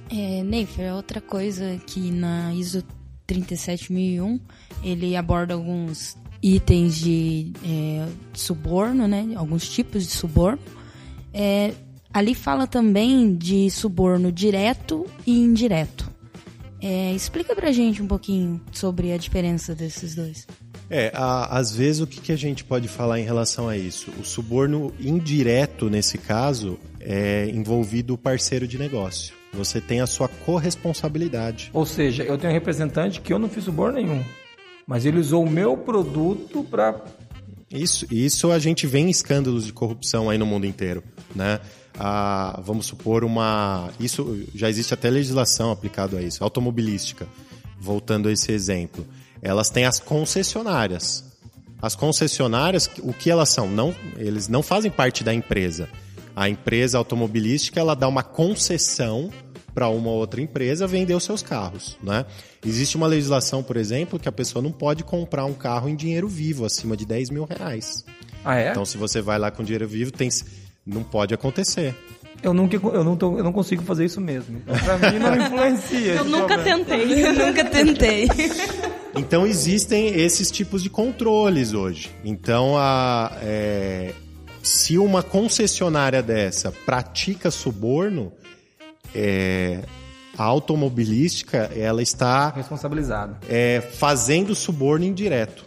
É, 0.10 0.43
Neifer, 0.43 0.93
outra 0.95 1.22
coisa 1.22 1.80
que 1.86 2.12
na 2.12 2.53
ISO 2.53 2.84
37001 3.28 4.39
ele 4.84 5.16
aborda 5.16 5.53
alguns 5.53 6.18
itens 6.41 6.95
de 6.95 7.51
é, 7.64 8.07
suborno, 8.34 9.07
né? 9.07 9.30
Alguns 9.36 9.70
tipos 9.70 10.03
de 10.05 10.12
suborno. 10.12 10.60
É, 11.34 11.74
ali 12.12 12.34
fala 12.34 12.66
também 12.66 13.36
de 13.36 13.70
suborno 13.70 14.32
direto 14.32 15.05
e 15.28 15.38
indireto. 15.39 16.10
É, 16.82 17.12
explica 17.14 17.53
pra 17.55 17.72
gente 17.72 18.01
um 18.01 18.07
pouquinho 18.07 18.60
sobre 18.72 19.12
a 19.12 19.18
diferença 19.18 19.76
desses 19.76 20.16
dois. 20.16 20.47
É, 20.89 21.12
a- 21.14 21.55
às 21.60 21.76
vezes 21.76 22.01
o 22.01 22.07
que, 22.07 22.20
que 22.20 22.32
a 22.32 22.36
gente 22.38 22.64
pode 22.64 22.88
falar 22.88 23.20
em 23.20 23.24
relação 23.26 23.68
a 23.70 23.78
isso? 23.78 24.10
O 24.20 24.24
suborno 24.26 24.91
indireto, 24.99 25.88
nesse 25.89 26.18
caso, 26.18 26.80
é 26.99 27.47
envolvido 27.53 28.16
o 28.16 28.18
parceiro 28.18 28.68
de 28.68 28.80
negócio. 28.80 29.36
Você 29.54 29.82
tem 29.82 30.00
a 30.02 30.08
sua 30.08 30.28
corresponsabilidade. 30.28 31.70
Ou 31.74 31.86
seja, 31.86 32.24
eu 32.24 32.38
tenho 32.38 32.52
um 32.52 32.54
representante 32.54 33.20
que 33.20 33.34
eu 33.34 33.39
não 33.39 33.50
fiz 33.50 33.64
suborno 33.64 33.95
nenhum, 34.00 34.24
mas 34.86 35.06
ele 35.06 35.20
usou 35.20 35.43
o 35.43 35.50
meu 35.50 35.76
produto 35.76 36.64
para 36.64 37.04
Isso, 37.72 38.06
isso 38.12 38.52
a 38.52 38.60
gente 38.60 38.88
vê 38.88 39.00
em 39.00 39.10
escândalos 39.10 39.66
de 39.66 39.74
corrupção 39.74 40.30
aí 40.30 40.38
no 40.38 40.45
mundo 40.45 40.66
inteiro, 40.66 41.04
né? 41.36 41.60
Ah, 41.97 42.62
vamos 42.64 42.86
supor 42.86 43.24
uma... 43.24 43.89
Isso 44.00 44.45
já 44.56 44.70
existe 44.70 44.93
até 44.93 45.10
legislação 45.10 45.72
aplicada 45.72 46.18
a 46.18 46.22
isso, 46.22 46.43
automobilística. 46.43 47.28
Voltando 47.80 48.30
a 48.30 48.32
esse 48.32 48.52
exemplo. 48.52 49.06
Elas 49.41 49.70
têm 49.70 49.86
as 49.86 50.00
concessionárias. 50.00 51.24
As 51.82 51.95
concessionárias, 51.95 52.89
o 53.02 53.14
que 53.14 53.30
elas 53.30 53.50
são? 53.50 53.68
Não, 53.68 53.95
eles 54.18 54.47
não 54.47 54.62
fazem 54.62 54.91
parte 54.91 55.24
da 55.24 55.34
empresa. 55.34 55.89
A 56.40 56.48
empresa 56.48 56.98
automobilística, 56.98 57.80
ela 57.82 57.94
dá 57.96 58.08
uma 58.08 58.24
concessão 58.24 59.30
para 59.74 59.90
uma 59.90 60.10
outra 60.10 60.40
empresa 60.40 60.88
vender 60.88 61.14
os 61.14 61.24
seus 61.26 61.44
carros, 61.44 61.98
né? 62.02 62.26
Existe 62.66 62.96
uma 62.96 63.08
legislação, 63.08 63.62
por 63.62 63.76
exemplo, 63.76 64.18
que 64.18 64.30
a 64.30 64.32
pessoa 64.32 64.62
não 64.64 64.72
pode 64.72 65.04
comprar 65.04 65.44
um 65.44 65.54
carro 65.54 65.90
em 65.90 65.96
dinheiro 65.98 66.30
vivo, 66.30 66.66
acima 66.66 66.96
de 66.96 67.06
10 67.06 67.30
mil 67.30 67.44
reais. 67.46 68.06
Ah, 68.46 68.56
é? 68.58 68.72
Então, 68.72 68.86
se 68.86 68.98
você 68.98 69.22
vai 69.22 69.38
lá 69.38 69.52
com 69.52 69.64
dinheiro 69.66 69.86
vivo, 69.86 70.12
tem, 70.12 70.30
não 70.86 71.04
pode 71.04 71.34
acontecer. 71.34 71.94
Eu 72.42 72.54
nunca 72.54 72.78
eu 72.78 73.04
não, 73.04 73.18
tô- 73.18 73.38
eu 73.38 73.44
não 73.44 73.52
consigo 73.52 73.84
fazer 73.84 74.06
isso 74.06 74.22
mesmo. 74.22 74.62
Então, 74.66 74.80
pra 74.80 75.12
mim 75.12 75.20
não 75.20 75.36
influencia. 75.46 76.14
Eu 76.14 76.24
nunca 76.24 76.54
problema. 76.58 76.86
tentei. 76.86 77.26
Eu 77.26 77.34
nunca 77.34 77.66
tentei. 77.66 78.28
Então 79.16 79.46
existem 79.46 80.08
esses 80.08 80.50
tipos 80.50 80.82
de 80.82 80.90
controles 80.90 81.74
hoje. 81.74 82.10
Então, 82.24 82.78
a, 82.78 83.38
é, 83.42 84.14
se 84.70 85.00
uma 85.00 85.24
concessionária 85.24 86.22
dessa 86.22 86.72
pratica 86.72 87.50
suborno, 87.50 88.32
é, 89.16 89.82
a 90.38 90.44
automobilística 90.44 91.72
ela 91.76 92.04
está 92.04 92.52
Responsabilizado. 92.52 93.38
é, 93.50 93.82
fazendo 93.82 94.54
suborno 94.54 95.06
indireto. 95.06 95.66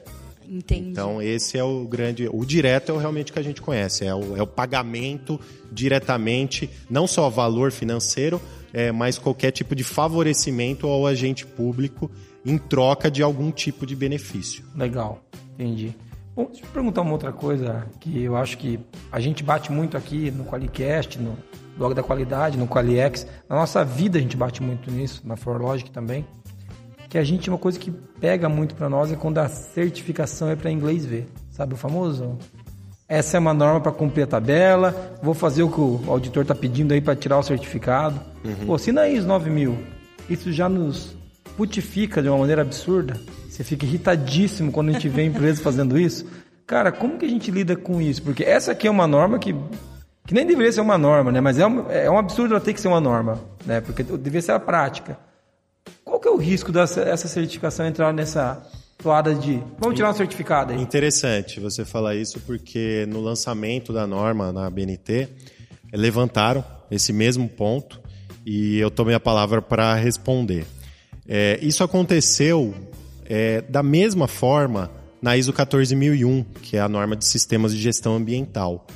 Entendi. 0.49 0.91
Então 0.91 1.21
esse 1.21 1.59
é 1.59 1.65
o 1.65 1.85
grande, 1.85 2.29
o 2.33 2.45
direto 2.45 2.93
é 2.93 2.95
o 2.95 2.99
realmente 2.99 3.33
que 3.33 3.39
a 3.41 3.43
gente 3.43 3.61
conhece, 3.61 4.05
é 4.05 4.15
o, 4.15 4.37
é 4.37 4.43
o 4.43 4.47
pagamento 4.47 5.41
diretamente, 5.73 6.71
não 6.89 7.09
só 7.09 7.29
valor 7.29 7.73
financeiro, 7.73 8.41
é, 8.73 8.93
mas 8.93 9.19
qualquer 9.19 9.51
tipo 9.51 9.75
de 9.75 9.83
favorecimento 9.83 10.87
ao 10.87 11.09
agente 11.09 11.45
público 11.45 12.09
em 12.47 12.57
troca 12.57 13.11
de 13.11 13.21
algum 13.21 13.51
tipo 13.51 13.85
de 13.85 13.97
benefício. 13.97 14.63
Legal, 14.77 15.25
entendi. 15.55 15.93
Bom, 16.35 16.47
deixa 16.47 16.65
eu 16.65 16.71
perguntar 16.71 17.03
uma 17.03 17.13
outra 17.13 17.31
coisa 17.31 17.87
que 18.01 18.23
eu 18.23 18.37
acho 18.37 18.57
que 18.57 18.81
a 19.11 19.21
gente 19.21 19.43
bate 19.43 19.71
muito 19.71 19.99
aqui 19.99 20.31
no 20.31 20.45
Qualicast, 20.45 21.19
no 21.19 21.37
blog 21.77 21.95
da 21.95 22.03
qualidade, 22.03 22.57
no 22.57 22.67
Qualiex. 22.67 23.27
Na 23.47 23.57
nossa 23.57 23.85
vida 23.85 24.19
a 24.19 24.21
gente 24.23 24.35
bate 24.37 24.63
muito 24.63 24.91
nisso, 24.91 25.21
na 25.27 25.37
Forlogic 25.37 25.91
também. 25.91 26.25
Que 27.11 27.19
a 27.19 27.25
gente, 27.25 27.51
uma 27.51 27.59
coisa 27.59 27.79
que 27.79 27.91
pega 27.91 28.49
muito 28.49 28.75
para 28.75 28.89
nós 28.89 29.13
é 29.13 29.17
quando 29.17 29.37
a 29.39 29.49
certificação 29.49 30.49
é 30.49 30.57
para 30.57 30.71
inglês 30.71 31.05
ver. 31.05 31.29
Sabe 31.51 31.75
o 31.75 31.77
famoso? 31.77 32.39
Essa 33.07 33.37
é 33.37 33.41
uma 33.41 33.53
norma 33.53 33.79
para 33.79 33.93
cumprir 33.93 34.23
a 34.23 34.27
tabela, 34.27 35.19
vou 35.23 35.35
fazer 35.35 35.63
o 35.63 35.71
que 35.71 35.81
o 35.81 36.01
auditor 36.09 36.45
está 36.45 36.55
pedindo 36.55 36.95
aí 36.95 37.01
para 37.03 37.15
tirar 37.15 37.39
o 37.39 37.43
certificado. 37.43 38.19
Pô, 38.65 38.79
se 38.79 38.91
na 38.91 39.07
ISO 39.07 39.29
9000, 39.29 39.77
isso 40.31 40.51
já 40.51 40.67
nos 40.67 41.15
putifica 41.59 42.23
de 42.23 42.31
uma 42.31 42.39
maneira 42.39 42.63
absurda. 42.63 43.21
Você 43.53 43.63
fica 43.63 43.85
irritadíssimo 43.85 44.73
quando 44.73 44.89
a 44.89 44.93
gente 44.93 45.11
vê 45.11 45.25
empresas 45.25 45.61
fazendo 45.63 45.99
isso. 45.99 46.27
Cara, 46.67 46.91
como 46.91 47.19
que 47.19 47.27
a 47.27 47.29
gente 47.29 47.51
lida 47.51 47.77
com 47.77 48.01
isso? 48.01 48.23
Porque 48.23 48.43
essa 48.43 48.73
aqui 48.73 48.89
é 48.89 48.91
uma 48.91 49.07
norma 49.07 49.39
que, 49.39 49.55
que 50.27 50.33
nem 50.33 50.47
deveria 50.47 50.73
ser 50.73 50.81
uma 50.81 50.97
norma, 50.97 51.31
né? 51.31 51.39
Mas 51.39 51.59
é 51.59 51.67
um, 51.67 51.91
é 51.91 52.11
um 52.11 52.17
absurdo 52.17 52.55
ela 52.55 52.65
ter 52.65 52.73
que 52.73 52.81
ser 52.81 52.89
uma 52.89 53.01
norma, 53.01 53.39
né? 53.67 53.83
Porque 53.83 54.03
deveria 54.03 54.41
ser 54.41 54.53
a 54.53 54.61
prática. 54.61 55.19
Qual 56.03 56.19
que 56.19 56.27
é 56.27 56.31
o 56.31 56.39
risco 56.39 56.73
dessa 56.73 57.03
essa 57.03 57.29
certificação 57.29 57.85
entrar 57.85 58.11
nessa 58.11 58.63
toada 58.97 59.35
de 59.35 59.63
vamos 59.79 59.97
tirar 59.97 60.11
um 60.11 60.15
certificado 60.15 60.73
aí? 60.73 60.81
Interessante 60.81 61.61
você 61.61 61.85
falar 61.85 62.15
isso 62.15 62.41
porque 62.41 63.07
no 63.07 63.21
lançamento 63.21 63.93
da 63.93 64.07
norma 64.07 64.51
na 64.51 64.71
BNT 64.71 65.29
levantaram 65.93 66.65
esse 66.91 67.13
mesmo 67.13 67.47
ponto 67.51 68.01
e 68.47 68.79
eu 68.79 68.91
tomei 68.91 69.15
a 69.15 69.21
palavra 69.21 69.61
para 69.61 69.95
responder. 69.95 70.65
É, 71.29 71.59
isso 71.61 71.85
aconteceu 71.85 72.75
é, 73.27 73.61
da 73.63 73.83
mesma 73.83 74.29
forma 74.29 74.91
na 75.21 75.37
ISO 75.37 75.53
14001, 75.53 76.45
que 76.63 76.77
é 76.77 76.81
a 76.81 76.89
norma 76.89 77.15
de 77.15 77.25
sistemas 77.25 77.73
de 77.73 77.81
gestão 77.81 78.17
ambiental. 78.17 78.87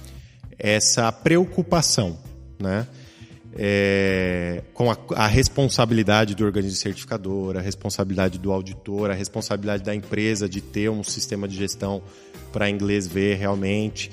Essa 0.59 1.13
preocupação, 1.13 2.19
né? 2.59 2.87
É, 3.59 4.63
com 4.75 4.91
a, 4.91 4.99
a, 5.15 5.27
responsabilidade 5.27 6.35
do 6.35 6.45
organismo 6.45 6.77
certificador, 6.77 7.57
a 7.57 7.61
responsabilidade 7.61 8.39
do 8.39 8.53
auditor, 8.53 9.11
a 9.11 9.15
responsabilidade 9.15 9.83
da 9.83 9.95
empresa 9.95 10.47
de 10.47 10.61
ter 10.61 10.91
um 10.91 11.03
sistema 11.03 11.49
de 11.49 11.57
gestão 11.57 12.03
para 12.53 12.69
inglês 12.69 13.07
ver 13.07 13.37
realmente. 13.37 14.11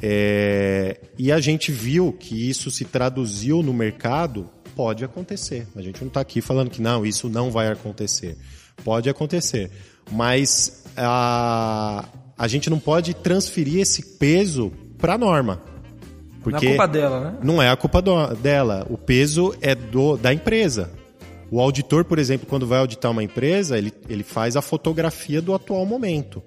É, 0.00 1.00
e 1.18 1.30
a 1.30 1.38
gente 1.38 1.70
viu 1.70 2.12
que 2.12 2.48
isso 2.48 2.70
se 2.70 2.86
traduziu 2.86 3.62
no 3.62 3.74
mercado, 3.74 4.48
pode 4.74 5.04
acontecer. 5.04 5.66
A 5.76 5.82
gente 5.82 6.00
não 6.00 6.08
está 6.08 6.20
aqui 6.20 6.40
falando 6.40 6.70
que 6.70 6.80
não, 6.80 7.04
isso 7.04 7.28
não 7.28 7.50
vai 7.50 7.68
acontecer. 7.68 8.38
Pode 8.84 9.08
acontecer. 9.08 9.70
Mas 10.10 10.84
a, 10.96 12.04
a 12.36 12.48
gente 12.48 12.70
não 12.70 12.78
pode 12.78 13.14
transferir 13.14 13.80
esse 13.80 14.02
peso 14.18 14.72
para 14.96 15.14
a 15.14 15.18
norma. 15.18 15.62
Porque 16.42 16.66
não 16.66 16.72
é 16.72 16.76
culpa 16.76 16.88
dela, 16.88 17.20
né? 17.20 17.38
Não 17.42 17.62
é 17.62 17.68
a 17.68 17.76
culpa 17.76 18.00
do, 18.00 18.34
dela. 18.36 18.86
O 18.88 18.96
peso 18.96 19.54
é 19.60 19.74
do, 19.74 20.16
da 20.16 20.32
empresa. 20.32 20.90
O 21.50 21.60
auditor, 21.60 22.04
por 22.04 22.18
exemplo, 22.18 22.46
quando 22.46 22.66
vai 22.66 22.78
auditar 22.78 23.10
uma 23.10 23.22
empresa, 23.22 23.78
ele, 23.78 23.92
ele 24.08 24.22
faz 24.22 24.56
a 24.56 24.62
fotografia 24.62 25.40
do 25.40 25.54
atual 25.54 25.84
momento. 25.86 26.42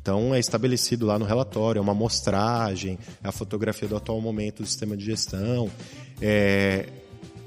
Então 0.00 0.34
é 0.34 0.38
estabelecido 0.38 1.04
lá 1.04 1.18
no 1.18 1.24
relatório, 1.24 1.80
é 1.80 1.82
uma 1.82 1.92
amostragem, 1.92 2.98
é 3.22 3.28
a 3.28 3.32
fotografia 3.32 3.88
do 3.88 3.96
atual 3.96 4.20
momento 4.20 4.62
do 4.62 4.66
sistema 4.66 4.96
de 4.96 5.04
gestão. 5.04 5.68
É, 6.22 6.86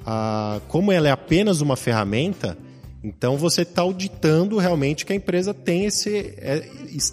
a, 0.06 0.60
como 0.68 0.92
ela 0.92 1.08
é 1.08 1.12
apenas 1.12 1.62
uma 1.62 1.76
ferramenta, 1.76 2.58
então 3.04 3.38
você 3.38 3.62
está 3.62 3.82
auditando 3.82 4.58
realmente 4.58 5.06
que 5.06 5.14
a 5.14 5.16
empresa 5.16 5.54
tem, 5.54 5.86
esse, 5.86 6.34
é, 6.38 6.68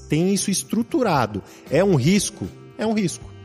tem 0.08 0.34
isso 0.34 0.50
estruturado. 0.50 1.42
É 1.70 1.82
um 1.84 1.94
risco? 1.94 2.46
É 2.76 2.86
um 2.86 2.92
risco 2.92 3.36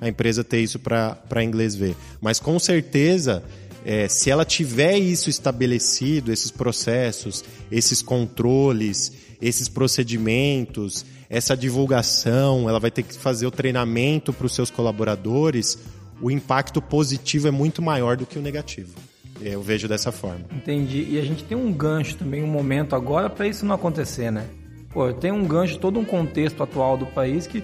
a 0.00 0.08
empresa 0.08 0.44
ter 0.44 0.60
isso 0.60 0.78
para 0.78 1.44
inglês 1.44 1.74
ver. 1.74 1.96
Mas 2.20 2.38
com 2.38 2.58
certeza, 2.58 3.42
é, 3.84 4.08
se 4.08 4.30
ela 4.30 4.44
tiver 4.44 4.98
isso 4.98 5.30
estabelecido, 5.30 6.32
esses 6.32 6.50
processos, 6.50 7.44
esses 7.70 8.02
controles, 8.02 9.12
esses 9.40 9.68
procedimentos, 9.68 11.04
essa 11.28 11.56
divulgação, 11.56 12.68
ela 12.68 12.78
vai 12.78 12.90
ter 12.90 13.02
que 13.02 13.14
fazer 13.14 13.46
o 13.46 13.50
treinamento 13.50 14.32
para 14.32 14.46
os 14.46 14.54
seus 14.54 14.70
colaboradores, 14.70 15.78
o 16.20 16.30
impacto 16.30 16.80
positivo 16.80 17.48
é 17.48 17.50
muito 17.50 17.82
maior 17.82 18.16
do 18.16 18.26
que 18.26 18.38
o 18.38 18.42
negativo. 18.42 18.94
Eu 19.40 19.62
vejo 19.62 19.88
dessa 19.88 20.10
forma. 20.10 20.44
Entendi. 20.54 21.06
E 21.10 21.18
a 21.18 21.22
gente 21.22 21.44
tem 21.44 21.56
um 21.56 21.72
gancho 21.72 22.16
também, 22.16 22.42
um 22.42 22.48
momento 22.48 22.94
agora 22.96 23.28
para 23.28 23.46
isso 23.46 23.64
não 23.64 23.74
acontecer, 23.74 24.30
né? 24.30 24.46
Pô, 24.90 25.12
tem 25.12 25.30
um 25.30 25.44
gancho, 25.46 25.78
todo 25.78 25.98
um 25.98 26.04
contexto 26.04 26.62
atual 26.62 26.96
do 26.96 27.06
país 27.06 27.46
que 27.46 27.62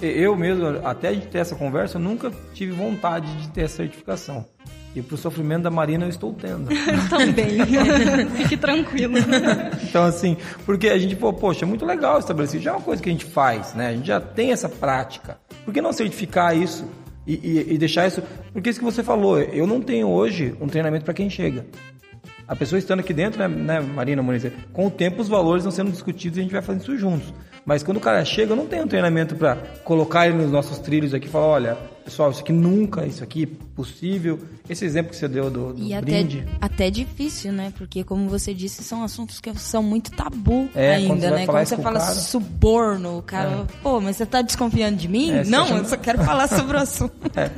eu 0.00 0.36
mesmo, 0.36 0.64
até 0.84 1.08
a 1.08 1.12
gente 1.12 1.26
ter 1.26 1.38
essa 1.38 1.56
conversa, 1.56 1.98
eu 1.98 2.02
nunca 2.02 2.30
tive 2.54 2.72
vontade 2.72 3.34
de 3.36 3.48
ter 3.48 3.62
essa 3.62 3.76
certificação. 3.76 4.46
E 4.94 5.00
pro 5.00 5.16
sofrimento 5.16 5.62
da 5.62 5.70
Marina 5.70 6.04
eu 6.04 6.08
estou 6.10 6.34
tendo. 6.34 6.68
Eu 6.70 7.08
também. 7.08 7.58
Fique 8.36 8.58
tranquilo. 8.58 9.14
Então, 9.82 10.04
assim, 10.04 10.36
porque 10.66 10.88
a 10.88 10.98
gente, 10.98 11.16
pô, 11.16 11.32
poxa, 11.32 11.64
é 11.64 11.66
muito 11.66 11.86
legal 11.86 12.18
estabelecido. 12.18 12.62
Já 12.62 12.72
é 12.72 12.74
uma 12.74 12.82
coisa 12.82 13.02
que 13.02 13.08
a 13.08 13.12
gente 13.12 13.24
faz, 13.24 13.72
né? 13.72 13.88
A 13.88 13.92
gente 13.94 14.06
já 14.06 14.20
tem 14.20 14.52
essa 14.52 14.68
prática. 14.68 15.38
Por 15.64 15.72
que 15.72 15.80
não 15.80 15.94
certificar 15.94 16.54
isso 16.54 16.86
e, 17.26 17.34
e, 17.34 17.74
e 17.74 17.78
deixar 17.78 18.06
isso? 18.06 18.22
Porque 18.52 18.70
isso 18.70 18.78
que 18.78 18.84
você 18.84 19.02
falou, 19.02 19.38
eu 19.38 19.66
não 19.66 19.80
tenho 19.80 20.08
hoje 20.08 20.54
um 20.60 20.66
treinamento 20.66 21.04
para 21.04 21.14
quem 21.14 21.30
chega. 21.30 21.66
A 22.46 22.56
pessoa 22.56 22.78
estando 22.78 23.00
aqui 23.00 23.14
dentro, 23.14 23.38
né, 23.38 23.48
né 23.48 23.80
Marina 23.80 24.22
Muniz, 24.22 24.44
com 24.72 24.86
o 24.86 24.90
tempo 24.90 25.22
os 25.22 25.28
valores 25.28 25.62
estão 25.62 25.70
sendo 25.70 25.90
discutidos 25.90 26.36
e 26.36 26.40
a 26.40 26.42
gente 26.42 26.52
vai 26.52 26.62
fazendo 26.62 26.82
isso 26.82 26.98
juntos. 26.98 27.32
Mas 27.64 27.82
quando 27.82 27.98
o 27.98 28.00
cara 28.00 28.24
chega, 28.24 28.52
eu 28.52 28.56
não 28.56 28.66
tenho 28.66 28.84
um 28.84 28.88
treinamento 28.88 29.36
para 29.36 29.56
colocar 29.84 30.26
ele 30.26 30.36
nos 30.36 30.50
nossos 30.50 30.78
trilhos 30.78 31.14
aqui 31.14 31.26
e 31.26 31.30
falar, 31.30 31.46
olha, 31.46 31.78
pessoal, 32.04 32.30
isso 32.30 32.40
aqui 32.40 32.52
nunca, 32.52 33.06
isso 33.06 33.22
aqui 33.22 33.44
é 33.44 33.74
possível. 33.76 34.38
Esse 34.68 34.84
exemplo 34.84 35.10
que 35.10 35.16
você 35.16 35.28
deu 35.28 35.50
do, 35.50 35.72
do 35.72 35.82
e 35.82 36.00
brinde. 36.00 36.44
Até, 36.60 36.66
até 36.66 36.90
difícil, 36.90 37.52
né? 37.52 37.72
Porque, 37.78 38.02
como 38.02 38.28
você 38.28 38.52
disse, 38.52 38.82
são 38.82 39.04
assuntos 39.04 39.40
que 39.40 39.52
são 39.58 39.82
muito 39.82 40.10
tabu 40.10 40.68
é, 40.74 40.96
ainda, 40.96 41.08
quando 41.08 41.20
né? 41.20 41.46
Quando 41.46 41.66
você 41.66 41.76
fala 41.76 42.00
cara... 42.00 42.14
suborno, 42.14 43.18
o 43.18 43.22
cara, 43.22 43.50
é. 43.50 43.82
pô, 43.82 44.00
mas 44.00 44.16
você 44.16 44.26
tá 44.26 44.42
desconfiando 44.42 44.96
de 44.96 45.08
mim? 45.08 45.30
É, 45.30 45.44
não, 45.44 45.68
eu 45.68 45.84
só 45.84 45.96
quero 45.96 46.22
falar 46.24 46.48
sobre 46.48 46.76
o 46.76 46.80
assunto. 46.80 47.14
É. 47.36 47.50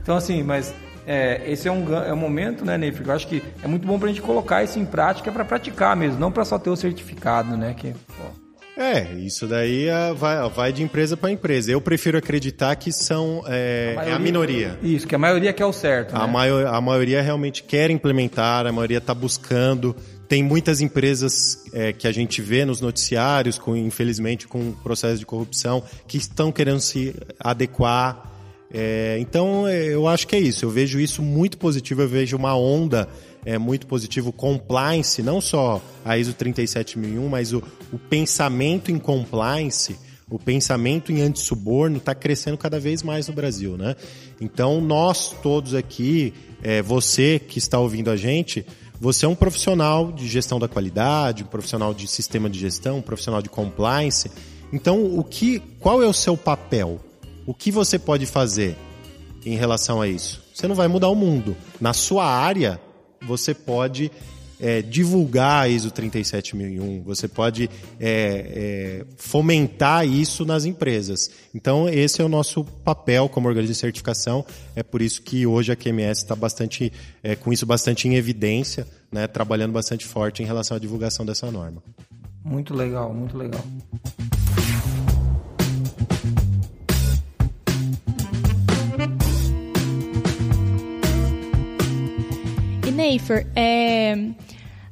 Então, 0.00 0.16
assim, 0.16 0.42
mas 0.42 0.72
é, 1.06 1.42
esse 1.50 1.66
é 1.66 1.72
um, 1.72 1.94
é 1.96 2.12
um 2.12 2.16
momento, 2.16 2.64
né, 2.64 2.78
Ney? 2.78 2.94
Eu 3.04 3.12
acho 3.12 3.26
que 3.26 3.42
é 3.62 3.66
muito 3.66 3.86
bom 3.86 3.98
pra 3.98 4.08
gente 4.08 4.22
colocar 4.22 4.62
isso 4.62 4.78
em 4.78 4.86
prática 4.86 5.32
para 5.32 5.44
praticar 5.44 5.96
mesmo, 5.96 6.20
não 6.20 6.30
para 6.30 6.44
só 6.44 6.58
ter 6.58 6.70
o 6.70 6.76
certificado, 6.76 7.56
né? 7.56 7.74
Que, 7.74 7.92
pô, 7.92 8.47
é, 8.78 9.12
isso 9.14 9.48
daí 9.48 9.88
é, 9.88 10.14
vai, 10.14 10.48
vai 10.50 10.72
de 10.72 10.84
empresa 10.84 11.16
para 11.16 11.32
empresa. 11.32 11.72
Eu 11.72 11.80
prefiro 11.80 12.16
acreditar 12.16 12.76
que 12.76 12.92
são 12.92 13.42
é, 13.48 13.90
a, 13.90 13.96
maioria, 13.96 14.12
é 14.12 14.16
a 14.16 14.18
minoria. 14.20 14.78
Isso, 14.80 15.04
que 15.04 15.16
a 15.16 15.18
maioria 15.18 15.52
quer 15.52 15.66
o 15.66 15.72
certo. 15.72 16.14
A, 16.14 16.24
né? 16.24 16.32
maior, 16.32 16.64
a 16.66 16.80
maioria 16.80 17.20
realmente 17.20 17.64
quer 17.64 17.90
implementar, 17.90 18.68
a 18.68 18.72
maioria 18.72 18.98
está 18.98 19.12
buscando. 19.12 19.96
Tem 20.28 20.44
muitas 20.44 20.80
empresas 20.80 21.64
é, 21.72 21.92
que 21.92 22.06
a 22.06 22.12
gente 22.12 22.40
vê 22.40 22.64
nos 22.64 22.80
noticiários, 22.80 23.58
com, 23.58 23.76
infelizmente, 23.76 24.46
com 24.46 24.70
processo 24.70 25.18
de 25.18 25.26
corrupção, 25.26 25.82
que 26.06 26.16
estão 26.16 26.52
querendo 26.52 26.80
se 26.80 27.16
adequar. 27.40 28.30
É, 28.72 29.16
então, 29.18 29.68
eu 29.68 30.06
acho 30.06 30.28
que 30.28 30.36
é 30.36 30.38
isso. 30.38 30.64
Eu 30.64 30.70
vejo 30.70 31.00
isso 31.00 31.20
muito 31.20 31.58
positivo. 31.58 32.02
Eu 32.02 32.08
vejo 32.08 32.36
uma 32.36 32.56
onda 32.56 33.08
é 33.48 33.56
muito 33.56 33.86
positivo 33.86 34.30
compliance, 34.30 35.22
não 35.22 35.40
só 35.40 35.80
a 36.04 36.18
ISO 36.18 36.34
37001, 36.34 37.26
mas 37.30 37.54
o, 37.54 37.62
o 37.90 37.98
pensamento 37.98 38.92
em 38.92 38.98
compliance, 38.98 39.98
o 40.28 40.38
pensamento 40.38 41.10
em 41.10 41.22
antissuborno 41.22 41.96
está 41.96 42.14
crescendo 42.14 42.58
cada 42.58 42.78
vez 42.78 43.02
mais 43.02 43.26
no 43.26 43.32
Brasil, 43.32 43.78
né? 43.78 43.96
Então 44.38 44.82
nós 44.82 45.34
todos 45.42 45.74
aqui, 45.74 46.34
é, 46.62 46.82
você 46.82 47.38
que 47.38 47.58
está 47.58 47.78
ouvindo 47.78 48.10
a 48.10 48.18
gente, 48.18 48.66
você 49.00 49.24
é 49.24 49.28
um 49.28 49.34
profissional 49.34 50.12
de 50.12 50.28
gestão 50.28 50.58
da 50.58 50.68
qualidade, 50.68 51.42
um 51.42 51.46
profissional 51.46 51.94
de 51.94 52.06
sistema 52.06 52.50
de 52.50 52.58
gestão, 52.58 52.98
um 52.98 53.02
profissional 53.02 53.40
de 53.40 53.48
compliance. 53.48 54.30
Então, 54.70 55.02
o 55.18 55.24
que, 55.24 55.60
qual 55.80 56.02
é 56.02 56.06
o 56.06 56.12
seu 56.12 56.36
papel? 56.36 57.00
O 57.46 57.54
que 57.54 57.70
você 57.70 57.98
pode 57.98 58.26
fazer 58.26 58.76
em 59.46 59.56
relação 59.56 60.02
a 60.02 60.06
isso? 60.06 60.42
Você 60.52 60.68
não 60.68 60.74
vai 60.74 60.86
mudar 60.86 61.08
o 61.08 61.14
mundo. 61.14 61.56
Na 61.80 61.94
sua 61.94 62.26
área, 62.26 62.78
você 63.20 63.54
pode 63.54 64.10
é, 64.60 64.82
divulgar 64.82 65.62
a 65.62 65.68
ISO 65.68 65.90
37001, 65.90 67.02
você 67.02 67.28
pode 67.28 67.70
é, 68.00 68.00
é, 68.00 69.06
fomentar 69.16 70.06
isso 70.06 70.44
nas 70.44 70.64
empresas. 70.64 71.30
Então, 71.54 71.88
esse 71.88 72.20
é 72.20 72.24
o 72.24 72.28
nosso 72.28 72.64
papel 72.64 73.28
como 73.28 73.48
organismo 73.48 73.72
de 73.72 73.78
certificação. 73.78 74.44
É 74.74 74.82
por 74.82 75.00
isso 75.00 75.22
que 75.22 75.46
hoje 75.46 75.70
a 75.72 75.76
QMS 75.76 76.22
está 76.22 76.34
bastante, 76.34 76.92
é, 77.22 77.36
com 77.36 77.52
isso 77.52 77.66
bastante 77.66 78.08
em 78.08 78.14
evidência, 78.14 78.86
né, 79.12 79.26
trabalhando 79.26 79.72
bastante 79.72 80.04
forte 80.04 80.42
em 80.42 80.46
relação 80.46 80.76
à 80.76 80.80
divulgação 80.80 81.24
dessa 81.24 81.50
norma. 81.50 81.82
Muito 82.44 82.74
legal, 82.74 83.12
muito 83.12 83.36
legal. 83.36 83.62
Neifer, 93.08 93.46
é, 93.56 94.32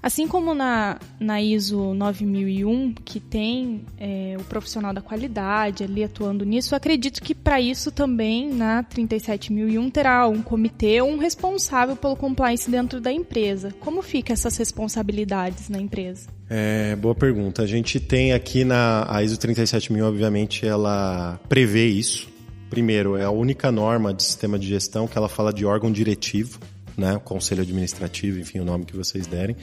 assim 0.02 0.26
como 0.26 0.54
na, 0.54 0.98
na 1.20 1.42
ISO 1.42 1.92
9001, 1.92 2.94
que 3.04 3.20
tem 3.20 3.82
é, 3.98 4.36
o 4.38 4.44
profissional 4.44 4.94
da 4.94 5.02
qualidade 5.02 5.84
ali 5.84 6.02
atuando 6.02 6.42
nisso, 6.42 6.74
acredito 6.74 7.20
que 7.20 7.34
para 7.34 7.60
isso 7.60 7.90
também 7.90 8.48
na 8.48 8.82
37001 8.84 9.90
terá 9.90 10.26
um 10.26 10.40
comitê, 10.40 11.02
um 11.02 11.18
responsável 11.18 11.94
pelo 11.94 12.16
compliance 12.16 12.70
dentro 12.70 13.02
da 13.02 13.12
empresa. 13.12 13.74
Como 13.80 14.00
fica 14.00 14.32
essas 14.32 14.56
responsabilidades 14.56 15.68
na 15.68 15.78
empresa? 15.78 16.30
É, 16.48 16.96
boa 16.96 17.14
pergunta. 17.14 17.62
A 17.62 17.66
gente 17.66 18.00
tem 18.00 18.32
aqui 18.32 18.64
na 18.64 19.06
a 19.14 19.22
ISO 19.22 19.36
37000, 19.36 20.06
obviamente, 20.06 20.66
ela 20.66 21.38
prevê 21.50 21.86
isso. 21.86 22.34
Primeiro, 22.70 23.14
é 23.14 23.24
a 23.24 23.30
única 23.30 23.70
norma 23.70 24.14
de 24.14 24.22
sistema 24.22 24.58
de 24.58 24.66
gestão 24.66 25.06
que 25.06 25.18
ela 25.18 25.28
fala 25.28 25.52
de 25.52 25.66
órgão 25.66 25.92
diretivo, 25.92 26.58
né, 26.96 27.20
conselho 27.24 27.62
administrativo, 27.62 28.38
enfim, 28.38 28.60
o 28.60 28.64
nome 28.64 28.84
que 28.84 28.96
vocês 28.96 29.26
derem, 29.26 29.56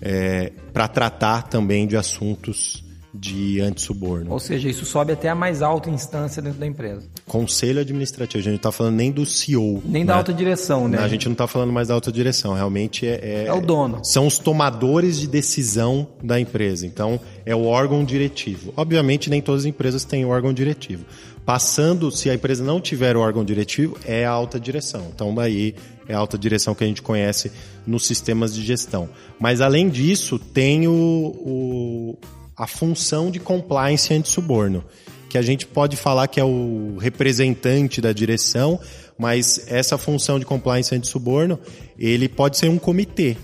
é, 0.00 0.52
para 0.72 0.88
tratar 0.88 1.42
também 1.42 1.86
de 1.86 1.96
assuntos 1.96 2.84
de 3.12 3.60
antissuborno. 3.60 4.30
Ou 4.30 4.38
seja, 4.38 4.68
isso 4.68 4.84
sobe 4.84 5.12
até 5.12 5.28
a 5.28 5.34
mais 5.34 5.62
alta 5.62 5.90
instância 5.90 6.42
dentro 6.42 6.60
da 6.60 6.66
empresa. 6.66 7.08
Conselho 7.26 7.80
administrativo, 7.80 8.38
a 8.38 8.42
gente 8.42 8.50
não 8.52 8.56
está 8.56 8.72
falando 8.72 8.96
nem 8.96 9.10
do 9.10 9.24
CEO. 9.24 9.82
Nem 9.84 10.04
da 10.04 10.12
né? 10.12 10.18
alta 10.18 10.32
direção, 10.32 10.88
né? 10.88 10.98
A 10.98 11.08
gente 11.08 11.26
não 11.26 11.32
está 11.32 11.46
falando 11.46 11.72
mais 11.72 11.88
da 11.88 11.94
alta 11.94 12.12
direção, 12.12 12.54
realmente 12.54 13.06
é, 13.06 13.20
é, 13.22 13.44
É 13.46 13.52
o 13.52 13.60
dono. 13.60 14.04
São 14.04 14.26
os 14.26 14.38
tomadores 14.38 15.18
de 15.18 15.26
decisão 15.26 16.06
da 16.22 16.38
empresa. 16.38 16.86
Então, 16.86 17.18
é 17.46 17.54
o 17.56 17.64
órgão 17.64 18.04
diretivo. 18.04 18.72
Obviamente, 18.76 19.30
nem 19.30 19.40
todas 19.40 19.62
as 19.62 19.66
empresas 19.66 20.04
têm 20.04 20.24
o 20.24 20.28
órgão 20.28 20.52
diretivo. 20.52 21.04
Passando, 21.44 22.10
se 22.10 22.28
a 22.28 22.34
empresa 22.34 22.62
não 22.62 22.78
tiver 22.78 23.16
o 23.16 23.20
órgão 23.20 23.42
diretivo, 23.42 23.96
é 24.04 24.26
a 24.26 24.30
alta 24.30 24.60
direção. 24.60 25.06
Então, 25.14 25.34
daí 25.34 25.74
é 26.08 26.14
a 26.14 26.18
alta 26.18 26.38
direção 26.38 26.74
que 26.74 26.82
a 26.82 26.86
gente 26.86 27.02
conhece 27.02 27.52
nos 27.86 28.06
sistemas 28.06 28.54
de 28.54 28.64
gestão. 28.64 29.08
Mas, 29.38 29.60
além 29.60 29.88
disso, 29.88 30.38
tem 30.38 30.88
o, 30.88 30.92
o 30.92 32.18
a 32.56 32.66
função 32.66 33.30
de 33.30 33.38
compliance 33.38 34.12
anti-suborno, 34.12 34.84
que 35.28 35.38
a 35.38 35.42
gente 35.42 35.64
pode 35.66 35.96
falar 35.96 36.26
que 36.26 36.40
é 36.40 36.44
o 36.44 36.96
representante 36.98 38.00
da 38.00 38.12
direção, 38.12 38.80
mas 39.16 39.64
essa 39.68 39.96
função 39.96 40.40
de 40.40 40.44
compliance 40.44 40.92
anti-suborno, 40.94 41.58
ele 41.96 42.28
pode 42.28 42.56
ser 42.56 42.68
um 42.68 42.78
comitê 42.78 43.36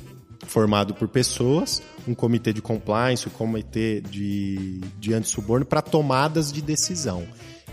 formado 0.47 0.95
por 0.95 1.09
pessoas, 1.09 1.83
um 2.09 2.15
comitê 2.15 2.53
de 2.53 2.61
compliance, 2.61 3.29
um 3.29 3.31
comitê 3.31 4.01
de, 4.01 4.81
de 4.99 5.15
anti-suborno 5.15 5.65
para 5.65 5.81
tomadas 5.81 6.53
de 6.53 6.61
decisão. 6.61 7.25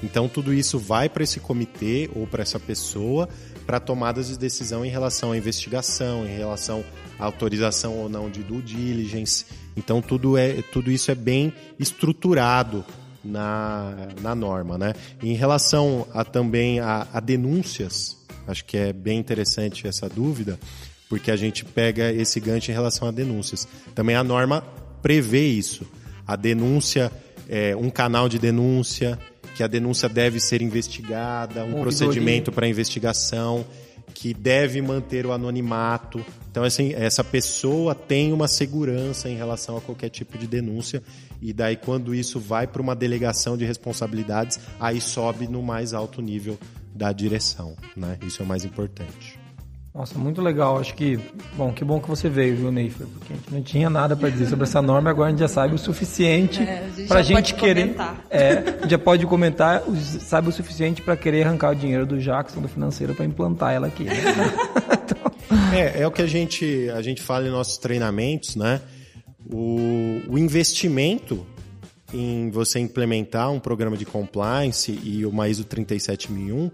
Então 0.03 0.27
tudo 0.27 0.53
isso 0.53 0.79
vai 0.79 1.07
para 1.09 1.23
esse 1.23 1.39
comitê 1.39 2.09
ou 2.15 2.25
para 2.25 2.41
essa 2.41 2.59
pessoa 2.59 3.29
para 3.71 3.79
tomadas 3.79 4.27
de 4.27 4.37
decisão 4.37 4.83
em 4.83 4.89
relação 4.89 5.31
à 5.31 5.37
investigação, 5.37 6.25
em 6.25 6.35
relação 6.35 6.83
à 7.17 7.23
autorização 7.23 7.97
ou 7.99 8.09
não 8.09 8.29
de 8.29 8.43
due 8.43 8.61
diligence. 8.61 9.45
Então 9.77 10.01
tudo, 10.01 10.37
é, 10.37 10.61
tudo 10.73 10.91
isso 10.91 11.09
é 11.09 11.15
bem 11.15 11.53
estruturado 11.79 12.83
na, 13.23 14.09
na 14.21 14.35
norma. 14.35 14.77
Né? 14.77 14.93
Em 15.23 15.35
relação 15.35 16.05
a 16.13 16.25
também 16.25 16.81
a, 16.81 17.07
a 17.13 17.21
denúncias, 17.21 18.17
acho 18.45 18.65
que 18.65 18.75
é 18.75 18.91
bem 18.91 19.17
interessante 19.17 19.87
essa 19.87 20.09
dúvida, 20.09 20.59
porque 21.07 21.31
a 21.31 21.37
gente 21.37 21.63
pega 21.63 22.11
esse 22.11 22.41
gancho 22.41 22.71
em 22.71 22.73
relação 22.73 23.07
a 23.07 23.11
denúncias. 23.11 23.65
Também 23.95 24.17
a 24.17 24.23
norma 24.23 24.65
prevê 25.01 25.47
isso. 25.47 25.87
A 26.27 26.35
denúncia, 26.35 27.09
é, 27.47 27.73
um 27.73 27.89
canal 27.89 28.27
de 28.27 28.37
denúncia, 28.37 29.17
que 29.55 29.63
a 29.63 29.67
denúncia 29.67 30.07
deve 30.07 30.39
ser 30.39 30.61
investigada, 30.61 31.63
um 31.63 31.81
procedimento 31.81 32.51
para 32.51 32.67
investigação, 32.67 33.65
que 34.13 34.33
deve 34.33 34.81
manter 34.81 35.25
o 35.25 35.31
anonimato. 35.31 36.23
Então, 36.49 36.63
assim, 36.63 36.93
essa 36.93 37.23
pessoa 37.23 37.95
tem 37.95 38.33
uma 38.33 38.47
segurança 38.47 39.29
em 39.29 39.35
relação 39.35 39.77
a 39.77 39.81
qualquer 39.81 40.09
tipo 40.09 40.37
de 40.37 40.47
denúncia. 40.47 41.01
E 41.41 41.53
daí, 41.53 41.75
quando 41.75 42.13
isso 42.13 42.39
vai 42.39 42.67
para 42.67 42.81
uma 42.81 42.95
delegação 42.95 43.57
de 43.57 43.65
responsabilidades, 43.65 44.59
aí 44.79 45.01
sobe 45.01 45.47
no 45.47 45.63
mais 45.63 45.93
alto 45.93 46.21
nível 46.21 46.57
da 46.93 47.11
direção. 47.11 47.75
Né? 47.95 48.17
Isso 48.25 48.41
é 48.41 48.45
o 48.45 48.47
mais 48.47 48.65
importante. 48.65 49.40
Nossa, 49.93 50.17
muito 50.17 50.41
legal. 50.41 50.79
Acho 50.79 50.95
que, 50.95 51.19
bom, 51.57 51.73
que 51.73 51.83
bom 51.83 51.99
que 51.99 52.07
você 52.07 52.29
veio, 52.29 52.55
viu, 52.55 52.71
Neifer? 52.71 53.05
Porque 53.07 53.33
a 53.33 53.35
gente 53.35 53.53
não 53.53 53.61
tinha 53.61 53.89
nada 53.89 54.15
para 54.15 54.29
dizer 54.29 54.47
sobre 54.47 54.63
essa 54.63 54.81
norma, 54.81 55.09
agora 55.09 55.27
a 55.27 55.31
gente 55.31 55.39
já 55.39 55.49
sabe 55.49 55.75
o 55.75 55.77
suficiente 55.77 56.63
É, 56.63 56.85
a 56.85 56.89
gente 56.89 57.07
para 57.09 57.19
a 57.19 57.21
já 57.21 57.27
gente 57.27 57.35
pode 57.35 57.53
querer. 57.55 57.81
comentar. 57.83 58.25
É, 58.29 58.51
a 58.51 58.71
gente 58.81 58.89
já 58.89 58.97
pode 58.97 59.25
comentar, 59.25 59.83
sabe 60.21 60.47
o 60.47 60.51
suficiente 60.51 61.01
para 61.01 61.17
querer 61.17 61.43
arrancar 61.45 61.71
o 61.71 61.75
dinheiro 61.75 62.05
do 62.05 62.17
Jackson, 62.19 62.61
do 62.61 62.69
financeiro, 62.69 63.13
para 63.13 63.25
implantar 63.25 63.73
ela 63.73 63.87
aqui. 63.87 64.05
né? 64.05 64.13
É, 65.73 66.01
é 66.01 66.07
o 66.07 66.11
que 66.11 66.21
a 66.21 66.27
gente, 66.27 66.89
a 66.89 67.01
gente 67.01 67.21
fala 67.21 67.47
em 67.47 67.49
nossos 67.49 67.77
treinamentos, 67.77 68.55
né? 68.55 68.81
O, 69.49 70.21
o 70.29 70.37
investimento 70.37 71.45
em 72.13 72.49
você 72.51 72.79
implementar 72.79 73.51
um 73.51 73.59
programa 73.59 73.97
de 73.97 74.05
compliance 74.05 74.97
e 75.03 75.25
uma 75.25 75.47
ISO 75.49 75.63
37001 75.65 76.71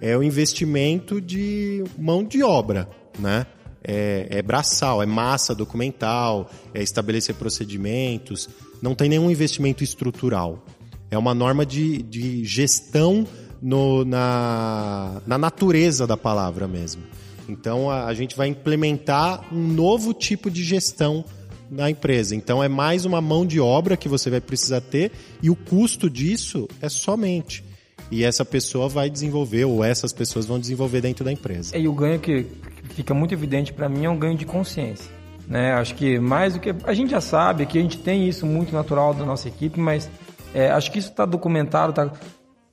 é 0.00 0.16
o 0.16 0.22
investimento 0.22 1.20
de 1.20 1.84
mão 1.98 2.24
de 2.24 2.42
obra, 2.42 2.88
né? 3.18 3.46
É, 3.82 4.26
é 4.30 4.42
braçal, 4.42 5.02
é 5.02 5.06
massa 5.06 5.54
documental, 5.54 6.50
é 6.74 6.82
estabelecer 6.82 7.34
procedimentos, 7.34 8.48
não 8.82 8.94
tem 8.94 9.08
nenhum 9.08 9.30
investimento 9.30 9.82
estrutural. 9.82 10.64
É 11.10 11.16
uma 11.16 11.34
norma 11.34 11.64
de, 11.64 12.02
de 12.02 12.44
gestão 12.44 13.26
no- 13.60 14.04
na, 14.04 15.20
na 15.26 15.38
natureza 15.38 16.06
da 16.06 16.16
palavra 16.16 16.68
mesmo. 16.68 17.02
Então 17.48 17.90
a, 17.90 18.04
a 18.06 18.14
gente 18.14 18.36
vai 18.36 18.48
implementar 18.48 19.44
um 19.52 19.66
novo 19.66 20.12
tipo 20.14 20.50
de 20.50 20.62
gestão 20.62 21.24
na 21.70 21.90
empresa. 21.90 22.34
Então 22.36 22.62
é 22.62 22.68
mais 22.68 23.04
uma 23.04 23.20
mão 23.20 23.46
de 23.46 23.60
obra 23.60 23.96
que 23.96 24.08
você 24.08 24.28
vai 24.28 24.40
precisar 24.40 24.80
ter 24.82 25.10
e 25.42 25.48
o 25.50 25.56
custo 25.56 26.08
disso 26.10 26.68
é 26.82 26.88
somente. 26.88 27.64
E 28.10 28.24
essa 28.24 28.44
pessoa 28.44 28.88
vai 28.88 29.08
desenvolver, 29.08 29.64
ou 29.64 29.84
essas 29.84 30.12
pessoas 30.12 30.46
vão 30.46 30.58
desenvolver 30.58 31.00
dentro 31.00 31.24
da 31.24 31.30
empresa. 31.30 31.76
E 31.76 31.86
o 31.86 31.92
ganho 31.92 32.18
que 32.18 32.46
que 32.90 32.96
fica 32.96 33.14
muito 33.14 33.32
evidente 33.32 33.72
para 33.72 33.88
mim 33.88 34.04
é 34.04 34.10
um 34.10 34.18
ganho 34.18 34.36
de 34.36 34.44
consciência. 34.44 35.10
Né? 35.46 35.72
Acho 35.72 35.94
que 35.94 36.18
mais 36.18 36.54
do 36.54 36.60
que. 36.60 36.74
A 36.84 36.92
gente 36.92 37.10
já 37.10 37.20
sabe 37.20 37.64
que 37.66 37.78
a 37.78 37.82
gente 37.82 37.98
tem 37.98 38.28
isso 38.28 38.44
muito 38.44 38.72
natural 38.72 39.14
da 39.14 39.24
nossa 39.24 39.48
equipe, 39.48 39.80
mas 39.80 40.10
é, 40.54 40.70
acho 40.70 40.90
que 40.90 40.98
isso 40.98 41.10
está 41.10 41.24
documentado, 41.24 41.90
está 41.90 42.12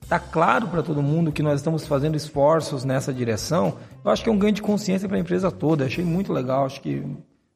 tá 0.08 0.18
claro 0.18 0.68
para 0.68 0.82
todo 0.82 1.02
mundo 1.02 1.32
que 1.32 1.42
nós 1.42 1.60
estamos 1.60 1.86
fazendo 1.86 2.16
esforços 2.16 2.84
nessa 2.84 3.12
direção. 3.12 3.78
Eu 4.04 4.10
acho 4.10 4.22
que 4.22 4.28
é 4.28 4.32
um 4.32 4.38
ganho 4.38 4.52
de 4.52 4.62
consciência 4.62 5.08
para 5.08 5.16
a 5.16 5.20
empresa 5.20 5.50
toda. 5.50 5.86
Achei 5.86 6.04
muito 6.04 6.32
legal. 6.32 6.66
Acho 6.66 6.80
que 6.80 7.02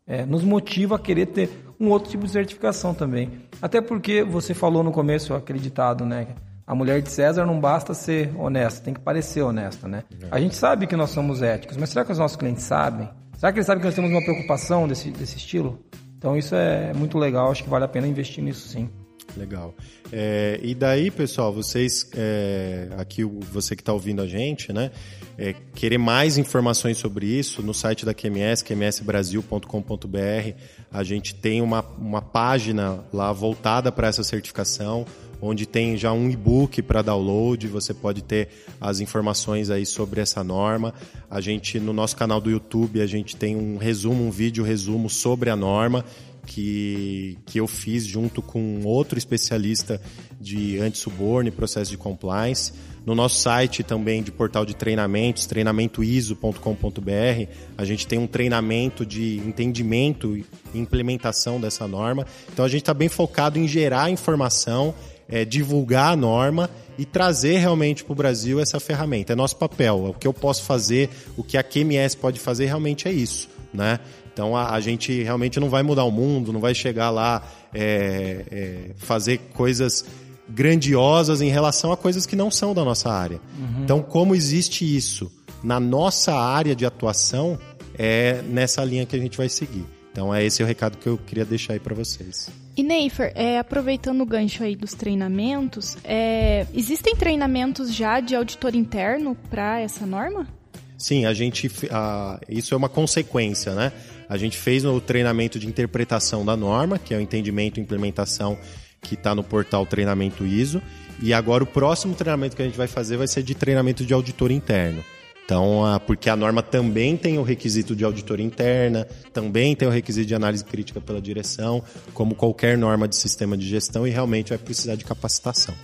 é, 0.06 0.24
nos 0.24 0.42
motiva 0.42 0.96
a 0.96 0.98
querer 0.98 1.26
ter 1.26 1.50
um 1.78 1.88
outro 1.88 2.10
tipo 2.10 2.24
de 2.24 2.32
certificação 2.32 2.94
também. 2.94 3.30
Até 3.60 3.80
porque 3.80 4.22
você 4.24 4.54
falou 4.54 4.82
no 4.82 4.92
começo, 4.92 5.34
acreditado, 5.34 6.04
né? 6.04 6.28
A 6.66 6.74
mulher 6.74 7.02
de 7.02 7.10
César 7.10 7.44
não 7.44 7.60
basta 7.60 7.92
ser 7.92 8.32
honesta, 8.36 8.84
tem 8.84 8.94
que 8.94 9.00
parecer 9.00 9.42
honesta, 9.42 9.88
né? 9.88 10.04
A 10.30 10.38
gente 10.40 10.54
sabe 10.54 10.86
que 10.86 10.96
nós 10.96 11.10
somos 11.10 11.42
éticos, 11.42 11.76
mas 11.76 11.90
será 11.90 12.04
que 12.04 12.12
os 12.12 12.18
nossos 12.18 12.36
clientes 12.36 12.62
sabem? 12.62 13.08
Será 13.36 13.52
que 13.52 13.58
eles 13.58 13.66
sabem 13.66 13.80
que 13.80 13.86
nós 13.86 13.94
temos 13.94 14.10
uma 14.10 14.22
preocupação 14.22 14.86
desse, 14.86 15.10
desse 15.10 15.36
estilo? 15.36 15.78
Então 16.16 16.36
isso 16.36 16.54
é 16.54 16.92
muito 16.94 17.18
legal, 17.18 17.50
acho 17.50 17.64
que 17.64 17.70
vale 17.70 17.84
a 17.84 17.88
pena 17.88 18.06
investir 18.06 18.42
nisso 18.44 18.68
sim. 18.68 18.88
Legal. 19.36 19.74
É, 20.12 20.60
e 20.62 20.74
daí, 20.74 21.10
pessoal, 21.10 21.52
vocês, 21.52 22.08
é, 22.14 22.88
aqui 22.98 23.24
você 23.24 23.74
que 23.74 23.82
está 23.82 23.92
ouvindo 23.92 24.20
a 24.20 24.26
gente, 24.26 24.72
né? 24.72 24.90
é, 25.38 25.54
querer 25.74 25.98
mais 25.98 26.38
informações 26.38 26.98
sobre 26.98 27.26
isso, 27.26 27.62
no 27.62 27.72
site 27.72 28.04
da 28.04 28.14
QMS, 28.14 28.62
qmsbrasil.com.br, 28.62 30.54
a 30.90 31.02
gente 31.02 31.34
tem 31.34 31.60
uma, 31.60 31.84
uma 31.98 32.20
página 32.20 33.00
lá 33.12 33.32
voltada 33.32 33.90
para 33.90 34.08
essa 34.08 34.22
certificação, 34.22 35.06
onde 35.42 35.66
tem 35.66 35.96
já 35.96 36.12
um 36.12 36.30
e-book 36.30 36.80
para 36.82 37.02
download, 37.02 37.66
você 37.66 37.92
pode 37.92 38.22
ter 38.22 38.48
as 38.80 39.00
informações 39.00 39.70
aí 39.70 39.84
sobre 39.84 40.20
essa 40.20 40.44
norma. 40.44 40.94
A 41.28 41.40
gente, 41.40 41.80
no 41.80 41.92
nosso 41.92 42.16
canal 42.16 42.40
do 42.40 42.48
YouTube, 42.48 43.00
a 43.00 43.06
gente 43.06 43.34
tem 43.34 43.56
um 43.56 43.76
resumo, 43.76 44.24
um 44.24 44.30
vídeo 44.30 44.62
resumo 44.62 45.10
sobre 45.10 45.50
a 45.50 45.56
norma, 45.56 46.04
que, 46.46 47.36
que 47.44 47.58
eu 47.58 47.66
fiz 47.66 48.06
junto 48.06 48.40
com 48.40 48.82
outro 48.84 49.18
especialista 49.18 50.00
de 50.40 50.78
anti-suborno 50.78 51.48
e 51.48 51.52
processo 51.52 51.90
de 51.90 51.96
compliance. 51.96 52.72
No 53.04 53.16
nosso 53.16 53.40
site 53.40 53.82
também 53.82 54.22
de 54.22 54.30
portal 54.30 54.64
de 54.64 54.76
treinamentos, 54.76 55.44
treinamentoiso.com.br, 55.46 57.50
a 57.76 57.84
gente 57.84 58.06
tem 58.06 58.16
um 58.16 58.28
treinamento 58.28 59.04
de 59.04 59.38
entendimento 59.38 60.36
e 60.36 60.46
implementação 60.72 61.60
dessa 61.60 61.88
norma. 61.88 62.24
Então 62.52 62.64
a 62.64 62.68
gente 62.68 62.82
está 62.82 62.94
bem 62.94 63.08
focado 63.08 63.58
em 63.58 63.66
gerar 63.66 64.08
informação, 64.08 64.94
é, 65.28 65.44
divulgar 65.44 66.12
a 66.12 66.16
norma 66.16 66.70
e 66.98 67.04
trazer 67.04 67.58
realmente 67.58 68.04
para 68.04 68.12
o 68.12 68.16
Brasil 68.16 68.60
essa 68.60 68.78
ferramenta. 68.78 69.32
É 69.32 69.36
nosso 69.36 69.56
papel. 69.56 70.06
O 70.10 70.14
que 70.14 70.26
eu 70.26 70.34
posso 70.34 70.62
fazer, 70.62 71.08
o 71.36 71.42
que 71.42 71.56
a 71.56 71.62
QMS 71.62 72.16
pode 72.16 72.38
fazer 72.38 72.66
realmente 72.66 73.08
é 73.08 73.12
isso. 73.12 73.48
Né? 73.72 73.98
Então 74.32 74.56
a, 74.56 74.72
a 74.72 74.80
gente 74.80 75.22
realmente 75.22 75.58
não 75.58 75.68
vai 75.68 75.82
mudar 75.82 76.04
o 76.04 76.10
mundo, 76.10 76.52
não 76.52 76.60
vai 76.60 76.74
chegar 76.74 77.10
lá 77.10 77.42
é, 77.74 78.44
é, 78.50 78.90
fazer 78.96 79.38
coisas 79.54 80.04
grandiosas 80.48 81.40
em 81.40 81.48
relação 81.48 81.92
a 81.92 81.96
coisas 81.96 82.26
que 82.26 82.36
não 82.36 82.50
são 82.50 82.74
da 82.74 82.84
nossa 82.84 83.10
área. 83.10 83.40
Uhum. 83.58 83.84
Então, 83.84 84.02
como 84.02 84.34
existe 84.34 84.84
isso 84.84 85.32
na 85.62 85.80
nossa 85.80 86.34
área 86.34 86.74
de 86.74 86.84
atuação, 86.84 87.58
é 87.96 88.42
nessa 88.42 88.84
linha 88.84 89.06
que 89.06 89.16
a 89.16 89.18
gente 89.18 89.36
vai 89.36 89.48
seguir. 89.48 89.86
Então, 90.10 90.34
é 90.34 90.44
esse 90.44 90.62
o 90.62 90.66
recado 90.66 90.98
que 90.98 91.06
eu 91.06 91.16
queria 91.16 91.44
deixar 91.44 91.74
aí 91.74 91.80
para 91.80 91.94
vocês. 91.94 92.50
E 92.76 92.82
Neifer, 92.82 93.32
é, 93.34 93.58
aproveitando 93.58 94.22
o 94.22 94.26
gancho 94.26 94.62
aí 94.62 94.74
dos 94.74 94.94
treinamentos, 94.94 95.98
é, 96.04 96.66
existem 96.72 97.14
treinamentos 97.14 97.94
já 97.94 98.18
de 98.18 98.34
auditor 98.34 98.74
interno 98.74 99.36
para 99.50 99.80
essa 99.80 100.06
norma? 100.06 100.48
Sim, 100.96 101.26
a 101.26 101.34
gente. 101.34 101.70
A, 101.90 102.40
isso 102.48 102.72
é 102.74 102.76
uma 102.76 102.88
consequência, 102.88 103.74
né? 103.74 103.92
A 104.28 104.38
gente 104.38 104.56
fez 104.56 104.84
o 104.84 105.00
treinamento 105.00 105.58
de 105.58 105.66
interpretação 105.66 106.44
da 106.44 106.56
norma, 106.56 106.98
que 106.98 107.12
é 107.12 107.18
o 107.18 107.20
entendimento 107.20 107.78
e 107.78 107.82
implementação 107.82 108.56
que 109.02 109.14
está 109.14 109.34
no 109.34 109.42
portal 109.42 109.84
Treinamento 109.84 110.46
ISO. 110.46 110.80
E 111.20 111.34
agora 111.34 111.62
o 111.64 111.66
próximo 111.66 112.14
treinamento 112.14 112.56
que 112.56 112.62
a 112.62 112.64
gente 112.64 112.78
vai 112.78 112.86
fazer 112.86 113.16
vai 113.16 113.26
ser 113.26 113.42
de 113.42 113.54
treinamento 113.54 114.06
de 114.06 114.14
auditor 114.14 114.50
interno. 114.50 115.04
Então, 115.52 115.82
porque 116.06 116.30
a 116.30 116.34
norma 116.34 116.62
também 116.62 117.14
tem 117.14 117.38
o 117.38 117.42
requisito 117.42 117.94
de 117.94 118.02
auditoria 118.06 118.44
interna, 118.44 119.06
também 119.34 119.76
tem 119.76 119.86
o 119.86 119.90
requisito 119.90 120.26
de 120.26 120.34
análise 120.34 120.64
crítica 120.64 120.98
pela 120.98 121.20
direção, 121.20 121.82
como 122.14 122.34
qualquer 122.34 122.78
norma 122.78 123.06
de 123.06 123.16
sistema 123.16 123.54
de 123.54 123.68
gestão, 123.68 124.06
e 124.06 124.10
realmente 124.10 124.48
vai 124.48 124.56
precisar 124.56 124.94
de 124.94 125.04
capacitação. 125.04 125.74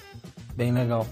Bem 0.56 0.72
legal. 0.72 1.06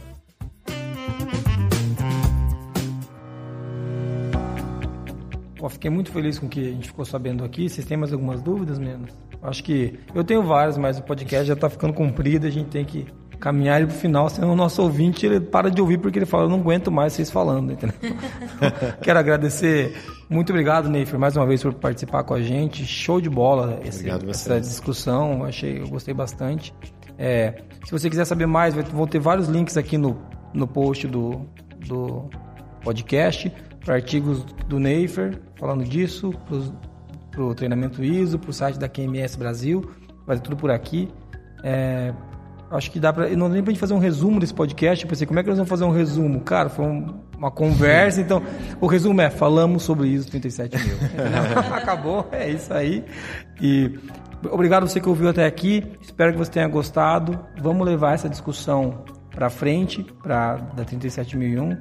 Pô, 5.57 5.69
fiquei 5.69 5.91
muito 5.91 6.11
feliz 6.11 6.39
com 6.39 6.47
o 6.47 6.49
que 6.49 6.61
a 6.61 6.71
gente 6.71 6.87
ficou 6.87 7.05
sabendo 7.05 7.45
aqui. 7.45 7.69
Vocês 7.69 7.87
têm 7.87 7.99
mais 7.99 8.11
algumas 8.11 8.41
dúvidas, 8.41 8.79
menos? 8.79 9.11
Acho 9.43 9.63
que 9.63 9.99
eu 10.15 10.25
tenho 10.25 10.43
várias, 10.43 10.79
mas 10.79 10.99
o 10.99 11.03
podcast 11.03 11.47
já 11.47 11.53
está 11.53 11.69
ficando 11.69 11.93
comprido, 11.93 12.47
a 12.47 12.51
gente 12.51 12.71
tem 12.71 12.87
que 12.87 13.07
caminhar 13.39 13.79
ele 13.79 13.87
pro 13.89 13.97
final, 13.97 14.29
senão 14.29 14.53
o 14.53 14.57
nosso 14.57 14.83
ouvinte 14.83 15.27
ele 15.27 15.41
para 15.41 15.71
de 15.71 15.81
ouvir 15.81 15.99
porque 15.99 16.19
ele 16.19 16.27
fala, 16.27 16.45
eu 16.45 16.49
não 16.49 16.61
aguento 16.61 16.91
mais 16.91 17.13
vocês 17.13 17.31
falando, 17.31 17.73
entendeu? 17.73 17.97
Quero 19.03 19.19
agradecer, 19.19 19.95
muito 20.29 20.51
obrigado, 20.51 20.89
Neifer, 20.89 21.19
mais 21.19 21.37
uma 21.37 21.47
vez 21.47 21.63
por 21.63 21.75
participar 21.75 22.25
com 22.25 22.35
a 22.35 22.43
gente, 22.43 22.85
show 22.85 23.21
de 23.21 23.29
bola 23.29 23.81
esse, 23.85 24.09
essa 24.29 24.61
discussão, 24.61 25.45
achei, 25.45 25.81
eu 25.81 25.89
gostei 25.89 26.15
bastante. 26.15 26.75
É, 27.19 27.63
se 27.85 27.93
você 27.93 28.11
quiser 28.11 28.25
saber 28.25 28.47
mais, 28.47 28.75
vão 28.75 29.07
ter 29.07 29.19
vários 29.19 29.49
links 29.49 29.77
aqui 29.77 29.97
no, 29.97 30.19
no 30.53 30.67
post 30.67 31.07
do, 31.07 31.47
do 31.87 32.29
podcast, 32.83 33.53
para 33.85 33.95
artigos 33.95 34.45
do 34.67 34.81
Neifer 34.81 35.39
falando 35.57 35.85
disso, 35.85 36.33
para 37.31 37.43
o 37.43 37.55
treinamento 37.55 38.03
ISO, 38.03 38.39
para 38.39 38.51
o 38.51 38.53
site 38.53 38.79
da 38.79 38.89
QMS 38.89 39.37
Brasil, 39.37 39.91
vai 40.27 40.37
ter 40.37 40.43
tudo 40.43 40.57
por 40.57 40.71
aqui. 40.71 41.09
É, 41.63 42.13
acho 42.71 42.91
que 42.91 42.99
dá 42.99 43.13
para. 43.13 43.29
Não 43.37 43.49
dá 43.49 43.55
nem 43.55 43.63
pra 43.63 43.73
gente 43.73 43.81
fazer 43.81 43.95
um 43.95 43.99
resumo 43.99 44.41
desse 44.41 44.55
podcast. 44.55 45.05
Eu 45.05 45.09
pensei, 45.09 45.27
como 45.27 45.39
é 45.39 45.43
que 45.43 45.49
nós 45.49 45.59
vamos 45.59 45.69
fazer 45.69 45.85
um 45.85 45.91
resumo? 45.91 46.41
Cara, 46.41 46.69
foi 46.69 46.85
um, 46.85 47.21
uma 47.37 47.51
conversa. 47.51 48.21
Então, 48.21 48.43
o 48.81 48.87
resumo 48.87 49.21
é: 49.21 49.31
falamos 49.31 49.83
sobre 49.83 50.09
ISO 50.09 50.31
37 50.31 50.79
mil. 50.79 50.97
Acabou, 51.75 52.29
é 52.33 52.51
isso 52.51 52.73
aí. 52.73 53.05
E 53.61 53.99
obrigado 54.51 54.89
você 54.89 55.01
que 55.01 55.09
ouviu 55.09 55.29
até 55.29 55.47
aqui. 55.47 55.85
Espero 56.01 56.33
que 56.33 56.39
você 56.39 56.51
tenha 56.51 56.69
gostado. 56.69 57.39
Vamos 57.61 57.87
levar 57.87 58.15
essa 58.15 58.29
discussão 58.29 59.05
para 59.31 59.51
frente, 59.51 60.05
para 60.23 60.57
da 60.57 60.85
37001. 60.85 61.79